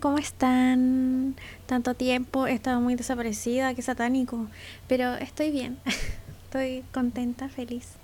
¿cómo 0.00 0.18
están? 0.18 1.34
Tanto 1.66 1.94
tiempo, 1.94 2.46
he 2.46 2.52
estado 2.52 2.80
muy 2.80 2.94
desaparecida, 2.94 3.74
qué 3.74 3.80
satánico, 3.80 4.48
pero 4.86 5.14
estoy 5.14 5.50
bien, 5.50 5.78
estoy 6.44 6.84
contenta, 6.92 7.48
feliz. 7.48 7.94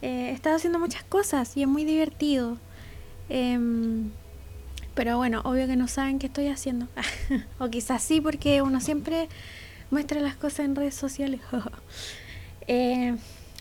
Eh, 0.00 0.30
he 0.30 0.32
estado 0.32 0.56
haciendo 0.56 0.78
muchas 0.78 1.04
cosas 1.04 1.54
y 1.56 1.62
es 1.62 1.68
muy 1.68 1.84
divertido. 1.84 2.56
Em, 3.28 4.10
pero 4.94 5.18
bueno, 5.18 5.42
obvio 5.44 5.66
que 5.66 5.76
no 5.76 5.86
saben 5.86 6.18
qué 6.18 6.28
estoy 6.28 6.48
haciendo. 6.48 6.88
o 7.58 7.68
quizás 7.68 8.02
sí, 8.02 8.22
porque 8.22 8.62
uno 8.62 8.80
siempre 8.80 9.28
muestra 9.90 10.20
las 10.20 10.36
cosas 10.36 10.60
en 10.60 10.76
redes 10.76 10.94
sociales. 10.94 11.40
Eh, 12.68 13.14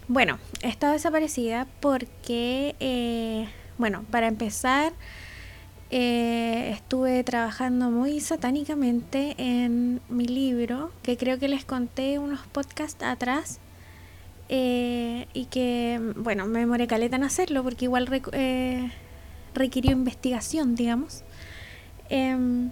bueno, 0.07 0.39
he 0.63 0.67
estado 0.67 0.93
desaparecida 0.93 1.67
porque, 1.79 2.75
eh, 2.79 3.47
bueno, 3.77 4.03
para 4.09 4.25
empezar, 4.25 4.93
eh, 5.91 6.71
estuve 6.71 7.23
trabajando 7.23 7.91
muy 7.91 8.19
satánicamente 8.19 9.35
en 9.37 10.01
mi 10.09 10.25
libro, 10.25 10.91
que 11.03 11.15
creo 11.15 11.37
que 11.37 11.47
les 11.47 11.63
conté 11.63 12.17
unos 12.19 12.41
podcasts 12.47 13.03
atrás. 13.03 13.59
Eh, 14.49 15.27
y 15.33 15.45
que, 15.45 15.99
bueno, 16.17 16.45
me 16.45 16.59
demoré 16.59 16.85
caleta 16.85 17.15
en 17.15 17.23
hacerlo 17.23 17.63
porque 17.63 17.85
igual 17.85 18.07
eh, 18.33 18.91
requirió 19.53 19.91
investigación, 19.91 20.75
digamos. 20.75 21.23
Em, 22.09 22.71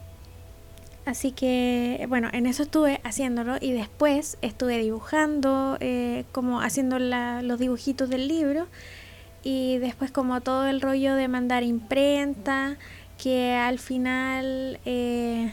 así 1.05 1.31
que, 1.31 2.05
bueno, 2.09 2.30
en 2.31 2.45
eso 2.45 2.64
estuve 2.64 3.00
haciéndolo 3.03 3.58
y 3.59 3.72
después 3.73 4.38
estuve 4.42 4.77
dibujando, 4.80 5.77
como 6.31 6.61
haciendo 6.61 7.00
los 7.00 7.59
dibujitos 7.59 8.09
del 8.09 8.27
libro 8.27 8.67
y 9.44 9.77
después 9.80 10.11
como 10.11 10.42
todo 10.42 10.67
el 10.67 10.81
rollo 10.81 11.16
de 11.16 11.27
mandar 11.27 11.64
imprenta 11.64 12.77
que 13.23 13.53
al 13.53 13.79
final, 13.79 14.81
eh, 14.83 15.49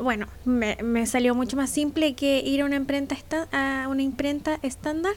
bueno, 0.00 0.28
me, 0.44 0.76
me, 0.80 1.04
salió 1.06 1.34
mucho 1.34 1.56
más 1.56 1.70
simple 1.70 2.14
que 2.14 2.38
ir 2.38 2.60
a 2.60 2.66
una 2.66 2.76
imprenta, 2.76 3.16
a 3.50 3.88
una 3.88 4.02
imprenta 4.02 4.60
estándar. 4.62 5.14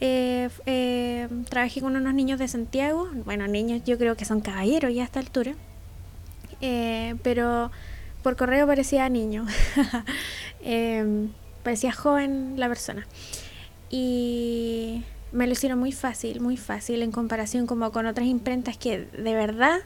Eh, 0.00 0.50
eh, 0.66 1.28
trabajé 1.48 1.80
con 1.80 1.96
unos 1.96 2.12
niños 2.12 2.38
de 2.38 2.48
Santiago, 2.48 3.08
bueno, 3.24 3.46
niños 3.46 3.84
yo 3.86 3.96
creo 3.96 4.16
que 4.16 4.26
son 4.26 4.42
caballeros 4.42 4.92
ya 4.92 5.00
a 5.00 5.04
esta 5.06 5.18
altura, 5.18 5.54
pero 7.22 7.70
por 8.22 8.36
correo 8.36 8.66
parecía 8.66 9.08
niño, 9.08 9.46
parecía 11.62 11.92
joven 11.92 12.54
la 12.58 12.68
persona. 12.68 13.06
Y 13.88 15.04
me 15.32 15.46
lo 15.46 15.54
hicieron 15.54 15.78
muy 15.78 15.92
fácil, 15.92 16.42
muy 16.42 16.58
fácil 16.58 17.02
en 17.02 17.12
comparación 17.12 17.66
como 17.66 17.90
con 17.92 18.04
otras 18.04 18.26
imprentas 18.26 18.76
que 18.76 19.06
de 19.06 19.34
verdad 19.34 19.80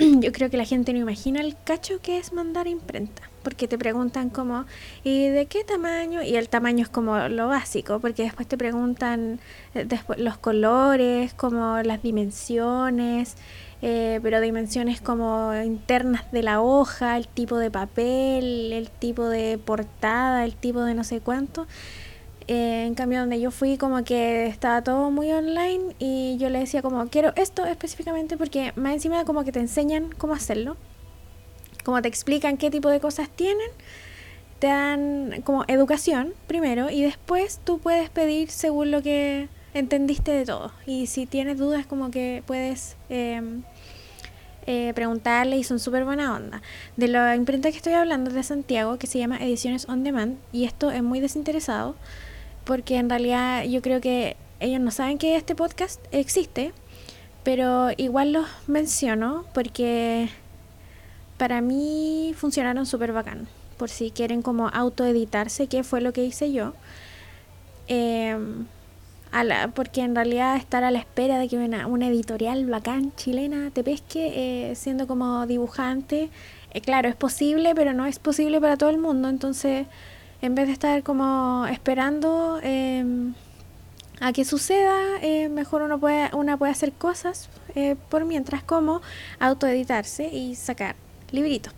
yo 0.20 0.32
creo 0.32 0.48
que 0.48 0.56
la 0.56 0.64
gente 0.64 0.92
no 0.92 0.98
imagina 0.98 1.40
el 1.40 1.56
cacho 1.62 2.00
que 2.00 2.16
es 2.16 2.32
mandar 2.32 2.66
imprenta, 2.66 3.22
porque 3.42 3.68
te 3.68 3.76
preguntan 3.76 4.30
como, 4.30 4.64
¿y 5.04 5.28
de 5.28 5.46
qué 5.46 5.62
tamaño? 5.62 6.22
Y 6.22 6.36
el 6.36 6.48
tamaño 6.48 6.82
es 6.82 6.88
como 6.88 7.18
lo 7.28 7.48
básico, 7.48 8.00
porque 8.00 8.22
después 8.22 8.48
te 8.48 8.56
preguntan 8.56 9.40
eh, 9.74 9.84
después, 9.84 10.18
los 10.18 10.38
colores, 10.38 11.34
como 11.34 11.82
las 11.82 12.02
dimensiones, 12.02 13.36
eh, 13.82 14.20
pero 14.22 14.40
dimensiones 14.40 15.02
como 15.02 15.54
internas 15.54 16.30
de 16.32 16.42
la 16.42 16.62
hoja, 16.62 17.18
el 17.18 17.28
tipo 17.28 17.58
de 17.58 17.70
papel, 17.70 18.72
el 18.72 18.90
tipo 18.90 19.28
de 19.28 19.58
portada, 19.58 20.44
el 20.44 20.54
tipo 20.54 20.82
de 20.82 20.94
no 20.94 21.04
sé 21.04 21.20
cuánto. 21.20 21.66
Eh, 22.52 22.84
en 22.84 22.96
cambio, 22.96 23.20
donde 23.20 23.40
yo 23.40 23.52
fui, 23.52 23.78
como 23.78 24.02
que 24.02 24.48
estaba 24.48 24.82
todo 24.82 25.12
muy 25.12 25.30
online 25.30 25.94
y 26.00 26.36
yo 26.38 26.50
le 26.50 26.58
decía 26.58 26.82
como, 26.82 27.06
quiero 27.06 27.32
esto 27.36 27.64
específicamente 27.64 28.36
porque 28.36 28.72
más 28.74 28.94
encima 28.94 29.24
como 29.24 29.44
que 29.44 29.52
te 29.52 29.60
enseñan 29.60 30.10
cómo 30.18 30.34
hacerlo, 30.34 30.76
como 31.84 32.02
te 32.02 32.08
explican 32.08 32.56
qué 32.56 32.68
tipo 32.68 32.88
de 32.88 32.98
cosas 32.98 33.28
tienen, 33.28 33.68
te 34.58 34.66
dan 34.66 35.42
como 35.44 35.64
educación 35.68 36.34
primero 36.48 36.90
y 36.90 37.02
después 37.02 37.60
tú 37.62 37.78
puedes 37.78 38.10
pedir 38.10 38.50
según 38.50 38.90
lo 38.90 39.00
que 39.00 39.48
entendiste 39.72 40.32
de 40.32 40.44
todo. 40.44 40.72
Y 40.86 41.06
si 41.06 41.26
tienes 41.26 41.56
dudas, 41.56 41.86
como 41.86 42.10
que 42.10 42.42
puedes... 42.46 42.96
Em, 43.08 43.62
eh, 44.66 44.92
preguntarle 44.94 45.56
y 45.56 45.64
son 45.64 45.80
súper 45.80 46.04
buena 46.04 46.34
onda. 46.36 46.62
De 46.96 47.08
la 47.08 47.34
imprenta 47.34 47.70
que 47.70 47.78
estoy 47.78 47.94
hablando 47.94 48.30
de 48.30 48.42
Santiago, 48.42 48.98
que 48.98 49.06
se 49.06 49.18
llama 49.18 49.38
Ediciones 49.38 49.88
On 49.88 50.04
Demand, 50.04 50.36
y 50.52 50.64
esto 50.64 50.90
es 50.90 51.02
muy 51.02 51.18
desinteresado, 51.18 51.96
porque 52.70 52.98
en 52.98 53.10
realidad 53.10 53.64
yo 53.64 53.82
creo 53.82 54.00
que 54.00 54.36
ellos 54.60 54.80
no 54.80 54.92
saben 54.92 55.18
que 55.18 55.34
este 55.34 55.56
podcast 55.56 56.00
existe, 56.12 56.72
pero 57.42 57.88
igual 57.96 58.32
los 58.32 58.46
menciono 58.68 59.44
porque 59.52 60.28
para 61.36 61.62
mí 61.62 62.32
funcionaron 62.36 62.86
súper 62.86 63.12
bacán. 63.12 63.48
Por 63.76 63.90
si 63.90 64.12
quieren 64.12 64.40
como 64.40 64.68
autoeditarse, 64.68 65.66
que 65.66 65.82
fue 65.82 66.00
lo 66.00 66.12
que 66.12 66.24
hice 66.24 66.52
yo. 66.52 66.74
Em, 67.88 68.66
porque 69.74 70.02
en 70.02 70.14
realidad 70.14 70.54
estar 70.56 70.84
a 70.84 70.92
la 70.92 71.00
espera 71.00 71.40
de 71.40 71.48
que 71.48 71.56
una, 71.56 71.88
una 71.88 72.06
editorial 72.06 72.66
bacán 72.66 73.12
chilena 73.16 73.72
te 73.72 73.82
pesque 73.82 74.70
eh, 74.70 74.76
siendo 74.76 75.08
como 75.08 75.44
dibujante, 75.48 76.30
eh, 76.72 76.80
claro, 76.80 77.08
es 77.08 77.16
posible, 77.16 77.74
pero 77.74 77.94
no 77.94 78.06
es 78.06 78.20
posible 78.20 78.60
para 78.60 78.76
todo 78.76 78.90
el 78.90 78.98
mundo. 78.98 79.28
Entonces 79.28 79.88
en 80.42 80.54
vez 80.54 80.66
de 80.66 80.72
estar 80.72 81.02
como 81.02 81.66
esperando 81.66 82.60
em, 82.62 83.34
a 84.20 84.32
que 84.32 84.44
suceda, 84.44 85.18
eh, 85.22 85.48
mejor 85.48 85.82
uno 85.82 85.98
puede, 85.98 86.34
una 86.34 86.56
puede 86.56 86.72
hacer 86.72 86.92
cosas 86.92 87.48
eh, 87.74 87.96
por 88.08 88.24
mientras 88.24 88.62
como 88.62 89.02
autoeditarse 89.38 90.28
y 90.28 90.54
sacar 90.54 90.96
libritos. 91.30 91.72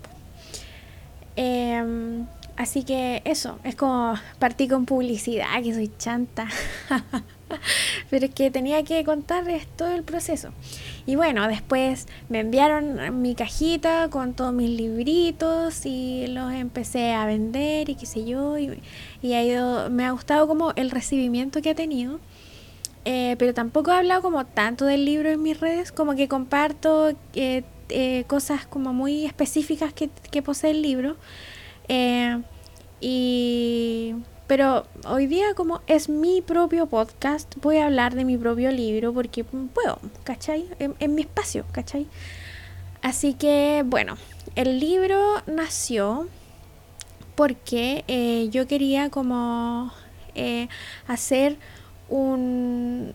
Em, 1.36 2.26
así 2.56 2.84
que 2.84 3.22
eso, 3.24 3.58
es 3.64 3.74
como 3.74 4.14
partí 4.38 4.68
con 4.68 4.86
publicidad, 4.86 5.62
que 5.62 5.74
soy 5.74 5.90
chanta. 5.98 6.48
Pero 8.10 8.26
es 8.26 8.34
que 8.34 8.50
tenía 8.50 8.82
que 8.82 9.04
contarles 9.04 9.66
todo 9.76 9.92
el 9.92 10.02
proceso. 10.02 10.52
Y 11.06 11.16
bueno, 11.16 11.48
después 11.48 12.06
me 12.28 12.40
enviaron 12.40 13.20
mi 13.20 13.34
cajita 13.34 14.08
con 14.08 14.34
todos 14.34 14.52
mis 14.52 14.70
libritos 14.70 15.84
y 15.84 16.26
los 16.28 16.52
empecé 16.52 17.12
a 17.12 17.26
vender 17.26 17.88
y 17.88 17.96
qué 17.96 18.06
sé 18.06 18.24
yo. 18.24 18.56
Y, 18.58 19.32
ha 19.32 19.42
ido, 19.42 19.90
me 19.90 20.04
ha 20.04 20.12
gustado 20.12 20.46
como 20.46 20.72
el 20.76 20.90
recibimiento 20.90 21.60
que 21.60 21.70
ha 21.70 21.74
tenido. 21.74 22.20
Eh, 23.04 23.34
pero 23.38 23.52
tampoco 23.52 23.90
he 23.90 23.96
hablado 23.96 24.22
como 24.22 24.46
tanto 24.46 24.84
del 24.84 25.04
libro 25.04 25.28
en 25.28 25.42
mis 25.42 25.58
redes, 25.58 25.90
como 25.90 26.14
que 26.14 26.28
comparto 26.28 27.10
eh, 27.34 27.64
eh, 27.88 28.24
cosas 28.28 28.64
como 28.66 28.92
muy 28.92 29.26
específicas 29.26 29.92
que, 29.92 30.08
que 30.30 30.42
posee 30.42 30.70
el 30.70 30.82
libro. 30.82 31.16
y 33.00 34.14
pero 34.54 34.84
hoy 35.06 35.26
día 35.28 35.54
como 35.54 35.80
es 35.86 36.10
mi 36.10 36.42
propio 36.42 36.84
podcast, 36.84 37.54
voy 37.62 37.78
a 37.78 37.86
hablar 37.86 38.14
de 38.14 38.26
mi 38.26 38.36
propio 38.36 38.70
libro 38.70 39.14
porque 39.14 39.44
puedo, 39.44 39.98
¿cachai? 40.24 40.68
En, 40.78 41.14
mi 41.14 41.22
espacio, 41.22 41.64
¿cachai? 41.72 42.06
Así 43.00 43.32
que 43.32 43.82
bueno, 43.86 44.18
el 44.54 44.78
libro 44.78 45.40
nació 45.46 46.28
porque 47.34 48.04
eh, 48.08 48.50
yo 48.50 48.66
quería 48.66 49.08
como 49.08 49.90
eh, 50.34 50.68
hacer 51.06 51.56
un, 52.10 53.10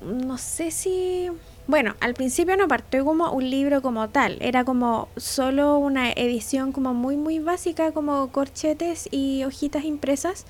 no 0.00 0.38
sé 0.38 0.70
si 0.70 1.28
bueno, 1.68 1.96
al 2.00 2.14
principio 2.14 2.56
no 2.56 2.66
partió 2.66 3.04
como 3.04 3.30
un 3.30 3.50
libro 3.50 3.82
como 3.82 4.08
tal, 4.08 4.38
era 4.40 4.64
como 4.64 5.10
solo 5.18 5.76
una 5.76 6.10
edición 6.12 6.72
como 6.72 6.94
muy 6.94 7.18
muy 7.18 7.40
básica, 7.40 7.92
como 7.92 8.32
corchetes 8.32 9.06
y 9.10 9.44
hojitas 9.44 9.84
impresas, 9.84 10.46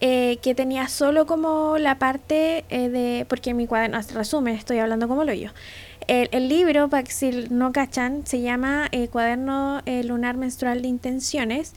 eh, 0.00 0.38
que 0.42 0.54
tenía 0.54 0.88
solo 0.88 1.26
como 1.26 1.76
la 1.76 1.98
parte 1.98 2.64
eh, 2.70 2.88
de, 2.88 3.26
porque 3.28 3.52
mi 3.52 3.66
cuaderno, 3.66 4.00
resumen, 4.14 4.54
estoy 4.54 4.78
hablando 4.78 5.08
como 5.08 5.24
lo 5.24 5.34
yo. 5.34 5.50
El, 6.08 6.48
libro, 6.48 6.88
para 6.88 7.02
que 7.02 7.12
si 7.12 7.30
no 7.50 7.72
cachan, 7.72 8.26
se 8.26 8.40
llama 8.40 8.88
eh, 8.92 9.08
Cuaderno 9.08 9.82
Lunar 10.04 10.36
Menstrual 10.36 10.82
de 10.82 10.88
Intenciones. 10.88 11.74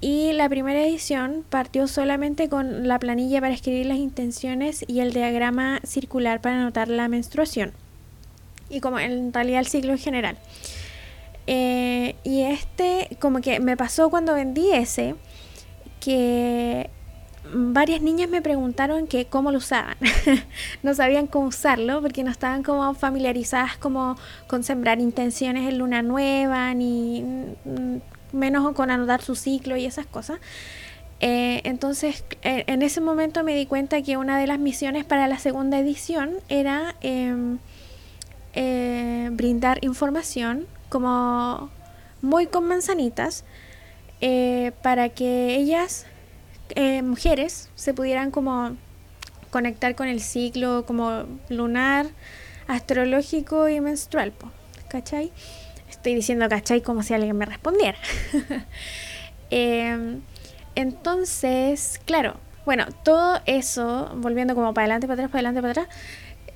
Y 0.00 0.32
la 0.32 0.48
primera 0.48 0.84
edición 0.84 1.44
partió 1.48 1.88
solamente 1.88 2.48
con 2.48 2.86
la 2.86 2.98
planilla 2.98 3.40
para 3.40 3.54
escribir 3.54 3.86
las 3.86 3.98
intenciones 3.98 4.84
y 4.86 5.00
el 5.00 5.12
diagrama 5.12 5.80
circular 5.84 6.40
para 6.40 6.60
anotar 6.60 6.88
la 6.88 7.08
menstruación 7.08 7.72
y 8.70 8.80
como 8.80 8.98
en 8.98 9.32
realidad 9.32 9.60
el 9.60 9.66
ciclo 9.66 9.92
en 9.92 9.98
general. 9.98 10.36
Eh, 11.46 12.16
y 12.24 12.42
este, 12.42 13.16
como 13.20 13.40
que 13.40 13.60
me 13.60 13.76
pasó 13.76 14.10
cuando 14.10 14.34
vendí 14.34 14.70
ese, 14.72 15.14
que 16.00 16.90
varias 17.52 18.00
niñas 18.00 18.28
me 18.28 18.40
preguntaron 18.40 19.06
que 19.06 19.26
cómo 19.26 19.50
lo 19.50 19.58
usaban. 19.58 19.96
no 20.82 20.94
sabían 20.94 21.26
cómo 21.26 21.48
usarlo 21.48 22.00
porque 22.00 22.24
no 22.24 22.30
estaban 22.30 22.62
como 22.62 22.94
familiarizadas 22.94 23.76
como 23.76 24.16
con 24.46 24.62
sembrar 24.64 25.00
intenciones 25.00 25.68
en 25.68 25.78
luna 25.78 26.02
nueva, 26.02 26.74
ni 26.74 27.24
menos 28.32 28.72
con 28.72 28.90
anotar 28.90 29.22
su 29.22 29.34
ciclo 29.34 29.76
y 29.76 29.84
esas 29.84 30.06
cosas. 30.06 30.38
Eh, 31.20 31.60
entonces, 31.64 32.24
eh, 32.42 32.64
en 32.66 32.82
ese 32.82 33.00
momento 33.00 33.44
me 33.44 33.54
di 33.54 33.66
cuenta 33.66 34.02
que 34.02 34.16
una 34.16 34.38
de 34.38 34.46
las 34.46 34.58
misiones 34.58 35.04
para 35.04 35.26
la 35.28 35.38
segunda 35.38 35.78
edición 35.78 36.34
era 36.48 36.96
em, 37.00 37.58
eh, 38.54 39.28
brindar 39.32 39.78
información 39.82 40.66
como 40.88 41.70
muy 42.22 42.46
con 42.46 42.66
manzanitas 42.66 43.44
eh, 44.20 44.72
para 44.82 45.08
que 45.10 45.56
ellas, 45.56 46.06
eh, 46.74 47.02
mujeres, 47.02 47.68
se 47.74 47.92
pudieran 47.94 48.30
como 48.30 48.76
conectar 49.50 49.94
con 49.94 50.08
el 50.08 50.20
ciclo 50.20 50.84
como 50.86 51.24
lunar, 51.48 52.06
astrológico 52.66 53.68
y 53.68 53.80
menstrual, 53.80 54.32
¿cachai? 54.88 55.32
Estoy 55.90 56.14
diciendo 56.14 56.48
cachai 56.48 56.80
como 56.80 57.02
si 57.02 57.14
alguien 57.14 57.36
me 57.36 57.46
respondiera. 57.46 57.98
Em, 59.50 60.22
entonces, 60.74 62.00
claro, 62.06 62.34
bueno, 62.64 62.86
todo 63.04 63.40
eso, 63.46 64.10
volviendo 64.16 64.54
como 64.54 64.74
para 64.74 64.86
adelante, 64.86 65.06
para 65.06 65.14
atrás, 65.14 65.30
para 65.30 65.48
adelante, 65.48 65.60
para 65.60 65.82
atrás, 65.82 65.88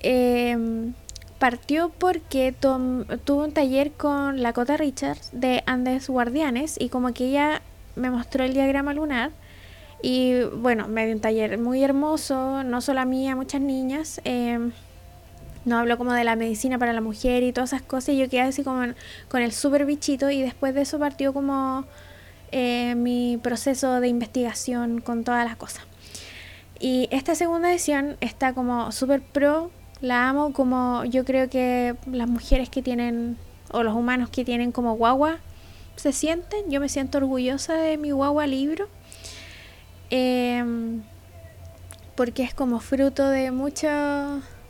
em, 0.01 0.93
partió 1.39 1.89
porque 1.89 2.53
tuve 2.53 3.43
un 3.43 3.51
taller 3.53 3.91
con 3.93 4.41
la 4.43 4.53
Cota 4.53 4.77
Richards 4.77 5.29
de 5.31 5.63
Andes 5.65 6.09
Guardianes 6.09 6.75
y 6.77 6.89
como 6.89 7.13
que 7.13 7.25
ella 7.25 7.61
me 7.95 8.09
mostró 8.09 8.43
el 8.43 8.53
diagrama 8.53 8.93
lunar 8.93 9.31
y 10.01 10.43
bueno, 10.43 10.87
me 10.87 11.05
dio 11.05 11.15
un 11.15 11.21
taller 11.21 11.57
muy 11.57 11.83
hermoso, 11.83 12.63
no 12.63 12.81
solo 12.81 13.01
a 13.01 13.05
mí, 13.05 13.29
a 13.29 13.35
muchas 13.35 13.61
niñas. 13.61 14.21
Eh, 14.23 14.71
nos 15.65 15.79
habló 15.79 15.97
como 15.97 16.13
de 16.13 16.23
la 16.23 16.35
medicina 16.35 16.77
para 16.77 16.93
la 16.93 17.01
mujer 17.01 17.43
y 17.43 17.51
todas 17.51 17.73
esas 17.73 17.81
cosas 17.81 18.09
y 18.09 18.17
yo 18.17 18.29
quedé 18.29 18.41
así 18.41 18.63
como 18.63 18.93
con 19.27 19.41
el 19.41 19.51
super 19.51 19.85
bichito 19.85 20.29
y 20.29 20.41
después 20.41 20.73
de 20.73 20.81
eso 20.81 20.99
partió 20.99 21.33
como 21.33 21.85
eh, 22.51 22.95
mi 22.95 23.37
proceso 23.41 23.99
de 23.99 24.07
investigación 24.07 25.01
con 25.01 25.23
todas 25.23 25.45
las 25.45 25.57
cosas. 25.57 25.83
Y 26.79 27.09
esta 27.11 27.35
segunda 27.35 27.69
edición 27.71 28.17
está 28.21 28.53
como 28.53 28.91
súper 28.91 29.21
pro 29.21 29.69
la 30.01 30.29
amo 30.29 30.53
como 30.53 31.03
yo 31.05 31.25
creo 31.25 31.49
que 31.49 31.95
las 32.11 32.29
mujeres 32.29 32.69
que 32.69 32.81
tienen, 32.81 33.37
o 33.71 33.83
los 33.83 33.95
humanos 33.95 34.29
que 34.29 34.45
tienen 34.45 34.71
como 34.71 34.93
guagua, 34.95 35.39
se 35.95 36.13
sienten. 36.13 36.71
Yo 36.71 36.79
me 36.79 36.89
siento 36.89 37.17
orgullosa 37.17 37.75
de 37.75 37.97
mi 37.97 38.11
guagua 38.11 38.47
libro. 38.47 38.87
Em, 40.09 41.03
porque 42.15 42.43
es 42.43 42.53
como 42.53 42.79
fruto 42.79 43.29
de 43.29 43.51
mucho, 43.51 43.87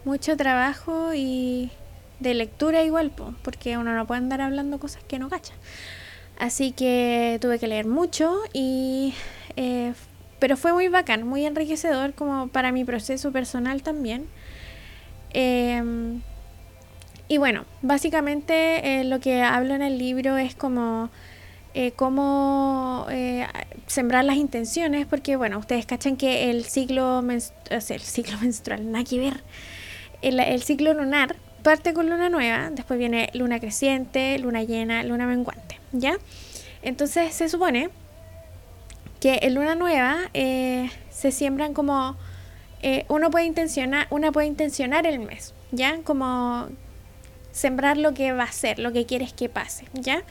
mucho 0.06 0.38
trabajo 0.38 1.14
y 1.14 1.72
de 2.20 2.34
lectura 2.34 2.84
igual, 2.84 3.12
porque 3.44 3.78
uno 3.78 3.96
no 3.96 4.06
puede 4.06 4.20
andar 4.20 4.42
hablando 4.42 4.80
cosas 4.80 5.04
que 5.04 5.20
no 5.20 5.30
cacha. 5.30 5.54
Así 6.38 6.72
que 6.72 7.38
tuve 7.42 7.60
que 7.60 7.68
leer 7.68 7.86
mucho 7.86 8.40
y... 8.54 9.14
Eh, 9.56 9.94
pero 10.40 10.56
fue 10.56 10.72
muy 10.72 10.88
bacán, 10.88 11.28
muy 11.28 11.46
enriquecedor 11.46 12.14
como 12.14 12.48
para 12.48 12.72
mi 12.72 12.86
proceso 12.86 13.32
personal 13.32 13.84
también. 13.84 14.26
Em, 15.34 16.22
y 17.28 17.38
bueno, 17.38 17.66
básicamente 17.84 19.02
eh, 19.02 19.04
lo 19.04 19.20
que 19.20 19.44
hablo 19.44 19.76
en 19.76 19.84
el 19.84 20.00
libro 20.00 20.38
es 20.38 20.56
como 20.56 21.12
eh, 21.76 21.94
eh, 23.12 23.48
sembrar 23.86 24.26
las 24.26 24.38
intenciones, 24.38 25.06
porque 25.06 25.36
bueno, 25.36 25.60
ustedes 25.60 25.86
cachan 25.86 26.18
que 26.18 26.50
el 26.50 26.66
ciclo, 26.66 27.24
el 27.70 28.02
ciclo 28.02 28.38
menstrual, 28.42 28.92
nada 28.92 29.06
que 29.06 29.20
ver, 29.20 29.44
el, 30.24 30.40
el 30.40 30.64
ciclo 30.64 30.94
lunar 30.94 31.36
parte 31.62 31.94
con 31.94 32.10
luna 32.10 32.30
nueva, 32.30 32.72
después 32.72 32.98
viene 32.98 33.30
luna 33.34 33.60
creciente, 33.60 34.40
luna 34.40 34.64
llena, 34.64 35.04
luna 35.04 35.28
menguante, 35.28 35.80
¿ya? 35.92 36.18
Entonces 36.82 37.34
se 37.34 37.48
supone 37.48 37.90
que 39.20 39.40
en 39.44 39.54
luna 39.54 39.76
nueva 39.76 40.18
se 40.34 41.32
siembran 41.32 41.74
como 41.74 42.16
eh, 42.82 43.06
uno 43.10 43.30
puede 43.30 43.46
intencionar, 43.46 44.08
una 44.10 44.32
puede 44.32 44.48
intencionar 44.48 45.06
el 45.06 45.20
mes, 45.20 45.54
¿ya? 45.72 46.00
Como 46.04 46.68
sembrar 47.52 47.98
lo 47.98 48.14
que 48.14 48.32
va 48.32 48.44
a 48.44 48.52
ser, 48.52 48.80
lo 48.80 48.94
que 48.94 49.06
quieres 49.06 49.34
que 49.34 49.50
pase, 49.50 49.86
¿ya? 49.94 50.24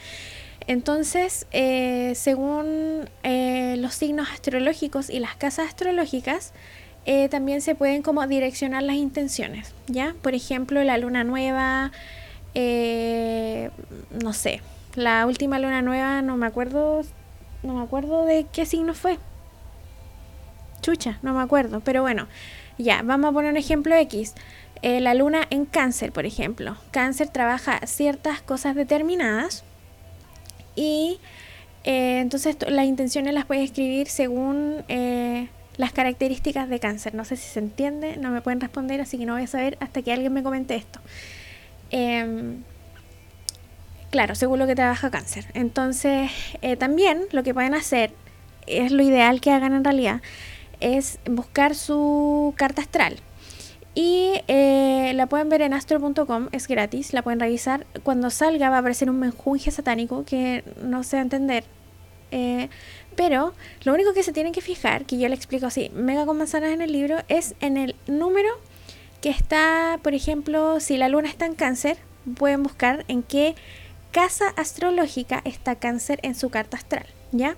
Entonces, 0.66 1.46
eh, 1.52 2.12
según 2.14 3.08
eh, 3.22 3.76
los 3.78 3.94
signos 3.94 4.28
astrológicos 4.30 5.10
y 5.10 5.18
las 5.18 5.36
casas 5.36 5.68
astrológicas, 5.68 6.52
también 7.30 7.62
se 7.62 7.74
pueden 7.74 8.02
como 8.02 8.26
direccionar 8.26 8.82
las 8.82 8.96
intenciones, 8.96 9.72
¿ya? 9.86 10.14
Por 10.20 10.34
ejemplo, 10.34 10.84
la 10.84 10.98
luna 10.98 11.24
nueva, 11.24 11.90
no 12.54 14.32
sé, 14.34 14.60
la 14.94 15.24
última 15.24 15.58
luna 15.58 15.80
nueva, 15.80 16.20
no 16.20 16.36
me 16.36 16.44
acuerdo, 16.44 17.00
no 17.62 17.72
me 17.72 17.82
acuerdo 17.82 18.26
de 18.26 18.44
qué 18.52 18.66
signo 18.66 18.92
fue, 18.92 19.16
No 21.22 21.34
me 21.34 21.42
acuerdo, 21.42 21.80
pero 21.80 22.02
bueno, 22.02 22.28
ya, 22.78 23.02
vamos 23.02 23.30
a 23.30 23.32
poner 23.32 23.50
un 23.50 23.56
ejemplo 23.56 23.94
X. 23.94 24.34
Eh, 24.82 25.00
la 25.00 25.14
luna 25.14 25.46
en 25.50 25.66
cáncer, 25.66 26.12
por 26.12 26.24
ejemplo. 26.24 26.76
Cáncer 26.92 27.28
trabaja 27.28 27.80
ciertas 27.86 28.40
cosas 28.40 28.76
determinadas 28.76 29.64
y 30.76 31.18
eh, 31.84 32.20
entonces 32.20 32.56
las 32.68 32.86
intenciones 32.86 33.34
las 33.34 33.44
puedes 33.44 33.64
escribir 33.64 34.06
según 34.08 34.84
eh, 34.88 35.48
las 35.76 35.92
características 35.92 36.68
de 36.68 36.78
cáncer. 36.78 37.14
No 37.14 37.24
sé 37.24 37.36
si 37.36 37.48
se 37.48 37.58
entiende, 37.58 38.16
no 38.16 38.30
me 38.30 38.40
pueden 38.40 38.60
responder, 38.60 39.00
así 39.00 39.18
que 39.18 39.26
no 39.26 39.34
voy 39.34 39.42
a 39.42 39.48
saber 39.48 39.76
hasta 39.80 40.02
que 40.02 40.12
alguien 40.12 40.32
me 40.32 40.42
comente 40.42 40.76
esto. 40.76 41.00
Em, 41.90 42.62
claro, 44.10 44.36
según 44.36 44.60
lo 44.60 44.66
que 44.66 44.76
trabaja 44.76 45.10
cáncer. 45.10 45.46
Entonces, 45.54 46.30
también 46.78 47.24
lo 47.32 47.42
que 47.42 47.52
pueden 47.52 47.74
hacer 47.74 48.12
es 48.66 48.92
lo 48.92 49.02
ideal 49.02 49.40
que 49.40 49.50
hagan 49.50 49.72
en 49.72 49.82
realidad 49.82 50.20
es 50.80 51.18
buscar 51.28 51.74
su 51.74 52.54
carta 52.56 52.82
astral. 52.82 53.16
Y 53.94 54.32
eh, 54.46 55.12
la 55.14 55.26
pueden 55.26 55.48
ver 55.48 55.62
en 55.62 55.74
astro.com, 55.74 56.48
es 56.52 56.68
gratis, 56.68 57.12
la 57.12 57.22
pueden 57.22 57.40
revisar. 57.40 57.86
Cuando 58.04 58.30
salga 58.30 58.70
va 58.70 58.76
a 58.76 58.78
aparecer 58.78 59.10
un 59.10 59.18
menjunje 59.18 59.70
satánico 59.70 60.24
que 60.24 60.62
no 60.82 61.02
sé 61.02 61.18
entender. 61.18 61.64
Eh, 62.30 62.68
pero 63.16 63.54
lo 63.82 63.94
único 63.94 64.12
que 64.12 64.22
se 64.22 64.32
tienen 64.32 64.52
que 64.52 64.60
fijar, 64.60 65.04
que 65.04 65.18
yo 65.18 65.28
le 65.28 65.34
explico 65.34 65.66
así, 65.66 65.90
mega 65.94 66.26
con 66.26 66.38
manzanas 66.38 66.70
en 66.70 66.82
el 66.82 66.92
libro, 66.92 67.16
es 67.28 67.56
en 67.60 67.76
el 67.76 67.96
número 68.06 68.48
que 69.20 69.30
está, 69.30 69.98
por 70.02 70.14
ejemplo, 70.14 70.78
si 70.78 70.96
la 70.96 71.08
luna 71.08 71.28
está 71.28 71.46
en 71.46 71.54
cáncer, 71.54 71.98
pueden 72.36 72.62
buscar 72.62 73.04
en 73.08 73.24
qué 73.24 73.56
casa 74.12 74.48
astrológica 74.56 75.40
está 75.44 75.74
cáncer 75.74 76.20
en 76.22 76.34
su 76.34 76.50
carta 76.50 76.76
astral, 76.76 77.06
¿ya? 77.32 77.56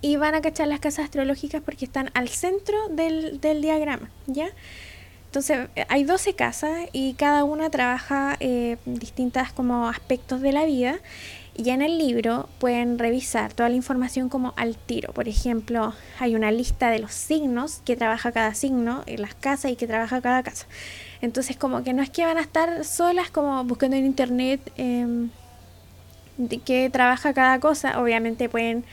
Y 0.00 0.16
van 0.16 0.34
a 0.34 0.40
cachar 0.40 0.68
las 0.68 0.80
casas 0.80 1.06
astrológicas 1.06 1.62
porque 1.62 1.84
están 1.84 2.10
al 2.14 2.28
centro 2.28 2.76
del, 2.90 3.40
diagrama, 3.40 4.10
¿ya? 4.26 4.48
Entonces 5.26 5.68
hay 5.88 6.04
12 6.04 6.34
casas 6.34 6.88
y 6.92 7.14
cada 7.14 7.44
una 7.44 7.68
trabaja 7.68 8.36
eh, 8.40 8.78
distintas 8.86 9.52
como 9.52 9.88
aspectos 9.88 10.40
de 10.40 10.52
la 10.52 10.64
vida 10.64 11.00
y 11.58 11.70
en 11.70 11.82
el 11.82 11.98
libro 11.98 12.48
pueden 12.60 13.00
revisar 13.00 13.52
toda 13.52 13.68
la 13.68 13.74
información 13.74 14.28
como 14.28 14.54
al 14.56 14.76
tiro. 14.76 15.12
Por 15.12 15.26
ejemplo, 15.28 15.92
hay 16.20 16.36
una 16.36 16.52
lista 16.52 16.88
de 16.88 17.00
los 17.00 17.12
signos 17.12 17.82
que 17.84 17.96
trabaja 17.96 18.30
cada 18.30 18.54
signo 18.54 19.02
en 19.06 19.20
las 19.20 19.34
casas 19.34 19.72
y 19.72 19.76
que 19.76 19.88
trabaja 19.88 20.20
cada 20.22 20.44
casa. 20.44 20.66
Entonces 21.20 21.56
como 21.56 21.82
que 21.82 21.92
no 21.92 22.02
es 22.02 22.10
que 22.10 22.24
van 22.24 22.38
a 22.38 22.42
estar 22.42 22.84
solas 22.84 23.30
como 23.30 23.64
buscando 23.64 23.96
en 23.96 24.06
internet 24.06 24.60
em, 24.76 25.30
de 26.36 26.58
qué 26.58 26.88
trabaja 26.90 27.34
cada 27.34 27.58
cosa. 27.58 28.00
Obviamente 28.00 28.48
pueden 28.48 28.84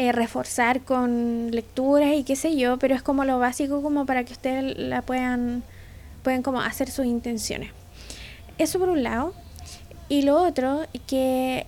eh, 0.00 0.12
reforzar 0.12 0.82
con 0.82 1.50
lecturas 1.50 2.14
y 2.14 2.22
qué 2.22 2.36
sé 2.36 2.54
yo, 2.56 2.78
pero 2.78 2.94
es 2.94 3.02
como 3.02 3.24
lo 3.24 3.40
básico 3.40 3.82
como 3.82 4.06
para 4.06 4.22
que 4.22 4.32
ustedes 4.32 4.78
la 4.78 5.02
puedan, 5.02 5.64
pueden 6.22 6.44
como 6.44 6.60
hacer 6.60 6.88
sus 6.88 7.04
intenciones. 7.04 7.72
Eso 8.58 8.78
por 8.78 8.90
un 8.90 9.02
lado. 9.02 9.34
Y 10.08 10.22
lo 10.22 10.40
otro, 10.40 10.86
que 11.08 11.66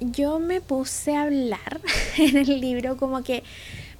yo 0.00 0.38
me 0.38 0.62
puse 0.62 1.16
a 1.16 1.24
hablar 1.24 1.82
en 2.16 2.38
el 2.38 2.62
libro, 2.62 2.96
como 2.96 3.22
que 3.22 3.42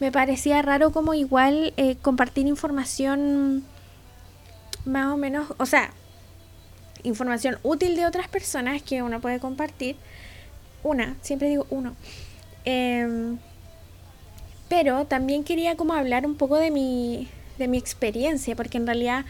me 0.01 0.11
parecía 0.11 0.63
raro 0.63 0.91
como 0.91 1.13
igual 1.13 1.75
eh, 1.77 1.97
compartir 2.01 2.47
información 2.47 3.63
más 4.87 5.13
o 5.13 5.19
menos, 5.19 5.53
o 5.59 5.67
sea, 5.67 5.91
información 7.03 7.59
útil 7.63 7.95
de 7.95 8.07
otras 8.07 8.27
personas 8.27 8.83
que 8.83 9.03
uno 9.03 9.21
puede 9.21 9.39
compartir. 9.39 9.97
Una, 10.83 11.15
siempre 11.21 11.51
digo 11.51 11.67
uno. 11.69 11.95
Em, 12.65 13.39
pero 14.69 15.05
también 15.07 15.45
quería 15.45 15.77
como 15.77 15.95
hablar 15.95 16.27
un 16.27 16.37
poco 16.37 16.57
de 16.57 16.71
mi, 16.71 17.29
de 17.59 17.69
mi 17.69 17.79
experiencia, 17.79 18.57
porque 18.57 18.79
en 18.79 18.87
realidad, 18.87 19.25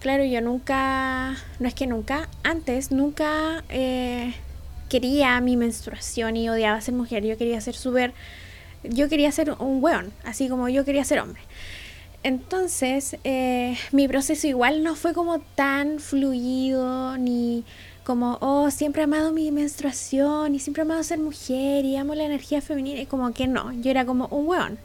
claro, 0.00 0.24
yo 0.24 0.40
nunca, 0.40 1.36
no 1.58 1.68
es 1.68 1.74
que 1.74 1.86
nunca, 1.86 2.28
antes 2.42 2.90
nunca 2.90 3.64
eh, 3.68 4.34
quería 4.88 5.40
mi 5.40 5.56
menstruación 5.56 6.36
y 6.36 6.48
odiaba 6.48 6.80
ser 6.80 6.94
mujer, 6.94 7.24
yo 7.24 7.38
quería 7.38 7.60
ser 7.60 7.74
súper, 7.74 8.12
yo 8.82 9.08
quería 9.08 9.30
ser 9.32 9.52
un 9.52 9.82
weón, 9.82 10.12
así 10.24 10.48
como 10.48 10.68
yo 10.68 10.84
quería 10.84 11.04
ser 11.04 11.20
hombre. 11.20 11.40
Entonces, 12.22 13.16
eh, 13.24 13.78
mi 13.92 14.06
proceso 14.06 14.46
igual 14.46 14.82
no 14.82 14.94
fue 14.94 15.14
como 15.14 15.38
tan 15.40 16.00
fluido 16.00 17.16
ni 17.16 17.64
como, 18.10 18.38
oh, 18.40 18.72
siempre 18.72 19.02
he 19.02 19.04
amado 19.04 19.30
mi 19.30 19.52
menstruación 19.52 20.56
y 20.56 20.58
siempre 20.58 20.82
he 20.82 20.84
amado 20.84 21.00
ser 21.04 21.20
mujer 21.20 21.84
y 21.84 21.94
amo 21.94 22.16
la 22.16 22.24
energía 22.24 22.60
femenina. 22.60 23.00
Y 23.00 23.06
como 23.06 23.32
que 23.32 23.46
no, 23.46 23.72
yo 23.72 23.88
era 23.88 24.04
como 24.04 24.26
un 24.32 24.48
weón, 24.48 24.78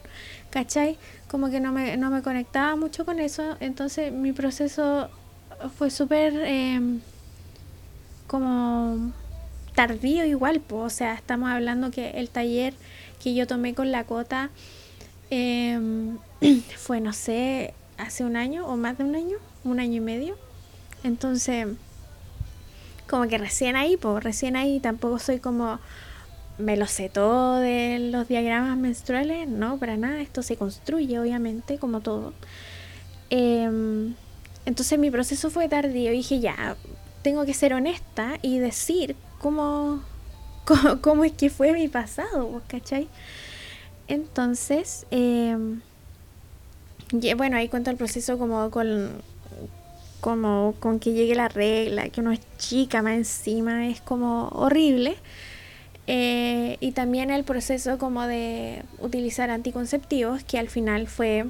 ¿cachai? 0.51 1.00
Como 1.27 1.50
que 1.50 1.60
no 1.60 1.72
me, 1.72 1.98
no 1.98 2.12
me 2.12 2.22
conectaba 2.22 2.75
mucho 2.75 3.03
con 3.03 3.20
eso. 3.20 3.58
Entonces 3.62 4.13
mi 4.13 4.32
proceso 4.32 5.10
fue 5.75 5.89
súper 5.89 6.36
em, 6.46 7.01
como 8.27 9.12
tardío 9.74 10.24
igual, 10.24 10.60
pues, 10.60 10.84
o 10.84 10.96
sea, 10.96 11.15
estamos 11.15 11.50
hablando 11.50 11.89
que 11.89 12.12
el 12.12 12.29
taller 12.29 12.75
que 13.24 13.34
yo 13.34 13.48
tomé 13.48 13.74
con 13.74 13.91
la 13.91 14.03
cota 14.03 14.51
em, 15.32 16.20
fue, 16.77 17.01
no 17.01 17.12
sé, 17.12 17.74
hace 17.98 18.24
un 18.24 18.36
año 18.36 18.67
o 18.67 18.77
más 18.77 19.00
de 19.00 19.03
un 19.03 19.15
año, 19.15 19.38
un 19.63 19.79
año 19.79 19.96
y 19.96 20.01
medio. 20.01 20.38
Entonces, 21.03 21.65
como 23.07 23.27
que 23.27 23.38
recién 23.38 23.75
ahí, 23.75 23.97
pues 23.97 24.24
recién 24.24 24.55
ahí 24.55 24.79
tampoco 24.79 25.19
soy 25.19 25.39
como 25.39 25.79
me 26.57 26.77
lo 26.77 26.88
sé 26.88 27.09
todo 27.09 27.57
de 27.57 28.00
los 28.00 28.27
diagramas 28.27 28.77
menstruales, 28.77 29.47
no, 29.47 29.77
para 29.77 29.97
nada, 29.97 30.21
esto 30.21 30.41
se 30.41 30.55
construye 30.55 31.19
obviamente 31.19 31.77
como 31.77 32.00
todo. 32.00 32.33
Em, 33.29 34.15
entonces 34.65 34.97
mi 34.97 35.12
proceso 35.12 35.50
fue 35.50 35.67
tardío 35.67 36.12
y 36.13 36.17
dije 36.17 36.39
ya, 36.39 36.77
tengo 37.21 37.45
que 37.45 37.53
ser 37.53 37.74
honesta 37.74 38.38
y 38.41 38.59
decir 38.59 39.15
cómo, 39.39 40.01
cómo, 41.01 41.24
es 41.25 41.33
que 41.33 41.50
fue 41.50 41.74
mi 41.74 41.88
pasado, 41.88 42.62
¿cachai? 42.67 43.09
Entonces, 44.07 45.07
eh, 45.12 45.57
bueno, 47.35 47.57
ahí 47.57 47.67
cuento 47.67 47.89
el 47.89 47.97
proceso 47.97 48.38
como 48.38 48.69
con, 48.71 49.09
como 50.25 50.74
con 50.79 51.00
que 51.00 51.13
llegue 51.13 51.36
la 51.36 51.50
regla, 51.50 52.10
que 52.10 52.20
uno 52.20 52.32
es 52.32 52.39
chica 52.58 53.03
más 53.03 53.13
encima, 53.13 53.88
es 53.89 54.01
como 54.01 54.48
horrible. 54.48 55.17
Eh, 56.08 56.77
y 56.79 56.94
también 56.94 57.29
el 57.29 57.44
proceso 57.44 58.00
como 58.00 58.25
de 58.25 58.82
utilizar 58.98 59.51
anticonceptivos, 59.51 60.44
que 60.44 60.58
al 60.58 60.67
final 60.67 61.05
fue 61.05 61.46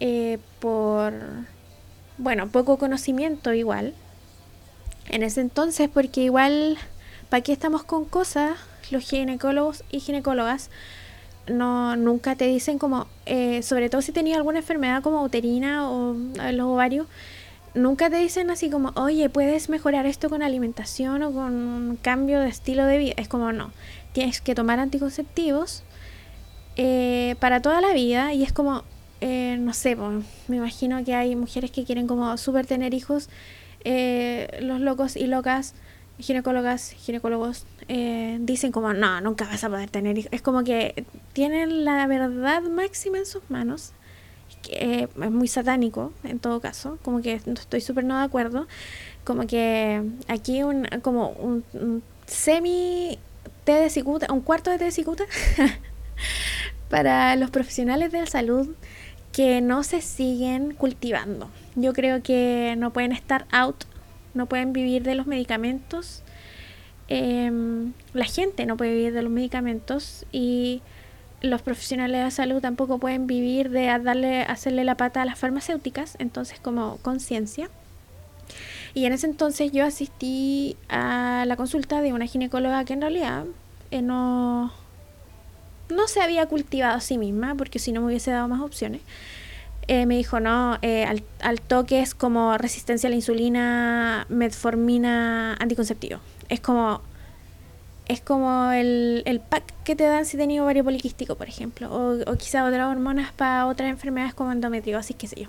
eh, 0.00 0.38
por, 0.58 1.12
bueno, 2.16 2.48
poco 2.48 2.78
conocimiento 2.78 3.52
igual. 3.52 3.92
En 5.10 5.22
ese 5.22 5.42
entonces, 5.42 5.90
porque 5.92 6.22
igual, 6.22 6.78
¿para 7.28 7.42
qué 7.42 7.52
estamos 7.52 7.84
con 7.84 8.06
cosas? 8.06 8.56
Los 8.90 9.04
ginecólogos 9.04 9.84
y 9.90 10.00
ginecólogas 10.00 10.70
no 11.46 11.94
nunca 11.96 12.36
te 12.36 12.46
dicen 12.46 12.78
como, 12.78 13.06
eh, 13.26 13.62
sobre 13.62 13.90
todo 13.90 14.00
si 14.00 14.12
tenías 14.12 14.38
alguna 14.38 14.60
enfermedad 14.60 15.02
como 15.02 15.22
uterina 15.22 15.90
o 15.90 16.14
los 16.14 16.66
ovarios, 16.66 17.06
nunca 17.76 18.10
te 18.10 18.16
dicen 18.16 18.50
así 18.50 18.70
como, 18.70 18.90
oye, 18.96 19.28
puedes 19.28 19.68
mejorar 19.68 20.06
esto 20.06 20.28
con 20.28 20.42
alimentación 20.42 21.22
o 21.22 21.32
con 21.32 21.54
un 21.54 21.96
cambio 21.96 22.40
de 22.40 22.48
estilo 22.48 22.84
de 22.86 22.98
vida. 22.98 23.14
Es 23.16 23.28
como, 23.28 23.52
no, 23.52 23.70
tienes 24.12 24.40
que 24.40 24.54
tomar 24.54 24.80
anticonceptivos 24.80 25.84
eh, 26.76 27.36
para 27.38 27.62
toda 27.62 27.80
la 27.80 27.92
vida 27.92 28.32
y 28.32 28.42
es 28.42 28.52
como, 28.52 28.82
eh, 29.20 29.56
no 29.60 29.72
sé, 29.72 29.96
me 30.48 30.56
imagino 30.56 31.04
que 31.04 31.14
hay 31.14 31.36
mujeres 31.36 31.70
que 31.70 31.84
quieren 31.84 32.06
como 32.06 32.36
súper 32.36 32.66
tener 32.66 32.94
hijos, 32.94 33.28
eh, 33.84 34.58
los 34.60 34.80
locos 34.80 35.16
y 35.16 35.26
locas, 35.26 35.74
ginecólogas, 36.18 36.90
ginecólogos, 36.92 37.66
dicen 38.40 38.72
como, 38.72 38.94
no, 38.94 39.20
nunca 39.20 39.44
vas 39.44 39.62
a 39.64 39.68
poder 39.68 39.90
tener 39.90 40.18
hijos. 40.18 40.32
Es 40.32 40.42
como 40.42 40.64
que 40.64 41.04
tienen 41.34 41.84
la 41.84 42.06
verdad 42.06 42.62
máxima 42.62 43.18
en 43.18 43.26
sus 43.26 43.42
manos 43.50 43.92
es 44.70 45.08
muy 45.16 45.48
satánico 45.48 46.12
en 46.24 46.38
todo 46.38 46.60
caso, 46.60 46.98
como 47.02 47.22
que 47.22 47.34
estoy 47.34 47.80
súper 47.80 48.04
no 48.04 48.18
de 48.18 48.24
acuerdo, 48.24 48.66
como 49.24 49.46
que 49.46 50.02
aquí 50.28 50.62
un, 50.62 50.86
como 51.02 51.30
un, 51.30 52.02
semi 52.26 53.18
té 53.64 53.72
de 53.72 53.90
cicuta, 53.90 54.32
un 54.32 54.40
cuarto 54.40 54.70
de 54.70 54.78
té 54.78 54.84
de 54.84 54.90
cicuta 54.90 55.24
para 56.90 57.36
los 57.36 57.50
profesionales 57.50 58.12
de 58.12 58.20
la 58.20 58.26
salud 58.26 58.68
que 59.32 59.60
no 59.60 59.82
se 59.82 60.00
siguen 60.00 60.74
cultivando. 60.74 61.50
Yo 61.74 61.92
creo 61.92 62.22
que 62.22 62.74
no 62.78 62.92
pueden 62.92 63.12
estar 63.12 63.46
out, 63.50 63.84
no 64.34 64.46
pueden 64.46 64.72
vivir 64.72 65.02
de 65.02 65.14
los 65.14 65.26
medicamentos. 65.26 66.22
Em, 67.08 67.92
la 68.14 68.24
gente 68.24 68.64
no 68.64 68.76
puede 68.76 68.92
vivir 68.92 69.12
de 69.12 69.22
los 69.22 69.30
medicamentos 69.30 70.24
y 70.32 70.82
los 71.42 71.62
profesionales 71.62 72.18
de 72.18 72.24
la 72.24 72.30
salud 72.30 72.60
tampoco 72.60 72.98
pueden 72.98 73.26
vivir 73.26 73.70
de 73.70 73.86
darle, 73.86 74.42
hacerle 74.42 74.84
la 74.84 74.96
pata 74.96 75.22
a 75.22 75.24
las 75.24 75.38
farmacéuticas, 75.38 76.16
entonces 76.18 76.58
como 76.60 76.98
conciencia. 76.98 77.68
Y 78.94 79.04
en 79.04 79.12
ese 79.12 79.26
entonces 79.26 79.72
yo 79.72 79.84
asistí 79.84 80.76
a 80.88 81.44
la 81.46 81.56
consulta 81.56 82.00
de 82.00 82.12
una 82.12 82.26
ginecóloga 82.26 82.84
que 82.84 82.94
en 82.94 83.02
realidad 83.02 83.44
eh, 83.90 84.00
no, 84.00 84.72
no 85.90 86.08
se 86.08 86.22
había 86.22 86.46
cultivado 86.46 86.96
a 86.96 87.00
sí 87.00 87.18
misma, 87.18 87.54
porque 87.54 87.78
si 87.78 87.92
no 87.92 88.00
me 88.00 88.06
hubiese 88.06 88.30
dado 88.30 88.48
más 88.48 88.60
opciones. 88.60 89.02
Eh, 89.88 90.06
me 90.06 90.16
dijo, 90.16 90.40
no, 90.40 90.78
eh, 90.82 91.04
al, 91.04 91.22
al, 91.40 91.60
toque 91.60 92.00
es 92.00 92.14
como 92.14 92.58
resistencia 92.58 93.06
a 93.06 93.10
la 93.10 93.16
insulina, 93.16 94.26
metformina, 94.28 95.54
anticonceptivo. 95.60 96.18
Es 96.48 96.58
como 96.58 97.02
es 98.08 98.20
como 98.20 98.70
el, 98.70 99.22
el, 99.26 99.40
pack 99.40 99.64
que 99.84 99.96
te 99.96 100.04
dan 100.04 100.24
si 100.24 100.36
tenías 100.36 100.62
ovario 100.62 100.84
poliquístico, 100.84 101.34
por 101.34 101.48
ejemplo, 101.48 101.92
o, 101.92 102.30
o 102.30 102.36
quizá 102.36 102.64
otras 102.64 102.88
hormonas 102.88 103.32
para 103.32 103.66
otras 103.66 103.90
enfermedades 103.90 104.34
como 104.34 104.52
endometriosis, 104.52 105.16
qué 105.16 105.26
sé 105.26 105.42
yo. 105.42 105.48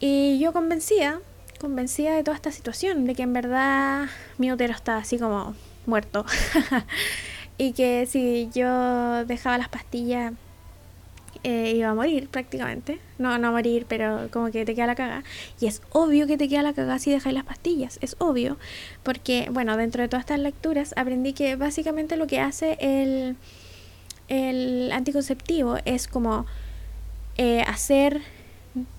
Y 0.00 0.38
yo 0.38 0.52
convencida, 0.52 1.20
convencida 1.60 2.14
de 2.14 2.24
toda 2.24 2.36
esta 2.36 2.50
situación, 2.50 3.04
de 3.04 3.14
que 3.14 3.22
en 3.22 3.34
verdad 3.34 4.06
mi 4.38 4.50
útero 4.50 4.72
está 4.72 4.96
así 4.96 5.18
como 5.18 5.54
muerto. 5.86 6.24
y 7.58 7.72
que 7.72 8.06
si 8.06 8.48
yo 8.54 9.26
dejaba 9.26 9.58
las 9.58 9.68
pastillas 9.68 10.32
eh, 11.42 11.72
iba 11.76 11.88
a 11.88 11.94
morir 11.94 12.28
prácticamente. 12.28 13.00
No, 13.18 13.38
no 13.38 13.48
a 13.48 13.50
morir, 13.50 13.86
pero 13.88 14.28
como 14.30 14.50
que 14.50 14.64
te 14.64 14.74
queda 14.74 14.86
la 14.86 14.94
caga. 14.94 15.24
Y 15.60 15.66
es 15.66 15.82
obvio 15.90 16.26
que 16.26 16.36
te 16.36 16.48
queda 16.48 16.62
la 16.62 16.72
caga 16.72 16.98
si 16.98 17.10
dejas 17.10 17.32
las 17.32 17.44
pastillas. 17.44 17.98
Es 18.02 18.16
obvio. 18.18 18.56
Porque, 19.02 19.48
bueno, 19.50 19.76
dentro 19.76 20.02
de 20.02 20.08
todas 20.08 20.22
estas 20.22 20.40
lecturas 20.40 20.94
aprendí 20.96 21.32
que 21.32 21.56
básicamente 21.56 22.16
lo 22.16 22.26
que 22.26 22.40
hace 22.40 22.76
el, 22.80 23.36
el 24.28 24.92
anticonceptivo 24.92 25.78
es 25.84 26.08
como 26.08 26.46
eh, 27.36 27.62
hacer 27.62 28.20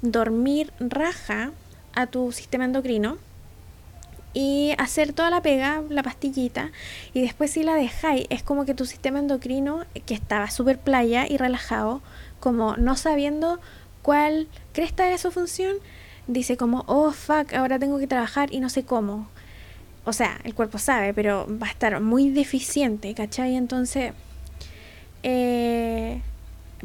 dormir 0.01 0.73
raja 0.79 1.51
a 1.93 2.07
tu 2.07 2.31
sistema 2.31 2.65
endocrino 2.65 3.17
y 4.33 4.73
hacer 4.77 5.13
toda 5.13 5.29
la 5.29 5.41
pega, 5.41 5.83
la 5.89 6.03
pastillita, 6.03 6.71
y 7.13 7.21
después 7.21 7.51
si 7.51 7.63
la 7.63 7.75
dejáis, 7.75 8.27
es 8.29 8.43
como 8.43 8.65
que 8.65 8.73
tu 8.73 8.85
sistema 8.85 9.19
endocrino, 9.19 9.85
que 10.05 10.13
estaba 10.13 10.49
súper 10.49 10.79
playa 10.79 11.27
y 11.27 11.37
relajado, 11.37 12.01
como 12.41 12.75
no 12.75 12.97
sabiendo 12.97 13.61
cuál 14.01 14.49
cresta 14.73 15.07
era 15.07 15.17
su 15.17 15.31
función, 15.31 15.77
dice 16.27 16.57
como, 16.57 16.83
oh 16.87 17.11
fuck, 17.11 17.53
ahora 17.53 17.79
tengo 17.79 17.99
que 17.99 18.07
trabajar 18.07 18.53
y 18.53 18.59
no 18.59 18.67
sé 18.67 18.83
cómo. 18.83 19.29
O 20.03 20.11
sea, 20.11 20.39
el 20.43 20.53
cuerpo 20.53 20.77
sabe, 20.79 21.13
pero 21.13 21.47
va 21.61 21.67
a 21.67 21.69
estar 21.69 22.01
muy 22.01 22.29
deficiente, 22.29 23.13
¿cachai? 23.13 23.55
Entonces, 23.55 24.13
eh, 25.23 26.21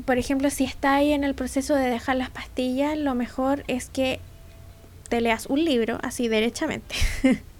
por 0.04 0.18
ejemplo, 0.18 0.50
si 0.50 0.64
está 0.64 0.96
ahí 0.96 1.12
en 1.12 1.24
el 1.24 1.34
proceso 1.34 1.74
de 1.74 1.88
dejar 1.88 2.16
las 2.16 2.30
pastillas, 2.30 2.96
lo 2.98 3.14
mejor 3.14 3.64
es 3.66 3.88
que 3.88 4.20
te 5.08 5.20
leas 5.20 5.46
un 5.46 5.64
libro 5.64 5.98
así 6.02 6.28
derechamente. 6.28 6.94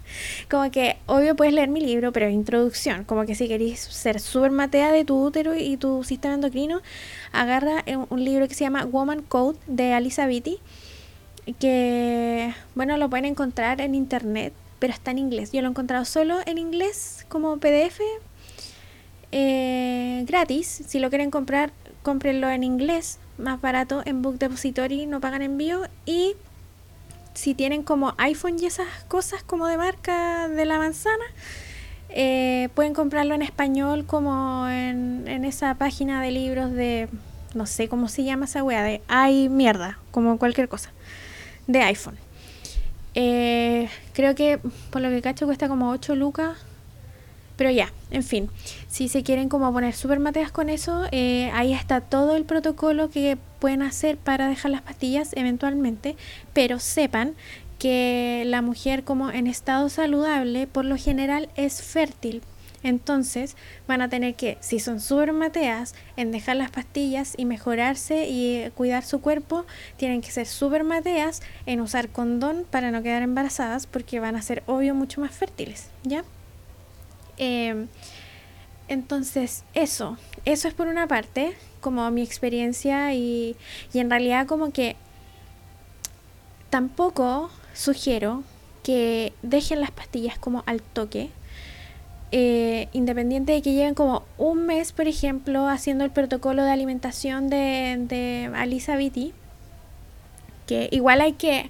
como 0.49 0.69
que, 0.71 0.97
obvio 1.05 1.35
puedes 1.35 1.53
leer 1.53 1.69
mi 1.69 1.81
libro, 1.81 2.11
pero 2.11 2.29
introducción. 2.29 3.03
Como 3.03 3.25
que 3.25 3.35
si 3.35 3.47
queréis 3.47 3.79
ser 3.79 4.19
súper 4.19 4.51
matea 4.51 4.91
de 4.91 5.05
tu 5.05 5.21
útero 5.23 5.55
y 5.55 5.77
tu 5.77 6.03
sistema 6.03 6.35
endocrino, 6.35 6.81
agarra 7.31 7.83
un 8.09 8.23
libro 8.23 8.47
que 8.47 8.53
se 8.53 8.63
llama 8.63 8.85
Woman 8.85 9.21
Code 9.21 9.57
de 9.67 9.93
Alisa. 9.93 10.27
Que, 11.59 12.53
bueno, 12.75 12.97
lo 12.97 13.09
pueden 13.09 13.25
encontrar 13.25 13.79
en 13.79 13.95
internet, 13.95 14.53
pero 14.79 14.93
está 14.93 15.11
en 15.11 15.19
inglés. 15.19 15.51
Yo 15.51 15.61
lo 15.61 15.67
he 15.67 15.71
encontrado 15.71 16.03
solo 16.05 16.39
en 16.45 16.57
inglés 16.57 17.25
como 17.29 17.57
PDF. 17.57 18.01
Eh, 19.31 20.23
gratis. 20.25 20.83
Si 20.87 20.99
lo 20.99 21.09
quieren 21.09 21.31
comprar, 21.31 21.71
cómprenlo 22.03 22.49
en 22.49 22.63
inglés. 22.63 23.19
Más 23.37 23.61
barato 23.61 24.01
en 24.05 24.21
Book 24.21 24.39
Depository, 24.39 25.05
no 25.05 25.21
pagan 25.21 25.41
envío. 25.41 25.83
Y 26.05 26.35
si 27.37 27.53
tienen 27.53 27.83
como 27.83 28.15
iPhone 28.17 28.55
y 28.59 28.65
esas 28.65 28.87
cosas 29.07 29.43
como 29.43 29.67
de 29.67 29.77
marca 29.77 30.47
de 30.47 30.65
la 30.65 30.79
manzana, 30.79 31.23
eh, 32.09 32.69
pueden 32.73 32.95
comprarlo 32.95 33.35
en 33.35 33.43
español 33.43 34.07
como 34.07 34.67
en, 34.67 35.45
esa 35.45 35.75
página 35.75 36.19
de 36.19 36.31
libros 36.31 36.71
de, 36.71 37.07
no 37.53 37.67
sé 37.67 37.89
cómo 37.89 38.07
se 38.07 38.23
llama 38.23 38.45
esa 38.45 38.63
wea, 38.63 38.81
de 38.81 39.03
ay 39.07 39.49
mierda, 39.49 39.99
como 40.09 40.39
cualquier 40.39 40.67
cosa, 40.67 40.89
de 41.67 41.83
iPhone. 41.83 42.17
Eh, 43.13 43.87
creo 44.13 44.33
que 44.33 44.59
por 44.89 45.03
lo 45.03 45.09
que 45.09 45.21
cacho 45.21 45.45
cuesta 45.45 45.67
como 45.67 45.91
8 45.91 46.15
lucas 46.15 46.57
pero 47.57 47.71
ya, 47.71 47.91
en 48.11 48.23
fin, 48.23 48.49
si 48.87 49.09
se 49.09 49.23
quieren 49.23 49.49
como 49.49 49.73
poner 49.73 49.95
súper 49.95 50.19
mateas 50.19 50.51
con 50.51 50.69
eso, 50.69 51.05
eh, 51.11 51.49
ahí 51.53 51.73
está 51.73 52.01
todo 52.01 52.35
el 52.37 52.45
protocolo 52.45 53.09
que 53.09 53.37
pueden 53.59 53.81
hacer 53.81 54.17
para 54.17 54.47
dejar 54.47 54.71
las 54.71 54.83
pastillas 54.83 55.31
eventualmente, 55.35 56.15
pero 56.53 56.79
sepan 56.79 57.33
que 57.79 58.43
la 58.45 58.61
mujer 58.61 59.03
como 59.03 59.31
en 59.31 59.47
estado 59.47 59.89
saludable 59.89 60.67
por 60.67 60.85
lo 60.85 60.97
general 60.97 61.49
es 61.55 61.81
fértil. 61.81 62.41
Entonces 62.83 63.57
van 63.87 64.01
a 64.01 64.09
tener 64.09 64.35
que, 64.35 64.57
si 64.61 64.79
son 64.79 65.01
súper 65.01 65.33
mateas, 65.33 65.95
en 66.15 66.31
dejar 66.31 66.57
las 66.57 66.69
pastillas 66.69 67.33
y 67.35 67.45
mejorarse 67.45 68.27
y 68.29 68.69
cuidar 68.75 69.03
su 69.03 69.19
cuerpo, 69.19 69.65
tienen 69.97 70.21
que 70.21 70.31
ser 70.31 70.45
súper 70.45 70.83
mateas 70.83 71.41
en 71.65 71.81
usar 71.81 72.09
condón 72.09 72.65
para 72.69 72.91
no 72.91 73.01
quedar 73.01 73.23
embarazadas 73.23 73.87
porque 73.87 74.19
van 74.19 74.35
a 74.35 74.43
ser 74.43 74.63
obvio 74.67 74.93
mucho 74.93 75.21
más 75.21 75.31
fértiles, 75.31 75.89
¿ya? 76.03 76.23
Em, 77.37 77.87
entonces, 78.87 79.63
eso, 79.73 80.17
eso 80.45 80.67
es 80.67 80.73
por 80.73 80.87
una 80.87 81.07
parte, 81.07 81.53
como 81.81 82.09
mi 82.11 82.21
experiencia 82.21 83.13
y, 83.13 83.55
y 83.93 83.99
en 83.99 84.09
realidad 84.09 84.47
como 84.47 84.71
que 84.71 84.95
tampoco 86.69 87.49
sugiero 87.73 88.43
que 88.83 89.33
dejen 89.41 89.81
las 89.81 89.91
pastillas 89.91 90.39
como 90.39 90.63
al 90.65 90.81
toque. 90.81 91.29
Eh, 92.31 92.89
independiente 92.91 93.53
de 93.53 93.61
que 93.61 93.71
lleven 93.71 93.93
como 93.93 94.23
un 94.37 94.65
mes, 94.65 94.91
por 94.91 95.07
ejemplo, 95.07 95.67
haciendo 95.69 96.03
el 96.03 96.11
protocolo 96.11 96.63
de 96.63 96.71
alimentación 96.71 97.49
de, 97.49 97.95
de 97.99 98.51
Alisa 98.53 98.97
Vitti, 98.97 99.33
que 100.65 100.89
igual 100.91 101.21
hay 101.21 101.33
que 101.33 101.69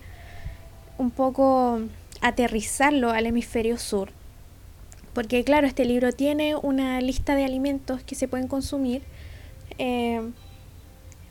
un 0.97 1.11
poco 1.11 1.79
aterrizarlo 2.21 3.11
al 3.11 3.27
hemisferio 3.27 3.77
sur. 3.77 4.09
Porque 5.17 5.43
claro, 5.43 5.65
este 5.65 5.83
libro 5.83 6.11
tiene 6.11 6.55
una 6.55 7.01
lista 7.01 7.33
de 7.33 7.43
alimentos 7.43 8.03
que 8.03 8.13
se 8.13 8.27
pueden 8.27 8.47
consumir, 8.47 9.01
eh, 9.79 10.21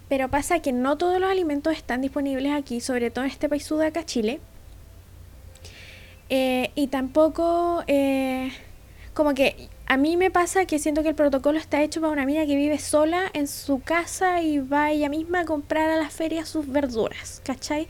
pero 0.09 0.29
pasa 0.29 0.59
que 0.59 0.73
no 0.73 0.99
todos 0.99 1.21
los 1.21 1.31
alimentos 1.31 1.73
están 1.73 2.01
disponibles 2.01 2.53
aquí, 2.53 2.81
sobre 2.81 3.13
todo 3.13 3.25
en 3.25 3.31
este 3.31 3.49
país 3.49 3.71
acá 3.71 4.05
Chile. 4.05 4.41
Eh, 6.31 6.73
y 6.75 6.89
tampoco, 6.89 7.85
eh, 7.87 8.51
como 9.15 9.35
que 9.35 9.69
a 9.87 9.97
mí 9.97 10.17
me 10.17 10.33
pasa 10.33 10.67
que 10.67 10.81
siento 10.81 11.05
que 11.05 11.11
el 11.11 11.15
protocolo 11.15 11.57
está 11.57 11.81
hecho 11.81 12.01
para 12.01 12.13
una 12.13 12.27
mina 12.27 12.45
que 12.45 12.57
vive 12.57 12.81
sola 12.81 13.31
en 13.35 13.47
su 13.47 13.81
casa 13.81 14.43
y 14.43 14.59
va 14.59 14.91
ella 14.91 15.09
misma 15.09 15.43
a 15.43 15.45
comprar 15.45 15.91
a 15.91 15.97
la 15.97 16.11
feria 16.11 16.45
sus 16.45 16.67
verduras, 16.67 17.41
¿cachai? 17.45 17.87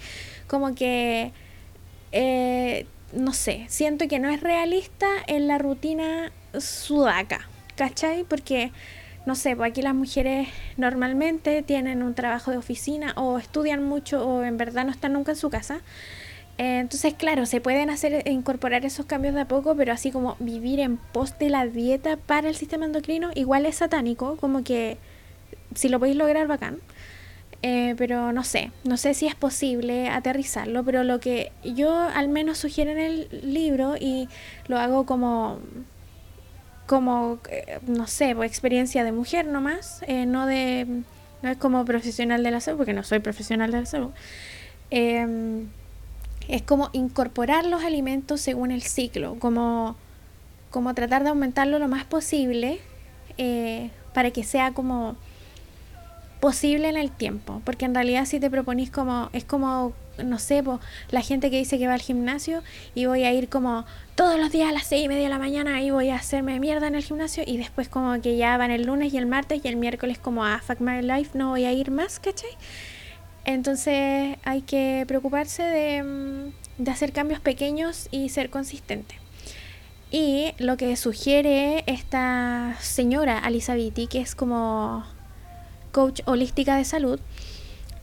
Como 0.46 0.74
que, 0.74 1.32
no 3.12 3.32
sé, 3.32 3.66
siento 3.68 4.08
que 4.08 4.18
no 4.18 4.28
es 4.28 4.40
realista 4.40 5.06
en 5.26 5.46
la 5.46 5.58
rutina 5.58 6.32
sudaca, 6.58 7.48
¿cachai? 7.76 8.24
Porque, 8.24 8.72
no 9.26 9.34
sé, 9.34 9.56
pues 9.56 9.70
aquí 9.70 9.82
las 9.82 9.94
mujeres 9.94 10.48
normalmente 10.76 11.62
tienen 11.62 12.02
un 12.02 12.14
trabajo 12.14 12.50
de 12.50 12.56
oficina 12.56 13.12
o 13.16 13.38
estudian 13.38 13.84
mucho 13.84 14.26
o 14.26 14.42
en 14.42 14.56
verdad 14.56 14.84
no 14.84 14.90
están 14.90 15.12
nunca 15.12 15.32
en 15.32 15.36
su 15.36 15.50
casa. 15.50 15.80
Eh, 16.58 16.78
entonces, 16.78 17.14
claro, 17.14 17.44
se 17.46 17.60
pueden 17.60 17.90
hacer 17.90 18.22
e 18.26 18.32
incorporar 18.32 18.84
esos 18.84 19.06
cambios 19.06 19.34
de 19.34 19.42
a 19.42 19.48
poco, 19.48 19.76
pero 19.76 19.92
así 19.92 20.10
como 20.10 20.36
vivir 20.38 20.80
en 20.80 20.96
pos 20.96 21.38
de 21.38 21.50
la 21.50 21.66
dieta 21.66 22.16
para 22.16 22.48
el 22.48 22.56
sistema 22.56 22.86
endocrino, 22.86 23.30
igual 23.34 23.66
es 23.66 23.76
satánico, 23.76 24.36
como 24.36 24.64
que 24.64 24.96
si 25.74 25.88
lo 25.88 25.98
podéis 25.98 26.16
lograr, 26.16 26.46
bacán. 26.46 26.78
Eh, 27.62 27.94
pero 27.96 28.32
no 28.32 28.44
sé, 28.44 28.70
no 28.84 28.96
sé 28.96 29.14
si 29.14 29.26
es 29.26 29.34
posible 29.34 30.08
aterrizarlo, 30.08 30.84
pero 30.84 31.02
lo 31.04 31.20
que 31.20 31.52
yo 31.64 31.98
al 31.98 32.28
menos 32.28 32.58
sugiero 32.58 32.90
en 32.90 32.98
el 32.98 33.28
libro 33.42 33.96
y 33.98 34.28
lo 34.68 34.78
hago 34.78 35.06
como, 35.06 35.58
como 36.86 37.38
eh, 37.50 37.80
no 37.86 38.06
sé, 38.06 38.36
por 38.36 38.44
experiencia 38.44 39.04
de 39.04 39.12
mujer 39.12 39.46
nomás, 39.46 40.02
no 40.26 40.46
de, 40.46 41.02
no 41.42 41.50
es 41.50 41.56
como 41.56 41.84
profesional 41.84 42.42
de 42.42 42.50
la 42.50 42.60
salud, 42.60 42.78
porque 42.78 42.92
no 42.92 43.02
soy 43.02 43.20
profesional 43.20 43.72
de 43.72 43.80
la 43.80 43.86
salud. 43.86 44.10
Em, 44.90 45.68
es 46.48 46.62
como 46.62 46.90
incorporar 46.92 47.66
los 47.66 47.82
alimentos 47.84 48.40
según 48.40 48.70
el 48.70 48.82
ciclo, 48.82 49.36
como, 49.38 49.96
como 50.70 50.94
tratar 50.94 51.24
de 51.24 51.30
aumentarlo 51.30 51.78
lo 51.78 51.88
más 51.88 52.04
posible 52.04 52.80
eh, 53.38 53.90
para 54.14 54.30
que 54.30 54.44
sea 54.44 54.72
como 54.72 55.16
posible 56.40 56.88
en 56.88 56.96
el 56.96 57.10
tiempo. 57.10 57.60
Porque 57.64 57.84
en 57.84 57.94
realidad 57.94 58.24
si 58.26 58.40
te 58.40 58.50
proponís 58.50 58.90
como, 58.90 59.30
es 59.32 59.44
como, 59.44 59.92
no 60.22 60.38
sé, 60.38 60.62
la 61.10 61.20
gente 61.20 61.50
que 61.50 61.58
dice 61.58 61.78
que 61.78 61.86
va 61.86 61.94
al 61.94 62.00
gimnasio 62.00 62.62
y 62.94 63.06
voy 63.06 63.24
a 63.24 63.32
ir 63.32 63.48
como 63.48 63.84
todos 64.14 64.38
los 64.38 64.50
días 64.50 64.70
a 64.70 64.72
las 64.72 64.86
seis 64.86 65.04
y 65.04 65.08
media 65.08 65.24
de 65.24 65.28
la 65.30 65.38
mañana 65.38 65.82
y 65.82 65.90
voy 65.90 66.10
a 66.10 66.16
hacerme 66.16 66.58
mierda 66.60 66.86
en 66.86 66.94
el 66.94 67.04
gimnasio 67.04 67.44
y 67.46 67.56
después 67.58 67.88
como 67.88 68.20
que 68.20 68.36
ya 68.36 68.56
van 68.56 68.70
el 68.70 68.84
lunes 68.86 69.12
y 69.12 69.18
el 69.18 69.26
martes 69.26 69.60
y 69.62 69.68
el 69.68 69.76
miércoles 69.76 70.18
como 70.18 70.44
a 70.44 70.58
Fuck 70.60 70.80
My 70.80 71.02
Life 71.02 71.30
no 71.34 71.50
voy 71.50 71.64
a 71.64 71.72
ir 71.72 71.90
más, 71.90 72.18
¿cachai? 72.18 72.50
Entonces 73.44 74.38
hay 74.42 74.62
que 74.62 75.04
preocuparse 75.06 76.02
mm, 76.02 76.82
de, 76.82 76.90
hacer 76.90 77.12
cambios 77.12 77.40
pequeños 77.40 78.08
y 78.10 78.28
ser 78.28 78.50
consistente. 78.50 79.14
Y 80.10 80.52
lo 80.58 80.76
que 80.76 80.96
sugiere 80.96 81.84
esta 81.86 82.76
señora 82.80 83.38
Alisa 83.38 83.74
que 84.08 84.20
es 84.20 84.34
como 84.34 85.04
coach 85.96 86.20
holística 86.26 86.76
de 86.76 86.84
salud, 86.84 87.18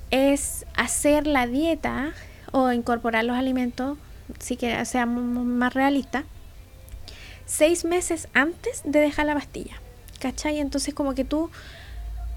es 0.10 0.66
hacer 0.76 1.28
la 1.28 1.46
dieta 1.46 2.14
o 2.52 2.72
incorporar 2.72 3.24
los 3.24 3.38
alimentos, 3.38 4.00
si 4.40 4.58
que 4.58 4.84
sea 4.86 5.06
más 5.06 5.76
realista, 5.76 6.24
seis 7.46 7.86
meses 7.86 8.30
antes 8.34 8.82
de 8.84 9.00
dejar 9.00 9.28
la 9.28 9.36
pastilla. 9.36 9.80
¿Cachai? 10.20 10.58
Entonces 10.58 10.96
como 10.96 11.14
que 11.14 11.24
tú 11.24 11.52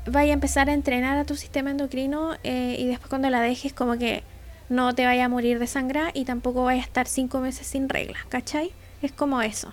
vaya 0.04 0.32
a 0.32 0.34
empezar 0.34 0.68
a 0.68 0.74
entrenar 0.74 1.16
a 1.16 1.24
tu 1.24 1.36
sistema 1.36 1.70
endocrino 1.70 2.34
eh, 2.44 2.76
y 2.78 2.86
después 2.86 3.08
cuando 3.08 3.30
la 3.30 3.40
dejes 3.40 3.72
como 3.72 3.96
que 3.96 4.24
no 4.68 4.94
te 4.94 5.06
vaya 5.06 5.24
a 5.24 5.28
morir 5.30 5.58
de 5.58 5.66
sangre 5.66 6.02
y 6.12 6.26
tampoco 6.26 6.64
vaya 6.64 6.82
a 6.82 6.84
estar 6.84 7.08
cinco 7.08 7.40
meses 7.40 7.66
sin 7.66 7.88
reglas, 7.88 8.26
¿cachai? 8.28 8.72
Es 9.00 9.12
como 9.12 9.40
eso. 9.40 9.72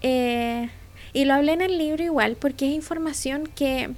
Eh, 0.00 0.70
y 1.12 1.26
lo 1.26 1.34
hablé 1.34 1.52
en 1.52 1.60
el 1.60 1.76
libro 1.76 2.02
igual 2.02 2.36
porque 2.40 2.68
es 2.68 2.72
información 2.72 3.46
que, 3.46 3.90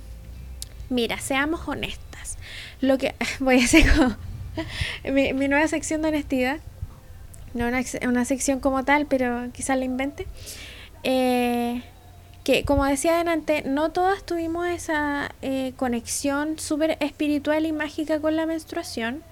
mira, 0.88 1.18
seamos 1.18 1.66
honestas. 1.66 2.38
Lo 2.81 2.99
que 2.99 3.14
voy 3.40 3.61
a 3.61 3.64
hacer 3.64 3.87
mi, 5.12 5.33
nueva 5.33 5.68
sección 5.68 6.03
de 6.03 6.09
honestidad, 6.09 6.59
no 7.55 7.68
una, 7.68 7.83
una 8.07 8.25
sección 8.25 8.61
como 8.61 8.85
tal, 8.85 9.07
pero 9.07 9.51
quizás 9.53 9.79
la 9.79 9.85
invente. 9.85 10.27
Eh, 11.03 11.83
que 12.46 12.64
como 12.64 12.85
decía 12.85 13.16
adelante, 13.16 13.64
no 13.66 13.90
todas 13.90 14.25
tuvimos 14.25 14.68
esa 14.68 15.35
eh, 15.42 15.72
conexión 15.77 16.61
súper 16.61 16.96
espiritual 17.01 17.66
y 17.66 17.72
mágica 17.72 18.20
con 18.20 18.37
la 18.37 18.46
menstruación. 18.46 19.25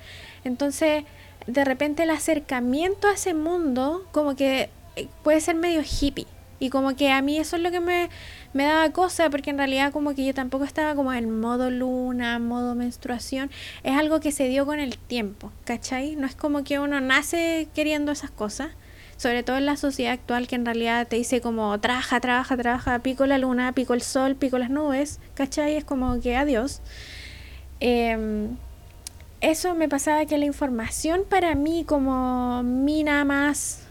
Entonces, 0.42 1.04
de 1.46 1.64
repente 1.64 2.02
el 2.02 2.10
acercamiento 2.10 3.06
a 3.06 3.12
ese 3.12 3.32
mundo 3.32 4.04
como 4.10 4.34
que 4.34 4.68
eh, 4.96 5.06
puede 5.22 5.40
ser 5.40 5.54
medio 5.54 5.82
hippie. 5.82 6.26
Y 6.58 6.70
como 6.70 6.96
que 6.96 7.12
a 7.12 7.22
mí 7.22 7.38
eso 7.38 7.54
es 7.54 7.62
lo 7.62 7.70
que 7.70 7.78
me, 7.78 8.10
me 8.54 8.64
daba 8.64 8.90
cosa, 8.90 9.28
porque 9.28 9.50
en 9.50 9.58
realidad 9.58 9.92
como 9.92 10.14
que 10.14 10.24
yo 10.24 10.32
tampoco 10.32 10.64
estaba 10.64 10.94
como 10.94 11.12
en 11.12 11.38
modo 11.40 11.70
luna, 11.70 12.38
modo 12.38 12.74
menstruación. 12.74 13.50
Es 13.82 13.96
algo 13.98 14.20
que 14.20 14.32
se 14.32 14.48
dio 14.48 14.64
con 14.64 14.80
el 14.80 14.96
tiempo, 14.96 15.52
¿cachai? 15.64 16.16
No 16.16 16.26
es 16.26 16.34
como 16.34 16.64
que 16.64 16.78
uno 16.78 17.00
nace 17.00 17.68
queriendo 17.74 18.12
esas 18.12 18.30
cosas 18.30 18.70
sobre 19.16 19.44
todo 19.44 19.56
en 19.56 19.66
la 19.66 19.76
sociedad 19.76 20.12
actual 20.12 20.48
que 20.48 20.56
en 20.56 20.66
realidad 20.66 21.06
te 21.06 21.16
dice 21.16 21.40
como 21.40 21.78
trabaja, 21.78 22.20
trabaja, 22.20 22.56
trabaja, 22.56 22.98
pico 22.98 23.26
la 23.26 23.38
luna, 23.38 23.72
pico 23.72 23.94
el 23.94 24.02
sol, 24.02 24.34
pico 24.34 24.58
las 24.58 24.70
nubes, 24.70 25.20
¿cachai? 25.34 25.76
Es 25.76 25.84
como 25.84 26.20
que 26.20 26.36
adiós. 26.36 26.80
Em, 27.80 28.56
eso 29.40 29.74
me 29.74 29.88
pasaba 29.88 30.24
que 30.26 30.38
la 30.38 30.46
información 30.46 31.22
para 31.28 31.54
mí 31.54 31.84
como 31.84 32.62
mina 32.62 33.24
más 33.24 33.83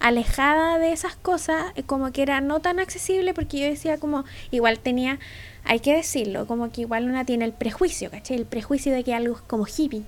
alejada 0.00 0.78
de 0.78 0.92
esas 0.92 1.14
cosas, 1.14 1.72
eh, 1.76 1.82
como 1.84 2.10
que 2.10 2.22
era 2.22 2.40
no 2.40 2.60
tan 2.60 2.80
accesible 2.80 3.34
porque 3.34 3.60
yo 3.60 3.66
decía 3.66 3.98
como, 3.98 4.24
igual 4.50 4.80
tenía, 4.80 5.18
hay 5.64 5.80
que 5.80 5.94
decirlo, 5.94 6.46
como 6.46 6.72
que 6.72 6.80
igual 6.80 7.04
una 7.04 7.24
tiene 7.24 7.44
el 7.44 7.52
prejuicio, 7.52 8.10
¿cachai? 8.10 8.38
El 8.38 8.46
prejuicio 8.46 8.92
de 8.92 9.04
que 9.04 9.14
algo 9.14 9.36
es 9.36 9.42
como 9.42 9.66
hippie. 9.66 10.02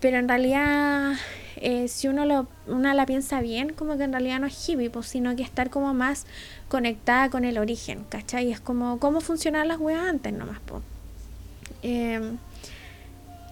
Pero 0.00 0.16
en 0.18 0.28
realidad 0.28 1.16
eh, 1.60 1.88
si 1.88 2.08
uno, 2.08 2.24
lo, 2.24 2.46
una 2.66 2.94
la 2.94 3.04
piensa 3.04 3.40
bien, 3.40 3.72
como 3.72 3.96
que 3.96 4.04
en 4.04 4.12
realidad 4.12 4.38
no 4.40 4.46
es 4.46 4.68
hippie, 4.68 4.90
pues, 4.90 5.06
sino 5.06 5.34
que 5.36 5.42
estar 5.42 5.70
como 5.70 5.92
más 5.92 6.26
conectada 6.68 7.30
con 7.30 7.44
el 7.44 7.58
origen, 7.58 8.04
¿cachai? 8.08 8.50
Es 8.50 8.60
como 8.60 8.98
cómo 8.98 9.20
funcionaban 9.20 9.68
las 9.68 9.78
weas 9.78 10.06
antes 10.06 10.32
nomás, 10.32 10.58
pues. 10.64 10.82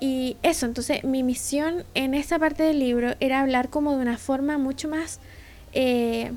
y 0.01 0.37
eso, 0.43 0.67
entonces 0.67 1.05
mi 1.05 1.23
misión 1.23 1.85
en 1.95 2.15
esta 2.15 2.39
parte 2.39 2.63
del 2.63 2.79
libro 2.79 3.15
era 3.21 3.41
hablar 3.41 3.71
como 3.71 3.97
de 3.97 4.03
una 4.03 4.19
forma 4.19 4.59
mucho 4.59 4.89
más, 4.89 5.21
eh, 5.79 6.33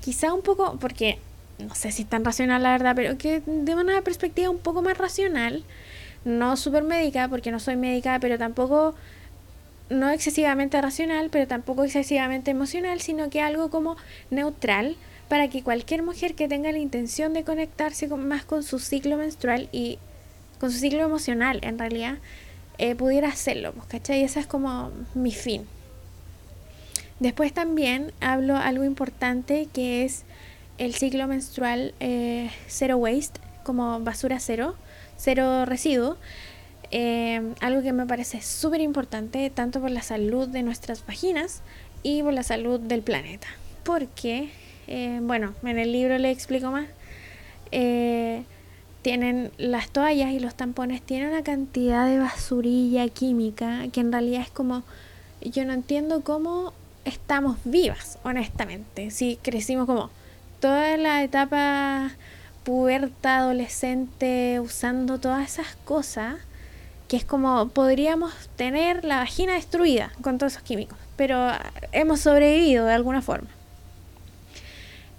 quizá 0.00 0.32
un 0.32 0.42
poco, 0.42 0.78
porque 0.80 1.18
no 1.58 1.74
sé 1.74 1.90
si 1.90 2.02
es 2.02 2.08
tan 2.08 2.24
racional 2.24 2.62
la 2.62 2.70
verdad, 2.70 2.94
pero 2.94 3.18
que 3.18 3.42
de 3.44 3.74
una 3.74 4.00
perspectiva 4.02 4.48
un 4.48 4.58
poco 4.58 4.80
más 4.80 4.96
racional, 4.96 5.64
no 6.24 6.56
súper 6.56 6.84
médica, 6.84 7.26
porque 7.28 7.50
no 7.50 7.58
soy 7.58 7.74
médica, 7.74 8.18
pero 8.20 8.38
tampoco 8.38 8.94
no 9.88 10.08
excesivamente 10.10 10.80
racional, 10.80 11.30
pero 11.32 11.48
tampoco 11.48 11.82
excesivamente 11.82 12.52
emocional, 12.52 13.00
sino 13.00 13.28
que 13.28 13.40
algo 13.40 13.70
como 13.70 13.96
neutral 14.30 14.96
para 15.28 15.48
que 15.48 15.64
cualquier 15.64 16.04
mujer 16.04 16.36
que 16.36 16.46
tenga 16.46 16.70
la 16.70 16.78
intención 16.78 17.32
de 17.32 17.42
conectarse 17.42 18.06
más 18.06 18.44
con 18.44 18.62
su 18.62 18.78
ciclo 18.78 19.16
menstrual 19.16 19.68
y 19.72 19.98
con 20.60 20.70
su 20.70 20.78
ciclo 20.78 21.02
emocional, 21.02 21.58
en 21.62 21.76
realidad, 21.76 22.18
eh, 22.78 22.94
pudiera 22.94 23.28
hacerlo, 23.28 23.72
pues, 23.72 23.88
¿cachai? 23.88 24.20
Y 24.20 24.24
ese 24.24 24.38
es 24.38 24.46
como 24.46 24.92
mi 25.14 25.32
fin. 25.32 25.66
Después 27.20 27.52
también 27.52 28.12
hablo 28.20 28.56
algo 28.56 28.84
importante 28.84 29.68
que 29.72 30.04
es 30.04 30.24
el 30.78 30.94
ciclo 30.94 31.26
menstrual 31.28 31.94
eh, 32.00 32.50
cero 32.66 32.96
waste, 32.96 33.40
como 33.62 34.00
basura 34.00 34.40
cero, 34.40 34.74
cero 35.16 35.64
residuo. 35.66 36.16
Em, 36.90 37.54
algo 37.60 37.82
que 37.82 37.92
me 37.92 38.04
parece 38.06 38.42
súper 38.42 38.80
importante, 38.80 39.48
tanto 39.50 39.80
por 39.80 39.90
la 39.92 40.02
salud 40.02 40.48
de 40.48 40.62
nuestras 40.62 41.06
vaginas 41.06 41.62
y 42.02 42.22
por 42.22 42.32
la 42.32 42.42
salud 42.42 42.80
del 42.80 43.02
planeta. 43.02 43.46
Porque 43.84 44.50
eh, 44.90 45.20
bueno, 45.22 45.54
en 45.62 45.78
el 45.78 45.92
libro 45.92 46.18
le 46.18 46.32
explico 46.32 46.72
más, 46.72 46.88
eh, 47.70 48.42
tienen 49.02 49.52
las 49.56 49.88
toallas 49.90 50.32
y 50.32 50.40
los 50.40 50.56
tampones 50.56 51.00
tienen 51.00 51.28
una 51.28 51.44
cantidad 51.44 52.08
de 52.08 52.18
basurilla 52.18 53.08
química 53.08 53.86
que 53.92 54.00
en 54.00 54.10
realidad 54.10 54.42
es 54.42 54.50
como, 54.50 54.82
yo 55.42 55.64
no 55.64 55.74
entiendo 55.74 56.22
cómo 56.22 56.72
estamos 57.04 57.58
vivas, 57.64 58.18
honestamente. 58.22 59.10
Si 59.10 59.38
crecimos 59.42 59.86
como 59.86 60.10
toda 60.60 60.96
la 60.96 61.22
etapa 61.22 62.10
puberta, 62.64 63.38
adolescente, 63.38 64.60
usando 64.60 65.18
todas 65.18 65.48
esas 65.48 65.76
cosas, 65.84 66.36
que 67.08 67.16
es 67.16 67.24
como 67.24 67.68
podríamos 67.70 68.32
tener 68.56 69.04
la 69.04 69.16
vagina 69.18 69.54
destruida 69.54 70.12
con 70.22 70.38
todos 70.38 70.52
esos 70.52 70.62
químicos, 70.62 70.98
pero 71.16 71.50
hemos 71.92 72.20
sobrevivido 72.20 72.86
de 72.86 72.94
alguna 72.94 73.22
forma. 73.22 73.48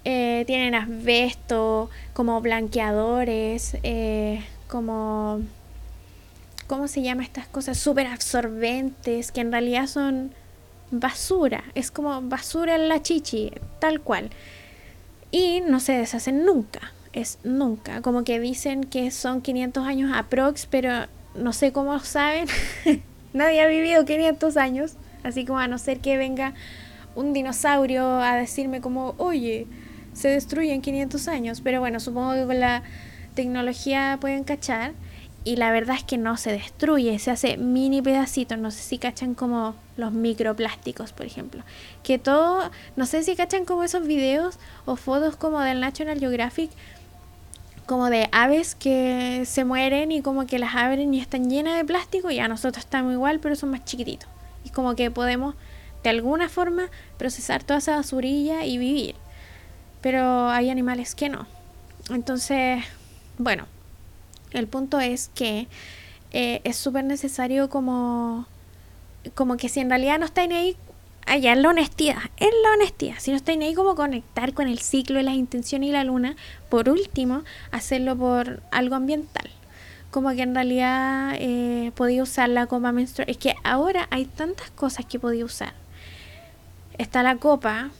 Eh, 0.04 0.44
tienen 0.46 0.74
asbesto, 0.74 1.90
como 2.12 2.40
blanqueadores, 2.40 3.76
eh, 3.82 4.44
como... 4.68 5.40
¿Cómo 6.66 6.88
se 6.88 7.02
llama 7.02 7.22
estas 7.22 7.46
cosas? 7.46 7.76
Súper 7.76 8.06
absorbentes, 8.06 9.30
que 9.30 9.42
en 9.42 9.52
realidad 9.52 9.86
son 9.86 10.32
basura. 10.92 11.64
Es 11.74 11.90
como 11.90 12.22
basura 12.22 12.76
en 12.76 12.88
la 12.88 13.02
chichi, 13.02 13.50
tal 13.80 14.00
cual. 14.00 14.30
Y 15.32 15.62
no 15.62 15.80
se 15.80 15.92
deshacen 15.92 16.44
nunca. 16.44 16.92
Es 17.12 17.38
nunca. 17.42 18.02
Como 18.02 18.22
que 18.22 18.38
dicen 18.38 18.84
que 18.84 19.10
son 19.10 19.40
500 19.40 19.86
años 19.86 20.12
aprox, 20.14 20.66
pero 20.66 21.06
no 21.34 21.52
sé 21.52 21.72
cómo 21.72 21.98
saben. 21.98 22.46
Nadie 23.32 23.62
ha 23.62 23.66
vivido 23.66 24.04
500 24.04 24.56
años. 24.56 24.94
Así 25.24 25.44
como 25.44 25.58
a 25.58 25.68
no 25.68 25.78
ser 25.78 26.00
que 26.00 26.16
venga 26.16 26.54
un 27.14 27.32
dinosaurio 27.32 28.20
a 28.20 28.36
decirme 28.36 28.80
como, 28.80 29.14
oye, 29.18 29.66
se 30.12 30.28
destruye 30.28 30.72
en 30.72 30.82
500 30.82 31.28
años. 31.28 31.60
Pero 31.62 31.80
bueno, 31.80 31.98
supongo 32.00 32.34
que 32.34 32.46
con 32.46 32.60
la 32.60 32.82
tecnología 33.34 34.18
pueden 34.20 34.44
cachar. 34.44 34.92
Y 35.44 35.56
la 35.56 35.72
verdad 35.72 35.96
es 35.96 36.04
que 36.04 36.18
no 36.18 36.36
se 36.36 36.52
destruye, 36.52 37.18
se 37.18 37.30
hace 37.30 37.56
mini 37.56 38.00
pedacitos. 38.00 38.58
No 38.58 38.70
sé 38.70 38.80
si 38.80 38.98
cachan 38.98 39.34
como 39.34 39.74
los 39.96 40.12
microplásticos, 40.12 41.12
por 41.12 41.26
ejemplo. 41.26 41.62
Que 42.02 42.18
todo, 42.18 42.70
no 42.96 43.06
sé 43.06 43.22
si 43.24 43.34
cachan 43.34 43.64
como 43.64 43.82
esos 43.82 44.06
videos 44.06 44.58
o 44.84 44.96
fotos 44.96 45.36
como 45.36 45.60
del 45.60 45.80
National 45.80 46.18
Geographic, 46.20 46.70
como 47.86 48.08
de 48.08 48.28
aves 48.30 48.74
que 48.76 49.42
se 49.44 49.64
mueren 49.64 50.12
y 50.12 50.22
como 50.22 50.46
que 50.46 50.58
las 50.58 50.76
abren 50.76 51.12
y 51.12 51.20
están 51.20 51.50
llenas 51.50 51.76
de 51.76 51.84
plástico. 51.84 52.30
Y 52.30 52.38
a 52.38 52.46
nosotros 52.48 52.84
estamos 52.84 53.12
igual, 53.12 53.40
pero 53.40 53.56
son 53.56 53.70
más 53.70 53.84
chiquititos. 53.84 54.28
Y 54.64 54.70
como 54.70 54.94
que 54.94 55.10
podemos 55.10 55.56
de 56.04 56.10
alguna 56.10 56.48
forma 56.48 56.88
procesar 57.18 57.64
toda 57.64 57.78
esa 57.78 57.96
basurilla 57.96 58.64
y 58.64 58.78
vivir 58.78 59.16
pero 60.02 60.50
hay 60.50 60.68
animales 60.68 61.14
que 61.14 61.30
no. 61.30 61.46
Entonces, 62.10 62.84
bueno, 63.38 63.66
el 64.52 64.66
punto 64.66 65.00
es 65.00 65.30
que 65.34 65.68
eh, 66.32 66.60
es 66.64 66.76
súper 66.76 67.04
necesario 67.04 67.68
como, 67.68 68.46
como 69.34 69.56
que 69.56 69.68
si 69.68 69.80
en 69.80 69.90
realidad 69.90 70.18
no 70.18 70.26
estáis 70.26 70.50
ahí, 70.50 70.76
allá 71.26 71.52
en 71.52 71.62
la 71.62 71.68
honestidad, 71.68 72.22
en 72.38 72.50
la 72.62 72.72
honestidad, 72.72 73.16
si 73.18 73.30
no 73.30 73.36
estáis 73.36 73.60
ahí 73.60 73.74
como 73.74 73.94
conectar 73.94 74.54
con 74.54 74.68
el 74.68 74.78
ciclo 74.78 75.18
de 75.18 75.24
las 75.24 75.34
intenciones 75.34 75.90
y 75.90 75.92
la 75.92 76.04
luna, 76.04 76.36
por 76.68 76.88
último, 76.88 77.42
hacerlo 77.70 78.16
por 78.16 78.62
algo 78.70 78.94
ambiental. 78.94 79.50
Como 80.10 80.30
que 80.30 80.42
en 80.42 80.54
realidad 80.54 81.34
eh, 81.38 81.90
podía 81.94 82.22
usar 82.22 82.50
la 82.50 82.66
copa 82.66 82.92
menstrual. 82.92 83.30
Es 83.30 83.38
que 83.38 83.54
ahora 83.64 84.08
hay 84.10 84.26
tantas 84.26 84.70
cosas 84.70 85.06
que 85.06 85.18
podía 85.18 85.44
usar. 85.44 85.72
Está 86.98 87.22
la 87.22 87.36
copa, 87.36 87.90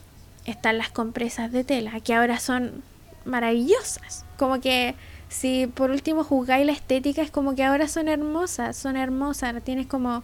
están 0.44 0.76
las 0.76 0.90
compresas 0.90 1.52
de 1.52 1.64
tela, 1.64 2.00
que 2.00 2.14
ahora 2.14 2.38
son 2.38 2.82
maravillosas. 3.24 4.26
Como 4.36 4.60
que 4.60 4.94
si 5.32 5.66
por 5.66 5.90
último 5.90 6.24
juzgáis 6.24 6.66
la 6.66 6.72
estética, 6.72 7.22
es 7.22 7.30
como 7.30 7.54
que 7.54 7.64
ahora 7.64 7.88
son 7.88 8.08
hermosas, 8.08 8.76
son 8.76 8.96
hermosas. 8.96 9.62
Tienes 9.64 9.86
como 9.86 10.22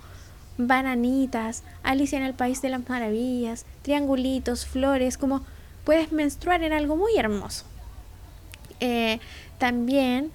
bananitas, 0.58 1.62
Alicia 1.82 2.18
en 2.18 2.24
el 2.24 2.34
País 2.34 2.60
de 2.60 2.68
las 2.68 2.86
Maravillas, 2.88 3.64
triangulitos, 3.82 4.66
flores, 4.66 5.16
como 5.16 5.44
puedes 5.84 6.12
menstruar 6.12 6.62
en 6.62 6.72
algo 6.72 6.96
muy 6.96 7.16
hermoso. 7.16 7.64
Eh, 8.80 9.18
también 9.56 10.30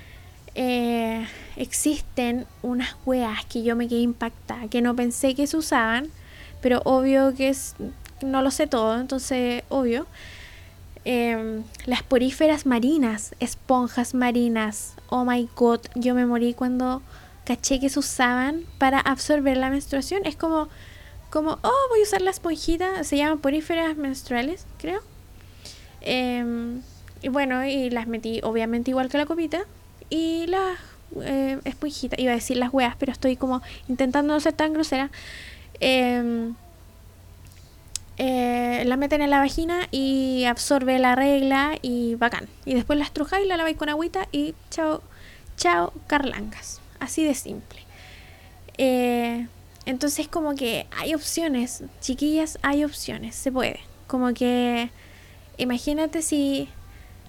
eh, 0.56 1.28
existen 1.56 2.48
unas 2.62 2.96
weas 3.06 3.46
que 3.46 3.64
yo 3.64 3.76
me 3.76 3.88
quedé 3.88 4.00
impactada, 4.00 4.68
que 4.70 4.82
no 4.82 4.96
pensé 4.96 5.36
que 5.36 5.46
se 5.46 5.58
usaban, 5.58 6.10
pero 6.62 6.82
obvio 6.86 7.36
que 7.36 7.50
es 7.50 7.76
no 8.24 8.42
lo 8.42 8.52
sé 8.52 8.68
todo, 8.68 9.00
entonces 9.00 9.64
obvio. 9.70 10.08
Em, 11.06 11.64
las 11.86 12.02
poríferas 12.02 12.66
marinas, 12.66 13.36
esponjas 13.40 14.14
marinas. 14.14 14.94
Oh 15.10 15.26
my 15.26 15.50
god, 15.56 15.82
yo 15.96 16.16
me 16.16 16.26
morí 16.26 16.54
cuando 16.54 17.02
caché 17.46 17.80
que 17.80 17.90
se 17.90 18.00
usaban 18.00 18.64
para 18.78 19.00
absorber 19.00 19.58
la 19.58 19.70
menstruación. 19.70 20.26
Es 20.26 20.38
como, 20.38 20.70
como, 21.30 21.60
oh, 21.62 21.88
voy 21.90 22.00
a 22.00 22.04
usar 22.04 22.22
la 22.22 22.32
esponjita. 22.32 23.04
Se 23.04 23.18
llaman 23.18 23.40
poríferas 23.40 23.98
menstruales, 23.98 24.66
creo. 24.78 25.02
Em, 26.02 26.82
y 27.22 27.30
bueno, 27.30 27.66
y 27.66 27.90
las 27.90 28.08
metí 28.08 28.40
obviamente 28.44 28.92
igual 28.92 29.10
que 29.10 29.18
la 29.18 29.26
copita. 29.26 29.66
Y 30.10 30.48
las 30.48 30.80
eh, 31.22 31.60
esponjitas, 31.66 32.18
iba 32.20 32.32
a 32.32 32.36
decir 32.36 32.58
las 32.58 32.74
weas, 32.74 32.96
pero 32.98 33.12
estoy 33.12 33.36
como 33.36 33.62
intentando 33.90 34.34
no 34.34 34.40
ser 34.40 34.54
tan 34.54 34.74
grosera. 34.74 35.12
Eh, 35.82 36.54
eh, 38.18 38.84
la 38.86 38.96
meten 38.98 39.22
en 39.22 39.30
la 39.30 39.40
vagina 39.40 39.88
y 39.92 40.46
absorbe 40.46 41.00
la 41.00 41.16
regla 41.16 41.78
y 41.82 42.16
bacán. 42.16 42.48
Y 42.66 42.74
después 42.76 43.00
la 43.00 43.06
estrujáis, 43.06 43.48
la 43.48 43.58
laváis 43.58 43.78
con 43.78 43.90
agüita 43.90 44.28
y 44.32 44.54
chao, 44.70 45.02
chao, 45.58 45.94
carlangas. 46.08 46.80
Así 47.00 47.24
de 47.24 47.34
simple. 47.34 47.80
Eh, 48.78 49.48
entonces 49.86 50.28
como 50.28 50.56
que 50.56 50.88
hay 50.98 51.14
opciones, 51.16 51.84
chiquillas, 52.02 52.60
hay 52.62 52.84
opciones, 52.84 53.36
se 53.36 53.52
puede. 53.52 53.80
Como 54.08 54.34
que 54.34 54.90
imagínate 55.58 56.22
si 56.22 56.70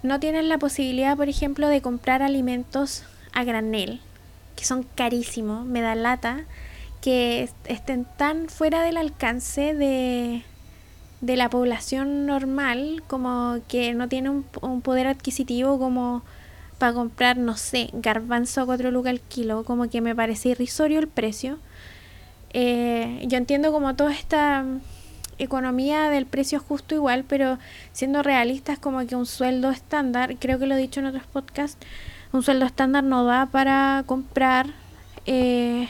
no 0.03 0.19
tienen 0.19 0.49
la 0.49 0.59
posibilidad, 0.59 1.17
por 1.17 1.29
ejemplo, 1.29 1.67
de 1.67 1.81
comprar 1.81 2.21
alimentos 2.21 3.03
a 3.33 3.43
granel, 3.43 4.01
que 4.55 4.65
son 4.65 4.83
carísimos, 4.83 5.65
me 5.65 5.81
da 5.81 5.95
lata, 5.95 6.45
que 7.01 7.49
estén 7.65 8.05
tan 8.17 8.47
fuera 8.49 8.81
del 8.83 8.97
alcance 8.97 9.73
de, 9.73 10.43
de 11.21 11.37
la 11.37 11.49
población 11.49 12.25
normal, 12.25 13.03
como 13.07 13.59
que 13.67 13.93
no 13.93 14.07
tiene 14.07 14.29
un, 14.29 14.81
poder 14.81 15.07
adquisitivo 15.07 15.79
como 15.79 16.23
para 16.77 16.93
comprar, 16.93 17.37
no 17.37 17.55
sé, 17.57 17.89
garbanzo 17.93 18.61
a 18.61 18.65
4 18.65 18.91
lucas 18.91 19.11
al 19.11 19.21
kilo, 19.21 19.63
como 19.63 19.89
que 19.89 20.01
me 20.01 20.15
parece 20.15 20.49
irrisorio 20.49 20.99
el 20.99 21.07
precio. 21.07 21.57
Eh, 22.53 23.23
yo 23.27 23.37
entiendo 23.37 23.71
como 23.71 23.95
toda 23.95 24.11
esta 24.13 24.65
economía 25.37 26.09
del 26.09 26.25
precio 26.25 26.59
justo 26.59 26.95
igual, 26.95 27.25
pero 27.27 27.57
siendo 27.91 28.23
realistas 28.23 28.79
como 28.79 29.05
que 29.05 29.15
un 29.15 29.25
sueldo 29.25 29.71
estándar, 29.71 30.35
creo 30.39 30.59
que 30.59 30.67
lo 30.67 30.75
he 30.75 30.77
dicho 30.77 30.99
en 30.99 31.07
otros 31.07 31.25
podcasts, 31.25 31.77
un 32.31 32.43
sueldo 32.43 32.65
estándar 32.65 33.03
no 33.03 33.25
da 33.25 33.45
para 33.47 34.03
comprar 34.05 34.67
eh, 35.25 35.87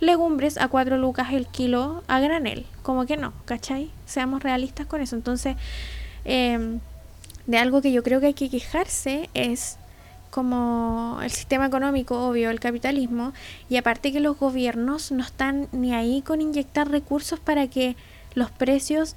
legumbres 0.00 0.58
a 0.58 0.68
4 0.68 0.96
lucas 0.98 1.32
el 1.32 1.46
kilo 1.46 2.02
a 2.08 2.20
granel. 2.20 2.66
Como 2.82 3.06
que 3.06 3.16
no, 3.16 3.32
¿cachai? 3.44 3.90
Seamos 4.06 4.42
realistas 4.42 4.86
con 4.86 5.00
eso. 5.00 5.16
Entonces, 5.16 5.56
em, 6.24 6.80
de 7.46 7.58
algo 7.58 7.82
que 7.82 7.92
yo 7.92 8.02
creo 8.02 8.20
que 8.20 8.26
hay 8.26 8.34
que 8.34 8.50
quejarse 8.50 9.28
es 9.34 9.78
como 10.30 11.18
el 11.22 11.30
sistema 11.30 11.66
económico, 11.66 12.26
obvio, 12.26 12.50
el 12.50 12.58
capitalismo, 12.58 13.34
y 13.68 13.76
aparte 13.76 14.12
que 14.12 14.20
los 14.20 14.38
gobiernos 14.38 15.12
no 15.12 15.22
están 15.22 15.68
ni 15.72 15.94
ahí 15.94 16.22
con 16.22 16.40
inyectar 16.40 16.90
recursos 16.90 17.38
para 17.38 17.68
que 17.68 17.96
los 18.34 18.50
precios 18.50 19.14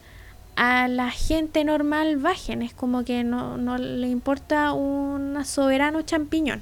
a 0.58 0.88
la 0.90 1.12
gente 1.12 1.64
normal 1.64 2.18
bajen, 2.18 2.62
es 2.62 2.74
como 2.74 3.06
que 3.06 3.24
no, 3.24 3.58
no 3.58 3.78
le 3.78 4.08
importa 4.08 4.74
un 4.74 5.44
soberano 5.46 6.02
champiñón. 6.02 6.62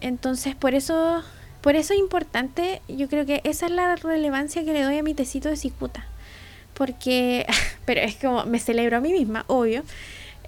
Entonces, 0.00 0.54
por 0.54 0.74
eso 0.74 1.22
por 1.62 1.76
eso 1.76 1.94
es 1.94 2.00
importante, 2.00 2.82
yo 2.88 3.08
creo 3.08 3.24
que 3.24 3.40
esa 3.44 3.66
es 3.66 3.72
la 3.72 3.94
relevancia 3.94 4.64
que 4.64 4.72
le 4.72 4.82
doy 4.82 4.98
a 4.98 5.02
mi 5.04 5.14
tecito 5.14 5.48
de 5.48 5.56
cicuta. 5.56 6.04
Porque, 6.74 7.46
pero 7.86 8.00
es 8.00 8.16
como, 8.16 8.44
me 8.44 8.58
celebro 8.58 8.96
a 8.96 9.00
mí 9.00 9.12
misma, 9.12 9.44
obvio. 9.46 9.84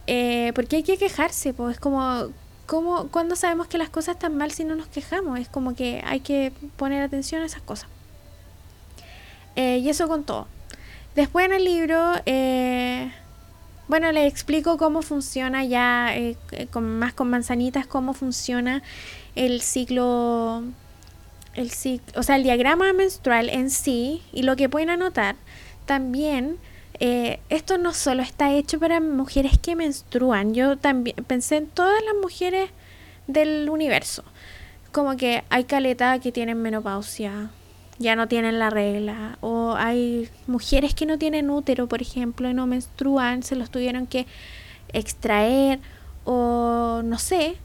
Eh, 0.08 0.52
porque 0.54 0.76
hay 0.76 0.82
que 0.82 0.98
quejarse, 0.98 1.54
pues 1.54 1.76
es 1.76 1.80
como, 1.80 2.30
como, 2.66 3.08
cuando 3.08 3.36
sabemos 3.36 3.68
que 3.68 3.78
las 3.78 3.90
cosas 3.90 4.16
están 4.16 4.36
mal 4.36 4.50
si 4.50 4.64
no 4.64 4.74
nos 4.74 4.88
quejamos? 4.88 5.38
Es 5.38 5.48
como 5.48 5.76
que 5.76 6.02
hay 6.04 6.18
que 6.18 6.52
poner 6.76 7.02
atención 7.02 7.42
a 7.42 7.46
esas 7.46 7.62
cosas. 7.62 7.88
Eh, 9.54 9.78
y 9.78 9.88
eso 9.88 10.08
con 10.08 10.24
todo. 10.24 10.48
Después 11.14 11.46
en 11.46 11.52
el 11.52 11.64
libro, 11.64 12.14
eh, 12.26 13.12
bueno, 13.86 14.10
le 14.10 14.26
explico 14.26 14.78
cómo 14.78 15.00
funciona 15.00 15.64
ya, 15.64 16.12
con, 16.72 16.98
más 16.98 17.14
con 17.14 17.30
manzanitas, 17.30 17.86
cómo 17.86 18.14
funciona 18.14 18.82
el 19.36 19.60
ciclo 19.60 20.64
el 21.54 21.70
o 22.16 22.22
sea, 22.22 22.36
el 22.36 22.42
diagrama 22.42 22.92
menstrual 22.92 23.48
en 23.48 23.70
sí 23.70 24.22
y 24.32 24.42
lo 24.42 24.56
que 24.56 24.68
pueden 24.68 24.90
anotar, 24.90 25.36
también 25.86 26.58
eh, 27.00 27.40
esto 27.48 27.78
no 27.78 27.92
solo 27.92 28.22
está 28.22 28.52
hecho 28.52 28.78
para 28.78 29.00
mujeres 29.00 29.58
que 29.58 29.76
menstruan, 29.76 30.54
yo 30.54 30.76
también 30.76 31.16
pensé 31.26 31.56
en 31.56 31.66
todas 31.66 32.02
las 32.04 32.14
mujeres 32.22 32.70
del 33.26 33.68
universo. 33.68 34.24
Como 34.92 35.16
que 35.16 35.42
hay 35.50 35.64
caleta 35.64 36.18
que 36.20 36.30
tienen 36.30 36.62
menopausia, 36.62 37.50
ya 37.98 38.16
no 38.16 38.28
tienen 38.28 38.58
la 38.58 38.70
regla, 38.70 39.38
o 39.40 39.74
hay 39.76 40.28
mujeres 40.46 40.94
que 40.94 41.06
no 41.06 41.18
tienen 41.18 41.50
útero, 41.50 41.88
por 41.88 42.00
ejemplo, 42.00 42.48
y 42.48 42.54
no 42.54 42.66
menstruan, 42.66 43.42
se 43.42 43.56
los 43.56 43.70
tuvieron 43.70 44.06
que 44.06 44.26
extraer, 44.92 45.80
o 46.24 47.02
no 47.04 47.18
sé. 47.18 47.56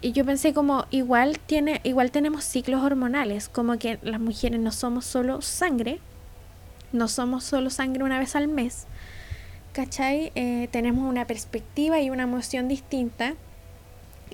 Y 0.00 0.12
yo 0.12 0.24
pensé 0.24 0.54
como 0.54 0.86
igual 0.90 1.38
tiene, 1.40 1.80
igual 1.84 2.10
tenemos 2.10 2.44
ciclos 2.44 2.82
hormonales, 2.82 3.48
como 3.48 3.78
que 3.78 3.98
las 4.02 4.20
mujeres 4.20 4.60
no 4.60 4.70
somos 4.70 5.04
solo 5.04 5.42
sangre, 5.42 5.98
no 6.92 7.08
somos 7.08 7.44
solo 7.44 7.70
sangre 7.70 8.04
una 8.04 8.18
vez 8.18 8.36
al 8.36 8.48
mes, 8.48 8.86
¿cachai? 9.72 10.32
Eh, 10.34 10.68
tenemos 10.70 11.08
una 11.08 11.26
perspectiva 11.26 12.00
y 12.00 12.10
una 12.10 12.24
emoción 12.24 12.68
distinta. 12.68 13.34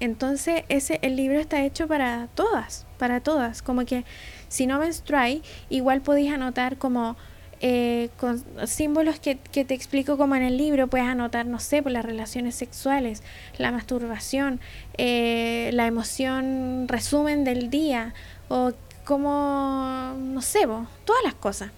Entonces, 0.01 0.65
ese, 0.69 0.99
el 1.03 1.17
libro 1.17 1.39
está 1.39 1.65
hecho 1.65 1.87
para 1.87 2.29
todas, 2.35 2.87
para 2.99 3.21
todas. 3.21 3.63
Como 3.63 3.85
que 3.85 4.05
si 4.49 4.67
no 4.67 4.79
menstruáis, 4.79 5.43
igual 5.71 6.03
podéis 6.03 6.33
anotar 6.33 6.77
como 6.77 7.17
eh, 7.61 8.11
con 8.19 8.43
símbolos 8.67 9.19
que, 9.19 9.39
que, 9.39 9.65
te 9.65 9.75
explico 9.75 10.17
como 10.17 10.35
en 10.37 10.43
el 10.43 10.57
libro, 10.57 10.89
puedes 10.89 11.07
anotar, 11.07 11.47
no 11.47 11.61
sé, 11.61 11.83
por 11.83 11.93
las 11.93 12.05
relaciones 12.05 12.55
sexuales, 12.55 13.23
la 13.59 13.71
masturbación, 13.71 14.61
eh, 14.99 15.71
la 15.73 15.87
emoción 15.87 16.87
resumen 16.89 17.45
del 17.45 17.71
día, 17.71 18.15
o 18.49 18.73
como, 19.05 20.15
no 20.19 20.43
sé, 20.43 20.67
todas 21.05 21.23
las 21.25 21.35
cosas 21.35 21.71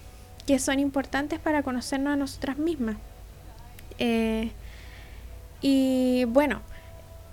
que 0.46 0.58
son 0.58 0.78
importantes 0.78 1.40
para 1.40 1.62
conocernos 1.62 2.12
a 2.12 2.16
nosotras 2.16 2.58
mismas. 2.58 2.96
Eh, 3.98 4.52
y 5.60 6.24
bueno, 6.26 6.62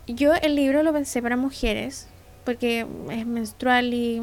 yo 0.08 0.34
el 0.34 0.56
libro 0.56 0.84
lo 0.84 0.92
pensé 0.94 1.22
para 1.22 1.38
mujeres, 1.38 2.08
porque 2.44 2.86
es 3.12 3.26
menstrual 3.26 3.94
y 3.94 4.22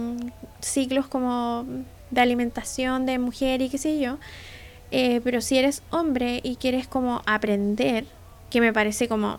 ciclos 0.61 1.07
como 1.07 1.65
de 2.11 2.21
alimentación 2.21 3.07
de 3.07 3.19
mujer 3.19 3.63
y 3.63 3.69
qué 3.69 3.79
sé 3.79 4.01
yo. 4.01 4.19
Eh, 4.91 5.21
pero 5.23 5.41
si 5.41 5.59
eres 5.59 5.83
hombre 5.91 6.41
y 6.43 6.57
quieres 6.57 6.89
como 6.89 7.23
aprender, 7.27 8.05
que 8.51 8.61
me 8.61 8.73
parece 8.73 9.09
como 9.09 9.39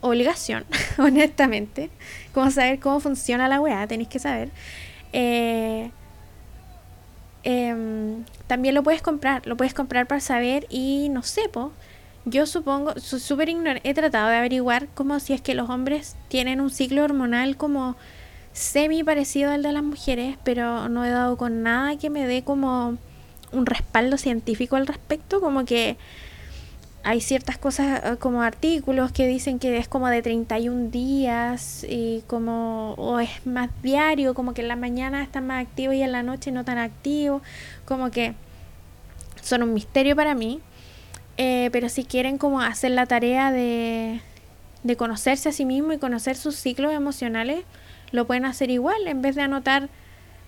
obligación, 0.00 0.64
honestamente, 0.98 1.90
como 2.32 2.50
saber 2.50 2.80
cómo 2.80 3.00
funciona 3.00 3.48
la 3.48 3.60
weá, 3.60 3.86
tenéis 3.86 4.08
que 4.08 4.18
saber. 4.18 4.50
Eh, 5.12 5.90
Em, 7.48 8.24
también 8.48 8.74
lo 8.74 8.82
puedes 8.82 9.02
comprar, 9.02 9.46
lo 9.46 9.56
puedes 9.56 9.72
comprar 9.72 10.08
para 10.08 10.20
saber 10.20 10.66
y 10.68 11.08
no 11.10 11.22
sé, 11.22 11.42
yo 12.24 12.44
supongo, 12.44 12.98
súper 12.98 13.48
ignorante, 13.48 13.88
he 13.88 13.94
tratado 13.94 14.28
de 14.30 14.34
averiguar 14.34 14.88
como 14.94 15.20
si 15.20 15.32
es 15.32 15.40
que 15.40 15.54
los 15.54 15.70
hombres 15.70 16.16
tienen 16.26 16.60
un 16.60 16.70
ciclo 16.70 17.04
hormonal 17.04 17.56
como 17.56 17.94
semi 18.56 19.04
parecido 19.04 19.50
al 19.50 19.62
de 19.62 19.70
las 19.70 19.82
mujeres, 19.82 20.38
pero 20.42 20.88
no 20.88 21.04
he 21.04 21.10
dado 21.10 21.36
con 21.36 21.62
nada 21.62 21.96
que 21.98 22.08
me 22.08 22.26
dé 22.26 22.42
como 22.42 22.96
un 23.52 23.66
respaldo 23.66 24.16
científico 24.16 24.76
al 24.76 24.86
respecto, 24.86 25.40
como 25.40 25.66
que 25.66 25.98
hay 27.04 27.20
ciertas 27.20 27.58
cosas 27.58 28.02
eh, 28.02 28.16
como 28.16 28.42
artículos 28.42 29.12
que 29.12 29.26
dicen 29.28 29.58
que 29.58 29.76
es 29.76 29.88
como 29.88 30.08
de 30.08 30.22
31 30.22 30.90
días 30.90 31.84
y 31.86 32.24
como 32.26 32.94
o 32.94 33.20
es 33.20 33.46
más 33.46 33.68
diario, 33.82 34.32
como 34.32 34.54
que 34.54 34.62
en 34.62 34.68
la 34.68 34.76
mañana 34.76 35.22
están 35.22 35.46
más 35.46 35.62
activos 35.62 35.94
y 35.94 36.02
en 36.02 36.12
la 36.12 36.22
noche 36.22 36.50
no 36.50 36.64
tan 36.64 36.78
activos, 36.78 37.42
como 37.84 38.10
que 38.10 38.34
son 39.42 39.62
un 39.62 39.74
misterio 39.74 40.16
para 40.16 40.34
mí. 40.34 40.60
Eh, 41.36 41.68
pero 41.72 41.90
si 41.90 42.04
quieren 42.04 42.38
como 42.38 42.62
hacer 42.62 42.92
la 42.92 43.04
tarea 43.04 43.52
de, 43.52 44.22
de 44.82 44.96
conocerse 44.96 45.50
a 45.50 45.52
sí 45.52 45.66
mismo 45.66 45.92
y 45.92 45.98
conocer 45.98 46.36
sus 46.36 46.56
ciclos 46.56 46.94
emocionales, 46.94 47.64
lo 48.12 48.26
pueden 48.26 48.44
hacer 48.44 48.70
igual, 48.70 49.06
en 49.06 49.22
vez 49.22 49.34
de 49.34 49.42
anotar 49.42 49.88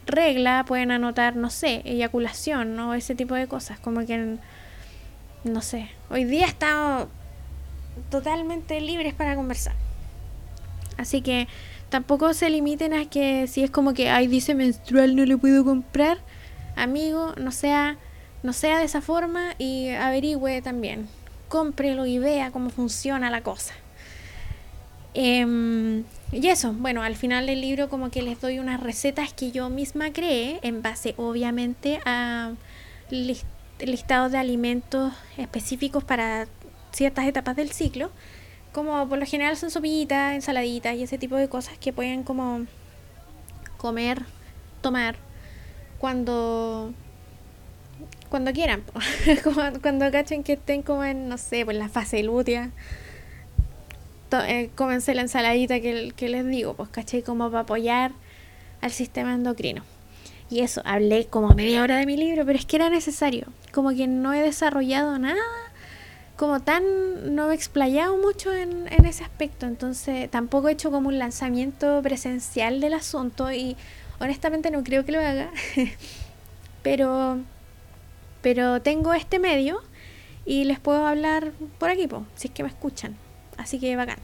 regla, 0.06 0.64
pueden 0.66 0.90
anotar, 0.90 1.36
no 1.36 1.50
sé, 1.50 1.82
eyaculación 1.84 2.78
o 2.80 2.94
ese 2.94 3.14
tipo 3.14 3.34
de 3.34 3.46
cosas, 3.46 3.78
como 3.78 4.04
que 4.06 4.38
no 5.44 5.62
sé, 5.62 5.90
hoy 6.10 6.24
día 6.24 6.46
estado 6.46 7.08
totalmente 8.10 8.80
libres 8.80 9.14
para 9.14 9.36
conversar. 9.36 9.74
Así 10.96 11.22
que 11.22 11.46
tampoco 11.90 12.34
se 12.34 12.50
limiten 12.50 12.92
a 12.92 13.08
que 13.08 13.46
si 13.46 13.62
es 13.62 13.70
como 13.70 13.94
que, 13.94 14.10
ay, 14.10 14.26
dice 14.26 14.54
menstrual, 14.54 15.14
no 15.14 15.24
le 15.24 15.38
puedo 15.38 15.64
comprar. 15.64 16.18
Amigo, 16.76 17.34
no 17.36 17.52
sea, 17.52 17.96
no 18.42 18.52
sea 18.52 18.78
de 18.78 18.84
esa 18.84 19.00
forma 19.00 19.54
y 19.58 19.90
averigüe 19.90 20.60
también. 20.62 21.08
Cómprelo 21.48 22.04
y 22.06 22.18
vea 22.18 22.50
cómo 22.50 22.70
funciona 22.70 23.30
la 23.30 23.42
cosa. 23.42 23.74
Em, 25.14 26.04
y 26.32 26.48
eso, 26.48 26.72
bueno, 26.72 27.02
al 27.02 27.16
final 27.16 27.46
del 27.46 27.60
libro 27.60 27.88
como 27.88 28.10
que 28.10 28.22
les 28.22 28.40
doy 28.40 28.58
unas 28.58 28.80
recetas 28.80 29.32
que 29.32 29.50
yo 29.50 29.70
misma 29.70 30.12
creé 30.12 30.60
en 30.62 30.82
base 30.82 31.14
obviamente 31.16 32.00
a 32.04 32.52
listados 33.80 34.32
de 34.32 34.38
alimentos 34.38 35.12
específicos 35.36 36.04
para 36.04 36.46
ciertas 36.92 37.26
etapas 37.26 37.56
del 37.56 37.70
ciclo, 37.70 38.10
como 38.72 39.08
por 39.08 39.18
lo 39.18 39.26
general 39.26 39.56
son 39.56 39.70
sopitas, 39.70 40.34
ensaladitas 40.34 40.94
y 40.96 41.02
ese 41.02 41.18
tipo 41.18 41.36
de 41.36 41.48
cosas 41.48 41.78
que 41.78 41.92
pueden 41.92 42.22
como 42.22 42.66
comer, 43.78 44.22
tomar 44.82 45.16
cuando 45.98 46.92
cuando 48.28 48.52
quieran, 48.52 48.84
cuando 49.82 50.10
cachen 50.10 50.44
que 50.44 50.52
estén 50.54 50.82
como 50.82 51.02
en, 51.02 51.28
no 51.28 51.38
sé, 51.38 51.64
por 51.64 51.74
la 51.74 51.88
fase 51.88 52.22
lútea, 52.22 52.70
eh, 54.32 54.70
cómense 54.74 55.14
la 55.14 55.22
ensaladita 55.22 55.80
que, 55.80 56.12
que 56.16 56.28
les 56.28 56.46
digo, 56.46 56.74
pues 56.74 56.88
caché 56.88 57.22
como 57.22 57.50
para 57.50 57.62
apoyar 57.62 58.12
al 58.80 58.90
sistema 58.90 59.34
endocrino. 59.34 59.82
Y 60.50 60.60
eso, 60.60 60.80
hablé 60.84 61.26
como 61.26 61.50
media 61.50 61.82
hora 61.82 61.98
de 61.98 62.06
mi 62.06 62.16
libro, 62.16 62.46
pero 62.46 62.58
es 62.58 62.64
que 62.64 62.76
era 62.76 62.88
necesario. 62.88 63.46
Como 63.72 63.90
que 63.90 64.06
no 64.06 64.32
he 64.32 64.40
desarrollado 64.40 65.18
nada, 65.18 65.42
como 66.36 66.60
tan, 66.60 67.34
no 67.34 67.50
he 67.50 67.54
explayado 67.54 68.16
mucho 68.16 68.54
en, 68.54 68.86
en 68.90 69.04
ese 69.04 69.24
aspecto. 69.24 69.66
Entonces 69.66 70.30
tampoco 70.30 70.68
he 70.68 70.72
hecho 70.72 70.90
como 70.90 71.08
un 71.08 71.18
lanzamiento 71.18 72.00
presencial 72.02 72.80
del 72.80 72.94
asunto 72.94 73.52
y 73.52 73.76
honestamente 74.20 74.70
no 74.70 74.82
creo 74.82 75.04
que 75.04 75.12
lo 75.12 75.20
haga. 75.20 75.50
pero, 76.82 77.38
pero 78.40 78.80
tengo 78.80 79.12
este 79.12 79.38
medio 79.38 79.82
y 80.46 80.64
les 80.64 80.80
puedo 80.80 81.06
hablar 81.06 81.52
por 81.78 81.90
aquí, 81.90 82.08
si 82.36 82.48
es 82.48 82.54
que 82.54 82.62
me 82.62 82.70
escuchan. 82.70 83.16
Así 83.58 83.78
que 83.78 83.94
bacán. 83.96 84.18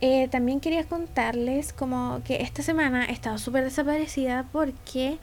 Eh, 0.00 0.28
también 0.28 0.60
quería 0.60 0.84
contarles 0.84 1.72
como 1.72 2.20
que 2.24 2.42
esta 2.42 2.62
semana 2.62 3.06
he 3.06 3.12
estado 3.12 3.38
súper 3.38 3.64
desaparecida 3.64 4.46
porque 4.52 5.18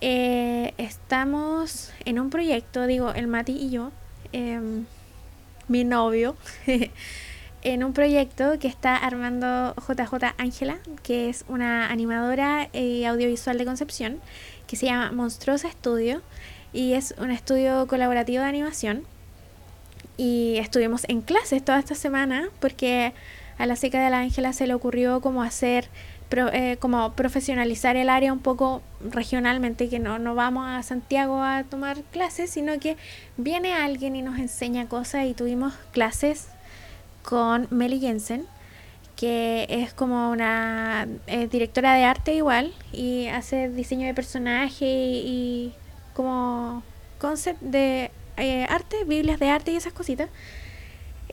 eh, 0.00 0.72
estamos 0.78 1.92
en 2.04 2.20
un 2.20 2.30
proyecto, 2.30 2.86
digo, 2.86 3.12
el 3.12 3.26
Mati 3.26 3.52
y 3.52 3.70
yo, 3.70 3.90
em, 4.32 4.86
mi 5.66 5.82
novio, 5.82 6.36
en 7.62 7.82
un 7.82 7.92
proyecto 7.92 8.58
que 8.60 8.68
está 8.68 8.96
armando 8.96 9.74
JJ 9.74 10.34
Ángela, 10.38 10.78
que 11.02 11.28
es 11.28 11.44
una 11.48 11.90
animadora 11.90 12.68
eh, 12.72 13.04
audiovisual 13.06 13.58
de 13.58 13.64
Concepción, 13.64 14.20
que 14.68 14.76
se 14.76 14.86
llama 14.86 15.10
Monstruosa 15.10 15.66
Estudio 15.66 16.22
y 16.72 16.92
es 16.92 17.14
un 17.18 17.32
estudio 17.32 17.88
colaborativo 17.88 18.42
de 18.42 18.48
animación. 18.48 19.04
Y 20.18 20.58
estuvimos 20.58 21.04
en 21.08 21.22
clases 21.22 21.64
toda 21.64 21.78
esta 21.78 21.94
semana 21.94 22.50
porque 22.60 23.14
a 23.56 23.64
la 23.64 23.76
seca 23.76 24.02
de 24.02 24.10
la 24.10 24.18
Ángela 24.18 24.52
se 24.52 24.66
le 24.66 24.74
ocurrió 24.74 25.22
como 25.22 25.42
hacer, 25.42 25.88
eh, 26.30 26.76
como 26.78 27.12
profesionalizar 27.12 27.96
el 27.96 28.10
área 28.10 28.32
un 28.32 28.40
poco 28.40 28.82
regionalmente, 29.00 29.88
que 29.88 29.98
no, 29.98 30.18
no 30.18 30.34
vamos 30.34 30.66
a 30.68 30.82
Santiago 30.82 31.42
a 31.42 31.64
tomar 31.64 32.02
clases, 32.12 32.50
sino 32.50 32.78
que 32.78 32.98
viene 33.38 33.72
alguien 33.72 34.14
y 34.16 34.20
nos 34.20 34.38
enseña 34.38 34.88
cosas. 34.88 35.24
Y 35.24 35.32
tuvimos 35.32 35.72
clases 35.92 36.48
con 37.22 37.66
Meli 37.70 37.98
Jensen 37.98 38.46
que 39.18 39.66
es 39.68 39.92
como 39.92 40.30
una 40.30 41.08
directora 41.50 41.94
de 41.94 42.04
arte 42.04 42.36
igual 42.36 42.72
y 42.92 43.26
hace 43.26 43.68
diseño 43.68 44.06
de 44.06 44.14
personaje 44.14 44.86
y, 44.86 45.74
como 46.14 46.84
concept 47.18 47.60
de 47.60 48.12
eh, 48.38 48.66
Biblias 49.06 49.38
de 49.38 49.48
arte 49.48 49.72
y 49.72 49.76
esas 49.76 49.92
cositas 49.92 50.28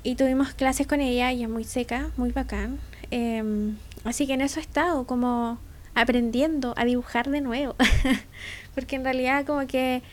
y 0.06 0.16
tuvimos 0.16 0.54
clases 0.54 0.86
con 0.86 1.02
ella, 1.02 1.32
ella 1.32 1.46
es 1.46 1.50
muy 1.50 1.64
seca, 1.64 2.12
muy 2.16 2.32
bacán. 2.32 2.80
Em, 3.10 3.76
así 4.04 4.28
que 4.28 4.34
en 4.34 4.42
eso 4.42 4.60
he 4.60 4.62
estado, 4.62 5.06
como 5.06 5.58
aprendiendo 5.96 6.76
a 6.78 6.86
dibujar 6.86 7.32
de 7.32 7.42
nuevo. 7.42 7.76
Porque 8.76 8.98
en 8.98 9.04
realidad 9.04 9.48
como 9.48 9.66
que 9.66 10.04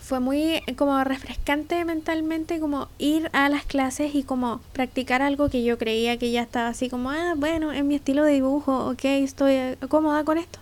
fue 0.00 0.20
muy 0.20 0.62
como 0.76 1.02
refrescante 1.02 1.84
mentalmente 1.84 2.60
como 2.60 2.88
ir 2.98 3.30
a 3.32 3.48
las 3.48 3.64
clases 3.64 4.14
y 4.14 4.22
como 4.22 4.60
practicar 4.72 5.22
algo 5.22 5.50
que 5.50 5.64
yo 5.64 5.76
creía 5.76 6.16
que 6.16 6.30
ya 6.30 6.42
estaba 6.42 6.68
así 6.68 6.88
como, 6.88 7.10
ah, 7.10 7.34
bueno, 7.36 7.72
en 7.72 7.88
mi 7.88 7.96
estilo 7.96 8.22
de 8.22 8.34
dibujo, 8.34 8.90
ok, 8.90 9.04
estoy 9.04 9.76
cómoda 9.88 10.22
con 10.22 10.38
esto. 10.38 10.60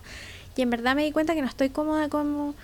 Y 0.56 0.62
en 0.62 0.70
verdad 0.70 0.96
me 0.96 1.04
di 1.04 1.12
cuenta 1.12 1.34
que 1.34 1.42
no 1.42 1.48
estoy 1.48 1.68
cómoda 1.68 2.08
como 2.08 2.54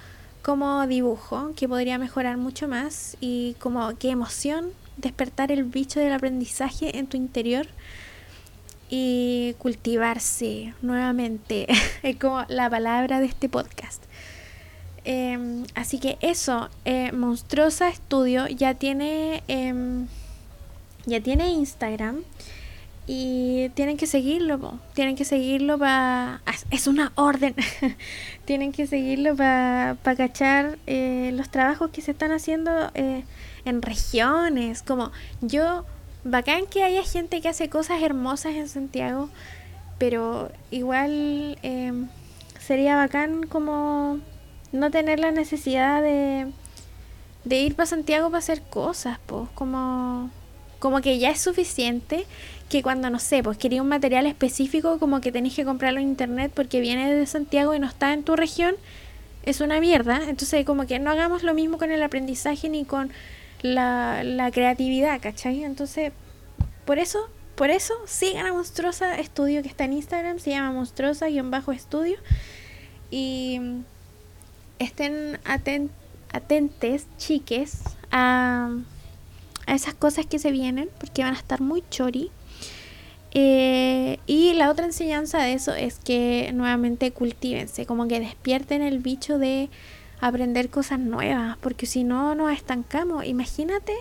como 0.42 0.87
dibujo, 0.87 1.52
que 1.57 1.68
podría 1.68 1.98
mejorar 1.98 2.37
mucho 2.37 2.68
más 2.68 3.16
y 3.20 3.55
como 3.61 3.96
qué 3.98 4.11
emoción 4.11 4.70
despertar 4.96 5.52
el 5.52 5.64
bicho 5.64 6.00
del 6.00 6.12
aprendizaje 6.12 6.98
en 6.98 7.07
tu 7.07 7.16
interior 7.16 7.66
y 8.90 9.55
cultivarse 9.59 10.74
nuevamente, 10.83 11.66
es 12.02 12.16
como 12.16 12.44
la 12.48 12.68
palabra 12.68 13.20
de 13.20 13.26
este 13.26 13.48
podcast. 13.48 14.02
Em, 15.05 15.64
así 15.74 15.98
que 15.98 16.18
eso, 16.20 16.68
eh, 16.85 17.11
Monstruosa 17.12 17.88
Estudio 17.88 18.46
ya 18.48 18.74
tiene, 18.74 19.42
em, 19.48 20.07
ya 21.07 21.20
tiene 21.20 21.50
Instagram 21.50 22.22
y 23.06 23.68
tienen 23.70 23.96
que 23.96 24.06
seguirlo, 24.06 24.78
tienen 24.94 25.16
que 25.16 25.24
seguirlo 25.24 25.78
para... 25.78 26.40
Es 26.70 26.86
una 26.86 27.12
orden, 27.16 27.54
tienen 28.44 28.72
que 28.72 28.86
seguirlo 28.86 29.34
para 29.36 29.96
cachar 30.16 30.78
eh, 30.86 31.30
los 31.34 31.48
trabajos 31.50 31.90
que 31.90 32.00
se 32.00 32.12
están 32.12 32.30
haciendo 32.30 32.70
eh, 32.94 33.24
en 33.64 33.82
regiones, 33.82 34.82
como 34.82 35.10
yo, 35.40 35.84
bacán 36.24 36.66
que 36.66 36.84
haya 36.84 37.02
gente 37.02 37.40
que 37.40 37.48
hace 37.48 37.68
cosas 37.68 38.02
hermosas 38.02 38.54
en 38.54 38.68
Santiago, 38.68 39.28
pero 39.98 40.50
igual 40.70 41.58
em, 41.62 42.08
sería 42.60 42.96
bacán 42.96 43.46
como 43.46 44.20
no 44.70 44.90
tener 44.90 45.18
la 45.18 45.32
necesidad 45.32 46.02
de, 46.02 46.52
de 47.44 47.60
ir 47.60 47.74
para 47.74 47.86
Santiago 47.86 48.28
para 48.28 48.38
hacer 48.38 48.62
cosas, 48.62 49.18
pues, 49.26 49.48
como, 49.54 50.30
como 50.78 51.00
que 51.00 51.18
ya 51.18 51.30
es 51.30 51.40
suficiente 51.40 52.26
que 52.72 52.82
cuando, 52.82 53.11
no 53.11 53.18
sé, 53.18 53.42
pues 53.42 53.58
quería 53.58 53.82
un 53.82 53.88
material 53.88 54.24
específico, 54.24 54.98
como 54.98 55.20
que 55.20 55.30
tenéis 55.30 55.54
que 55.54 55.62
comprarlo 55.66 56.00
en 56.00 56.08
internet 56.08 56.52
porque 56.54 56.80
viene 56.80 57.14
de 57.14 57.26
Santiago 57.26 57.74
y 57.74 57.78
no 57.78 57.87
está 57.87 58.14
en 58.14 58.22
tu 58.22 58.35
región, 58.35 58.76
es 59.42 59.61
una 59.61 59.78
mierda. 59.78 60.22
Entonces, 60.26 60.64
como 60.64 60.87
que 60.87 60.98
no 60.98 61.11
hagamos 61.11 61.42
lo 61.42 61.52
mismo 61.52 61.76
con 61.76 61.92
el 61.92 62.02
aprendizaje 62.02 62.70
ni 62.70 62.87
con 62.87 63.12
la, 63.61 64.50
creatividad, 64.54 65.20
¿cachai? 65.20 65.64
Entonces, 65.64 66.12
por 66.87 66.98
eso, 66.98 67.28
por 67.56 67.68
eso, 67.68 67.92
sigan 68.06 68.46
a 68.46 68.54
Monstruosa 68.54 69.18
Estudio 69.18 69.61
que 69.61 69.68
está 69.68 69.85
en 69.85 69.92
Instagram, 69.92 70.38
se 70.38 70.52
llama 70.52 70.72
Monstruosa-Estudio. 70.72 72.16
Y 73.11 73.61
estén 74.78 75.38
atentes, 75.44 77.06
chiques, 77.18 77.82
a, 78.11 78.70
a, 79.66 79.74
esas 79.74 79.92
cosas 79.92 80.24
que 80.24 80.38
se 80.38 80.50
vienen, 80.52 80.88
porque 80.98 81.22
van 81.22 81.35
a 81.35 81.38
estar 81.38 81.61
muy 81.61 81.85
chori. 81.90 82.30
Eh, 83.35 84.18
y 84.27 84.53
la 84.55 84.71
otra 84.71 84.85
enseñanza 84.85 85.38
de 85.38 85.55
eso 85.55 85.75
es 85.75 85.99
que 85.99 86.51
nuevamente 86.55 87.12
cultívense, 87.12 87.87
como 87.87 88.07
que 88.09 88.21
despierten 88.21 88.83
el 88.83 88.99
bicho 88.99 89.38
de 89.38 89.71
aprender 90.21 90.68
cosas 90.68 90.99
nuevas, 90.99 91.57
porque 91.61 91.87
si 91.87 92.05
no 92.05 92.35
nos 92.35 92.53
estancamos. 92.53 93.25
Imagínate 93.25 93.95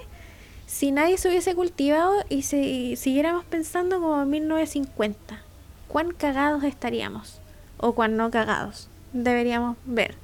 si 0.67 0.91
nadie 0.91 1.17
se 1.17 1.29
hubiese 1.29 1.55
cultivado 1.55 2.13
y 2.29 2.43
si 2.43 2.95
siguiéramos 2.95 3.45
pensando 3.45 3.99
como 3.99 4.21
en 4.21 4.29
1950, 4.29 5.41
cuán 5.87 6.11
cagados 6.11 6.63
estaríamos 6.63 7.39
o 7.77 7.93
cuán 7.93 8.17
no 8.17 8.29
cagados 8.31 8.89
deberíamos 9.13 9.77
ver 9.85 10.15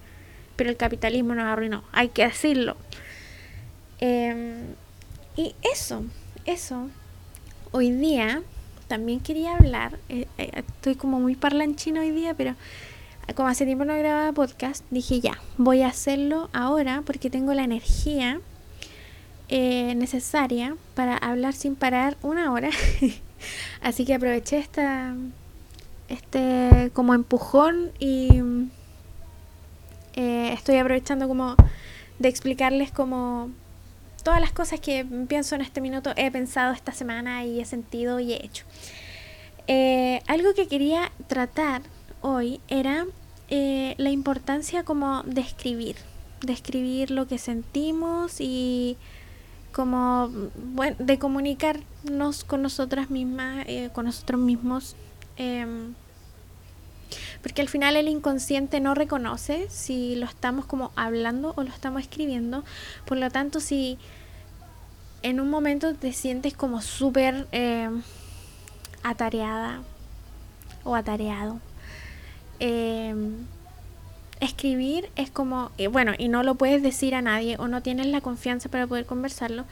pero 0.58 0.72
el 0.72 0.76
capitalismo 0.76 1.36
nos 1.36 1.46
arruinó, 1.46 1.84
hay 1.94 2.10
que 2.10 2.24
decirlo. 2.24 2.76
Em, 4.00 4.74
y 5.38 5.56
eso, 5.62 6.04
eso, 6.46 6.90
hoy 7.72 7.92
día 7.92 8.42
también 8.88 9.20
quería 9.20 9.56
hablar, 9.56 10.00
eh, 10.10 10.28
eh, 10.38 10.52
estoy 10.56 10.96
como 10.96 11.20
muy 11.20 11.36
parlanchino 11.36 12.02
hoy 12.02 12.12
día, 12.12 12.34
pero 12.34 12.56
como 13.36 13.50
hace 13.50 13.66
tiempo 13.66 13.84
no 13.84 13.98
grababa 13.98 14.32
podcast, 14.32 14.86
dije 14.90 15.20
ya, 15.20 15.38
voy 15.58 15.82
a 15.82 15.88
hacerlo 15.88 16.50
ahora 16.54 17.04
porque 17.06 17.30
tengo 17.30 17.54
la 17.54 17.64
energía 17.64 18.40
eh, 19.50 19.94
necesaria 19.96 20.78
para 20.96 21.18
hablar 21.18 21.54
sin 21.54 21.76
parar 21.76 22.18
una 22.22 22.52
hora. 22.52 22.70
Así 23.82 24.06
que 24.06 24.14
aproveché 24.14 24.60
esta, 24.60 25.14
este 26.08 26.90
como 26.94 27.14
empujón 27.14 27.92
y 28.00 28.42
estoy 30.16 30.78
aprovechando 30.78 31.28
como 31.28 31.56
de 32.18 32.30
explicarles 32.30 32.92
como 32.92 33.52
todas 34.28 34.42
las 34.42 34.52
cosas 34.52 34.82
que 34.82 35.06
pienso 35.30 35.56
en 35.56 35.62
este 35.62 35.80
minuto 35.80 36.12
he 36.18 36.30
pensado 36.32 36.74
esta 36.74 36.92
semana 36.92 37.46
y 37.46 37.62
he 37.62 37.66
sentido 37.66 38.20
y 38.20 38.34
he 38.34 38.46
hecho. 38.46 38.66
Eh, 39.68 40.22
algo 40.28 40.54
que 40.54 40.68
quería 40.68 41.14
tratar 41.28 41.82
hoy 42.20 42.60
era 42.68 43.06
eh, 43.50 43.96
la 43.98 44.10
importancia 44.10 44.84
como 44.84 45.24
de 45.24 45.40
escribir, 45.40 45.96
de 46.42 46.52
escribir 46.52 47.10
lo 47.10 47.26
que 47.26 47.38
sentimos 47.38 48.42
y 48.42 48.98
como 49.72 50.30
bueno, 50.58 50.98
de 51.00 51.18
comunicarnos 51.20 52.44
con 52.44 52.62
nosotras 52.62 53.10
mismas, 53.10 53.66
con 53.94 54.08
nosotros 54.08 54.42
mismos. 54.42 54.98
Em, 55.38 55.94
porque 57.42 57.62
al 57.62 57.70
final 57.70 57.96
el 57.96 58.10
inconsciente 58.10 58.82
no 58.82 58.94
reconoce 58.94 59.68
si 59.70 60.18
lo 60.18 60.26
estamos 60.26 60.66
como 60.66 60.92
hablando 60.98 61.54
o 61.56 61.64
lo 61.64 61.70
estamos 61.70 62.02
escribiendo. 62.02 62.66
Por 63.06 63.18
lo 63.18 63.30
tanto, 63.30 63.62
si 63.62 63.98
en 65.24 65.40
un 65.40 65.50
momento 65.50 65.94
te 65.96 66.14
sientes 66.14 66.54
como 66.54 66.82
súper 66.82 67.48
eh, 67.52 67.90
atareada 69.04 69.82
o 70.84 70.96
atareado, 70.96 71.60
eh, 72.60 73.14
escribir 74.40 75.10
es 75.16 75.30
como, 75.32 75.72
bueno, 75.92 76.14
y 76.18 76.28
no 76.28 76.44
lo 76.44 76.56
puedes 76.56 76.84
decir 76.84 77.16
a 77.16 77.22
nadie 77.22 77.58
o 77.58 77.68
no 77.68 77.82
tienes 77.82 78.08
la 78.08 78.22
confianza 78.22 78.70
para 78.70 78.88
poder 78.88 79.06
conversarlo, 79.06 79.66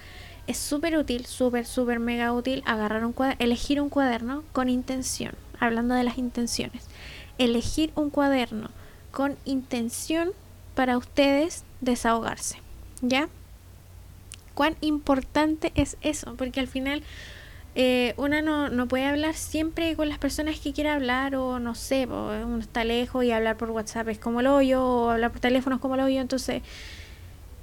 es 0.47 0.57
súper 0.57 0.97
útil, 0.97 1.25
súper, 1.25 1.65
súper 1.65 1.99
mega 1.99 2.31
útil 2.33 2.61
agarrar 2.65 3.05
un 3.05 3.15
elegir 3.39 3.81
un 3.81 3.89
cuaderno 3.89 4.43
con 4.53 4.69
intención, 4.69 5.33
hablando 5.59 5.95
de 5.95 6.03
las 6.03 6.17
intenciones 6.17 6.83
elegir 7.37 7.91
un 7.95 8.09
cuaderno 8.09 8.69
con 9.11 9.37
intención 9.45 10.31
para 10.73 10.97
ustedes 10.97 11.63
desahogarse. 11.81 12.57
¿Ya? 13.01 13.29
¿Cuán 14.55 14.75
importante 14.81 15.71
es 15.75 15.97
eso? 16.01 16.35
Porque 16.35 16.59
al 16.59 16.67
final 16.67 17.03
eh, 17.75 18.15
una 18.17 18.41
no, 18.41 18.69
no, 18.69 18.87
puede 18.87 19.05
hablar 19.05 19.35
siempre 19.35 19.95
con 19.95 20.09
las 20.09 20.17
personas 20.17 20.59
que 20.59 20.73
quiera 20.73 20.95
hablar 20.95 21.35
o 21.35 21.59
no 21.59 21.75
sé, 21.75 22.07
uno 22.07 22.57
está 22.57 22.83
lejos 22.83 23.23
y 23.23 23.31
hablar 23.31 23.57
por 23.57 23.69
WhatsApp 23.69 24.07
es 24.07 24.17
como 24.17 24.39
el 24.39 24.47
hoyo 24.47 24.83
o 24.83 25.09
hablar 25.11 25.31
por 25.31 25.41
teléfono 25.41 25.75
es 25.75 25.81
como 25.81 25.95
el 25.95 26.01
hoyo, 26.01 26.21
entonces 26.21 26.63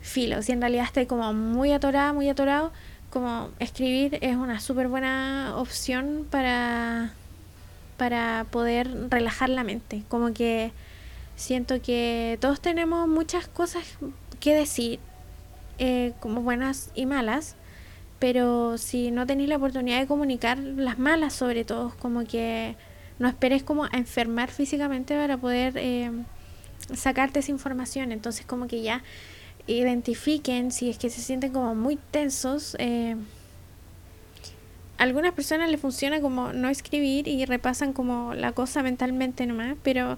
filo, 0.00 0.42
si 0.42 0.52
en 0.52 0.60
realidad 0.60 0.84
estoy 0.84 1.06
como 1.06 1.32
muy 1.32 1.72
atorada, 1.72 2.12
muy 2.12 2.28
atorado, 2.28 2.72
como 3.10 3.50
escribir 3.58 4.18
es 4.20 4.36
una 4.36 4.60
súper 4.60 4.88
buena 4.88 5.54
opción 5.56 6.26
para 6.30 7.14
para 7.96 8.46
poder 8.50 9.10
relajar 9.10 9.48
la 9.48 9.62
mente. 9.62 10.02
Como 10.08 10.32
que 10.32 10.72
siento 11.36 11.80
que 11.80 12.36
todos 12.40 12.60
tenemos 12.60 13.06
muchas 13.06 13.46
cosas 13.46 13.84
que 14.40 14.56
decir, 14.56 14.98
eh, 15.84 16.12
como 16.20 16.42
buenas 16.42 16.92
y 16.94 17.06
malas, 17.06 17.56
pero 18.20 18.78
si 18.78 19.10
no 19.10 19.26
tenéis 19.26 19.48
la 19.48 19.56
oportunidad 19.56 19.98
de 19.98 20.06
comunicar 20.06 20.56
las 20.56 20.96
malas 20.96 21.32
sobre 21.32 21.64
todo, 21.64 21.92
como 21.98 22.22
que 22.22 22.76
no 23.18 23.26
esperes 23.26 23.64
como 23.64 23.86
a 23.86 23.90
enfermar 23.94 24.52
físicamente 24.52 25.16
para 25.16 25.36
poder 25.38 25.74
eh, 25.76 26.08
sacarte 26.94 27.40
esa 27.40 27.50
información. 27.50 28.12
Entonces 28.12 28.46
como 28.46 28.68
que 28.68 28.80
ya 28.82 29.02
identifiquen 29.66 30.70
si 30.70 30.88
es 30.88 30.98
que 30.98 31.10
se 31.10 31.20
sienten 31.20 31.52
como 31.52 31.74
muy 31.74 31.96
tensos. 32.12 32.76
Eh, 32.78 33.16
algunas 34.98 35.32
personas 35.32 35.68
les 35.68 35.80
funciona 35.80 36.20
como 36.20 36.52
no 36.52 36.68
escribir 36.68 37.26
y 37.26 37.44
repasan 37.44 37.92
como 37.92 38.34
la 38.34 38.52
cosa 38.52 38.84
mentalmente 38.84 39.46
nomás, 39.48 39.74
pero 39.82 40.16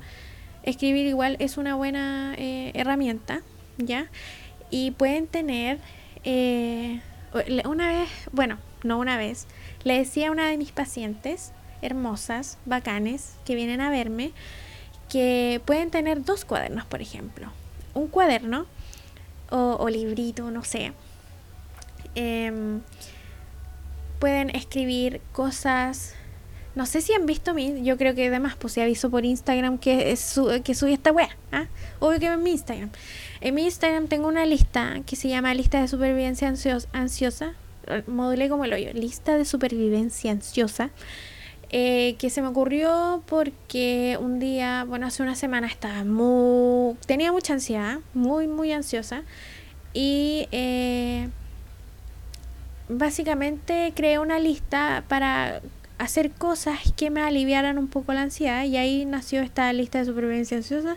escribir 0.63 1.07
igual 1.07 1.37
es 1.39 1.57
una 1.57 1.75
buena 1.75 2.35
eh, 2.37 2.71
herramienta, 2.75 3.41
¿ya? 3.79 4.11
Y 4.71 4.93
pueden 4.93 5.27
tener, 5.27 5.79
eh, 6.25 7.01
una 7.65 7.89
vez, 7.89 8.09
bueno, 8.33 8.59
no 8.83 8.99
una 8.99 9.17
vez, 9.17 9.47
le 9.85 9.99
decía 9.99 10.29
a 10.29 10.31
una 10.31 10.49
de 10.49 10.59
mis 10.59 10.73
pacientes, 10.73 11.53
hermosas, 11.83 12.59
bacanes, 12.65 13.35
que 13.45 13.55
vienen 13.55 13.81
a 13.81 13.91
verme, 13.91 14.33
que 15.09 15.61
pueden 15.65 15.91
tener 15.91 16.25
dos 16.25 16.45
cuadernos, 16.45 16.87
por 16.87 17.03
ejemplo. 17.03 17.53
Un 17.95 18.09
cuaderno 18.09 18.67
o, 19.51 19.89
librito, 19.89 20.51
no 20.51 20.65
sé. 20.65 20.93
Eh, 22.15 22.81
pueden 24.19 24.51
escribir 24.51 25.21
cosas. 25.33 26.15
No 26.75 26.87
sé 26.87 27.01
si 27.01 27.13
han 27.13 27.25
visto 27.25 27.55
mi, 27.55 27.85
yo 27.85 27.97
creo 27.97 28.15
que 28.15 28.27
además 28.29 28.57
pues 28.59 28.77
aviso 28.79 29.09
por 29.11 29.25
Instagram 29.25 29.79
que, 29.79 30.17
que 30.65 30.75
subí 30.75 30.93
esta 30.93 31.13
wea, 31.13 31.37
¿ah? 31.53 31.67
obvio 32.01 32.19
que 32.19 32.27
en 32.27 32.43
mi 32.43 32.51
Instagram. 32.51 32.91
En 33.41 33.55
mi 33.55 33.65
Instagram 33.65 34.09
tengo 34.09 34.27
una 34.27 34.45
lista 34.45 35.01
que 35.07 35.15
se 35.15 35.29
llama 35.29 35.55
lista 35.55 35.81
de 35.81 35.89
supervivencia 35.89 36.53
ansiosa, 36.93 37.55
modulé 38.07 38.49
como 38.49 38.65
el 38.65 38.73
hoyo, 38.73 38.93
lista 38.93 39.37
de 39.37 39.45
supervivencia 39.45 40.33
ansiosa, 40.33 40.91
eh, 41.71 42.17
que 42.19 42.31
se 42.31 42.43
me 42.43 42.49
ocurrió 42.49 43.23
porque 43.27 44.19
un 44.21 44.39
día, 44.39 44.85
bueno, 44.85 45.07
hace 45.07 45.23
una 45.23 45.35
semana 45.35 45.67
estaba 45.67 46.05
muy... 46.05 46.95
tenía 47.07 47.33
mucha 47.33 47.53
ansiedad, 47.53 47.99
muy, 48.15 48.47
muy 48.47 48.73
ansiosa. 48.73 49.23
Y 49.93 50.49
eh, 50.53 51.29
básicamente 52.89 53.93
creé 53.95 54.19
una 54.19 54.39
lista 54.39 55.05
para 55.09 55.63
hacer 55.99 56.31
cosas 56.31 56.79
que 56.97 57.11
me 57.11 57.23
aliviaran 57.23 57.79
un 57.79 57.89
poco 57.89 58.13
la 58.13 58.23
ansiedad 58.23 58.65
y 58.65 58.77
ahí 58.77 59.05
nació 59.05 59.43
esta 59.43 59.73
lista 59.73 59.99
de 59.99 60.07
supervivencia 60.07 60.57
ansiosa 60.57 60.97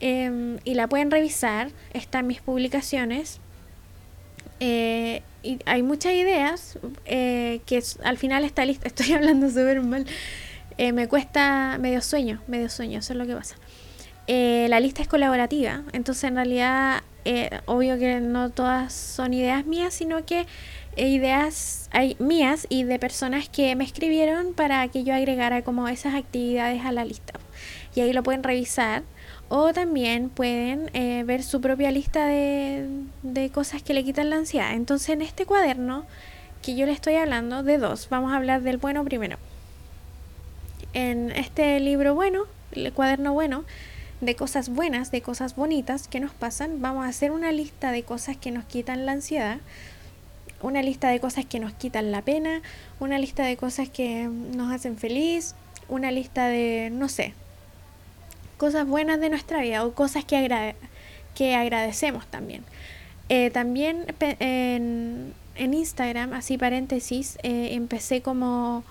em, 0.00 0.58
y 0.64 0.74
la 0.74 0.88
pueden 0.88 1.10
revisar, 1.10 1.70
está 1.92 2.20
en 2.20 2.28
mis 2.28 2.40
publicaciones. 2.40 3.40
Eh, 4.60 5.22
y 5.42 5.58
hay 5.66 5.82
muchas 5.82 6.14
ideas 6.14 6.78
eh, 7.04 7.60
que 7.64 7.82
al 8.02 8.18
final 8.18 8.44
esta 8.44 8.64
lista, 8.64 8.86
estoy 8.88 9.12
hablando 9.12 9.48
súper 9.48 9.82
mal, 9.82 10.06
eh, 10.78 10.92
me 10.92 11.06
cuesta 11.08 11.76
medio 11.80 12.00
sueño, 12.00 12.40
medio 12.46 12.68
sueño, 12.68 13.00
eso 13.00 13.12
es 13.12 13.18
lo 13.18 13.26
que 13.26 13.34
pasa. 13.34 13.56
la 14.26 14.80
lista 14.80 15.02
es 15.02 15.08
colaborativa, 15.08 15.82
entonces 15.92 16.24
en 16.24 16.36
realidad, 16.36 17.02
obvio 17.66 17.98
que 17.98 18.20
no 18.20 18.50
todas 18.50 18.92
son 18.92 19.34
ideas 19.34 19.66
mías, 19.66 19.92
sino 19.92 20.24
que 20.24 20.46
ideas 21.06 21.88
hay 21.92 22.16
mías 22.18 22.66
y 22.68 22.84
de 22.84 22.98
personas 22.98 23.48
que 23.48 23.74
me 23.76 23.84
escribieron 23.84 24.54
para 24.54 24.86
que 24.88 25.04
yo 25.04 25.14
agregara 25.14 25.62
como 25.62 25.88
esas 25.88 26.14
actividades 26.14 26.84
a 26.84 26.92
la 26.92 27.04
lista. 27.04 27.34
Y 27.94 28.00
ahí 28.00 28.12
lo 28.12 28.22
pueden 28.22 28.42
revisar. 28.42 29.02
O 29.50 29.72
también 29.72 30.28
pueden 30.28 30.90
eh, 30.92 31.22
ver 31.24 31.42
su 31.42 31.62
propia 31.62 31.90
lista 31.90 32.26
de, 32.26 32.86
de 33.22 33.48
cosas 33.48 33.82
que 33.82 33.94
le 33.94 34.04
quitan 34.04 34.28
la 34.28 34.36
ansiedad. 34.36 34.74
Entonces 34.74 35.08
en 35.10 35.22
este 35.22 35.46
cuaderno 35.46 36.04
que 36.62 36.76
yo 36.76 36.84
le 36.84 36.92
estoy 36.92 37.14
hablando 37.14 37.62
de 37.62 37.78
dos, 37.78 38.08
vamos 38.10 38.32
a 38.32 38.36
hablar 38.36 38.62
del 38.62 38.76
bueno 38.76 39.04
primero. 39.04 39.38
En 40.92 41.30
este 41.30 41.80
libro 41.80 42.14
bueno, 42.14 42.44
el 42.72 42.92
cuaderno 42.92 43.32
bueno, 43.32 43.64
de 44.20 44.34
cosas 44.34 44.68
buenas, 44.68 45.10
de 45.10 45.22
cosas 45.22 45.54
bonitas 45.54 46.08
que 46.08 46.20
nos 46.20 46.32
pasan, 46.32 46.82
vamos 46.82 47.06
a 47.06 47.08
hacer 47.08 47.30
una 47.30 47.52
lista 47.52 47.92
de 47.92 48.02
cosas 48.02 48.36
que 48.36 48.50
nos 48.50 48.64
quitan 48.64 49.06
la 49.06 49.12
ansiedad 49.12 49.58
una 50.62 50.82
lista 50.82 51.08
de 51.08 51.20
cosas 51.20 51.44
que 51.46 51.60
nos 51.60 51.72
quitan 51.72 52.10
la 52.12 52.22
pena, 52.22 52.62
una 53.00 53.18
lista 53.18 53.44
de 53.44 53.56
cosas 53.56 53.88
que 53.88 54.24
nos 54.24 54.72
hacen 54.72 54.96
feliz, 54.96 55.54
una 55.88 56.10
lista 56.10 56.48
de, 56.48 56.90
no 56.92 57.08
sé, 57.08 57.34
cosas 58.56 58.86
buenas 58.86 59.20
de 59.20 59.30
nuestra 59.30 59.60
vida 59.60 59.84
o 59.84 59.92
cosas 59.92 60.24
que, 60.24 60.74
que 61.34 61.54
agradecemos 61.54 62.26
también. 62.26 62.64
Eh, 63.28 63.50
también 63.50 64.06
en, 64.20 65.34
en, 65.54 65.74
Instagram, 65.74 66.32
así 66.32 66.58
paréntesis, 66.58 67.38
eh, 67.42 67.70
empecé 67.72 68.20
como 68.20 68.84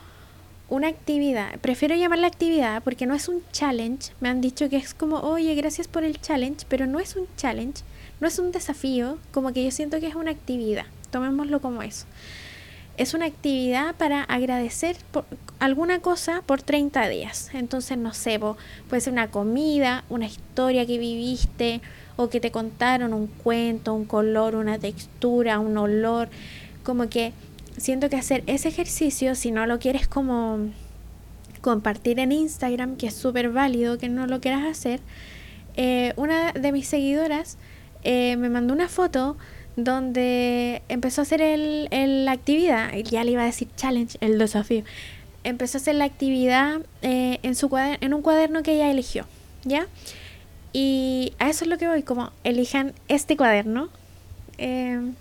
una 0.70 0.88
actividad. 0.88 1.60
Prefiero 1.60 1.96
llamarla 1.96 2.28
actividad 2.28 2.84
porque 2.84 3.06
no 3.06 3.16
es 3.16 3.28
un 3.28 3.44
challenge. 3.52 4.12
Me 4.20 4.30
han 4.30 4.42
dicho 4.42 4.70
que 4.70 4.78
es 4.78 4.94
como, 4.94 5.18
oye, 5.18 5.54
gracias 5.56 5.88
por 5.88 6.04
el 6.04 6.22
challenge, 6.22 6.66
pero 6.70 6.86
no 6.88 7.00
es 7.00 7.16
un 7.16 7.28
challenge, 7.36 7.84
no 8.20 8.28
es 8.28 8.38
un 8.40 8.52
desafío, 8.52 9.18
como 9.32 9.54
que 9.54 9.64
yo 9.64 9.72
siento 9.72 10.00
que 10.00 10.08
es 10.08 10.16
una 10.16 10.32
actividad 10.32 10.86
tomémoslo 11.12 11.62
como 11.62 11.82
eso. 11.82 12.06
Es 12.98 13.14
una 13.14 13.26
actividad 13.26 13.94
para 13.96 14.24
agradecer 14.24 14.98
por 15.12 15.26
alguna 15.60 16.00
cosa 16.00 16.42
por 16.46 16.62
30 16.62 17.08
días. 17.10 17.52
Entonces, 17.54 17.98
no 17.98 18.14
sé, 18.14 18.40
puede 18.40 19.02
ser 19.02 19.14
una 19.14 19.30
comida, 19.30 20.04
una 20.10 20.26
historia 20.26 20.86
que 20.86 20.98
viviste 20.98 21.82
o 22.16 22.30
que 22.30 22.40
te 22.40 22.52
contaron, 22.52 23.14
un 23.14 23.28
cuento, 23.28 23.94
un 23.94 24.06
color, 24.06 24.56
una 24.56 24.80
textura, 24.80 25.60
un 25.60 25.78
olor. 25.78 26.30
Como 26.84 27.08
que 27.08 27.34
siento 27.78 28.10
que 28.10 28.16
hacer 28.16 28.44
ese 28.48 28.70
ejercicio, 28.70 29.36
si 29.36 29.52
no 29.52 29.68
lo 29.68 29.78
quieres 29.78 30.08
como 30.08 30.60
compartir 31.62 32.20
en 32.20 32.32
Instagram, 32.32 32.98
que 32.98 33.08
es 33.08 33.14
súper 33.16 33.52
válido 33.52 33.98
que 33.98 34.10
no 34.10 34.26
lo 34.26 34.42
quieras 34.42 34.66
hacer, 34.66 35.02
eh, 35.76 36.14
una 36.16 36.54
de 36.54 36.72
mis 36.72 36.88
seguidoras 36.88 37.58
eh, 38.04 38.36
me 38.38 38.50
mandó 38.50 38.74
una 38.74 38.88
foto 38.88 39.38
donde 39.78 40.82
empezó 40.90 41.22
a 41.22 41.24
hacer 41.24 41.42
el, 41.42 42.26
la 42.26 42.32
actividad, 42.34 42.94
ya 42.96 43.24
le 43.24 43.32
iba 43.32 43.44
a 43.44 43.46
decir 43.46 43.70
challenge, 43.78 44.18
el 44.22 44.38
desafío, 44.40 44.84
empezó 45.44 45.78
a 45.78 45.82
hacer 45.82 45.96
la 45.96 46.06
actividad 46.06 46.82
eh, 47.04 47.40
en, 47.44 47.56
su 47.56 47.70
en 47.78 48.14
un 48.14 48.22
cuaderno 48.22 48.64
que 48.64 48.74
ella 48.74 48.92
eligió, 48.92 49.28
¿ya? 49.64 49.88
Y 50.74 51.34
a 51.40 51.50
eso 51.50 51.64
es 51.64 51.70
lo 51.70 51.78
que 51.78 51.88
voy, 51.88 52.04
como 52.04 52.32
elijan 52.44 52.94
este 53.08 53.38
cuaderno. 53.38 53.90
Em, 54.58 55.14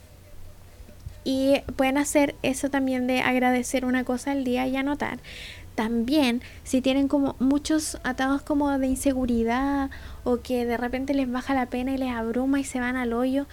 y 1.22 1.60
pueden 1.76 1.98
hacer 1.98 2.34
eso 2.42 2.70
también 2.70 3.06
de 3.06 3.20
agradecer 3.20 3.84
una 3.84 4.04
cosa 4.04 4.32
al 4.32 4.44
día 4.44 4.66
y 4.66 4.76
anotar. 4.76 5.18
También, 5.74 6.40
si 6.64 6.80
tienen 6.80 7.08
como 7.08 7.36
muchos 7.38 7.98
atados 8.04 8.40
como 8.40 8.78
de 8.78 8.86
inseguridad 8.86 9.90
o 10.24 10.38
que 10.38 10.64
de 10.64 10.78
repente 10.78 11.12
les 11.12 11.30
baja 11.30 11.52
la 11.52 11.66
pena 11.66 11.92
y 11.92 11.98
les 11.98 12.10
abruma 12.10 12.58
y 12.58 12.64
se 12.64 12.80
van 12.80 12.96
al 12.96 13.12
hoyo, 13.12 13.46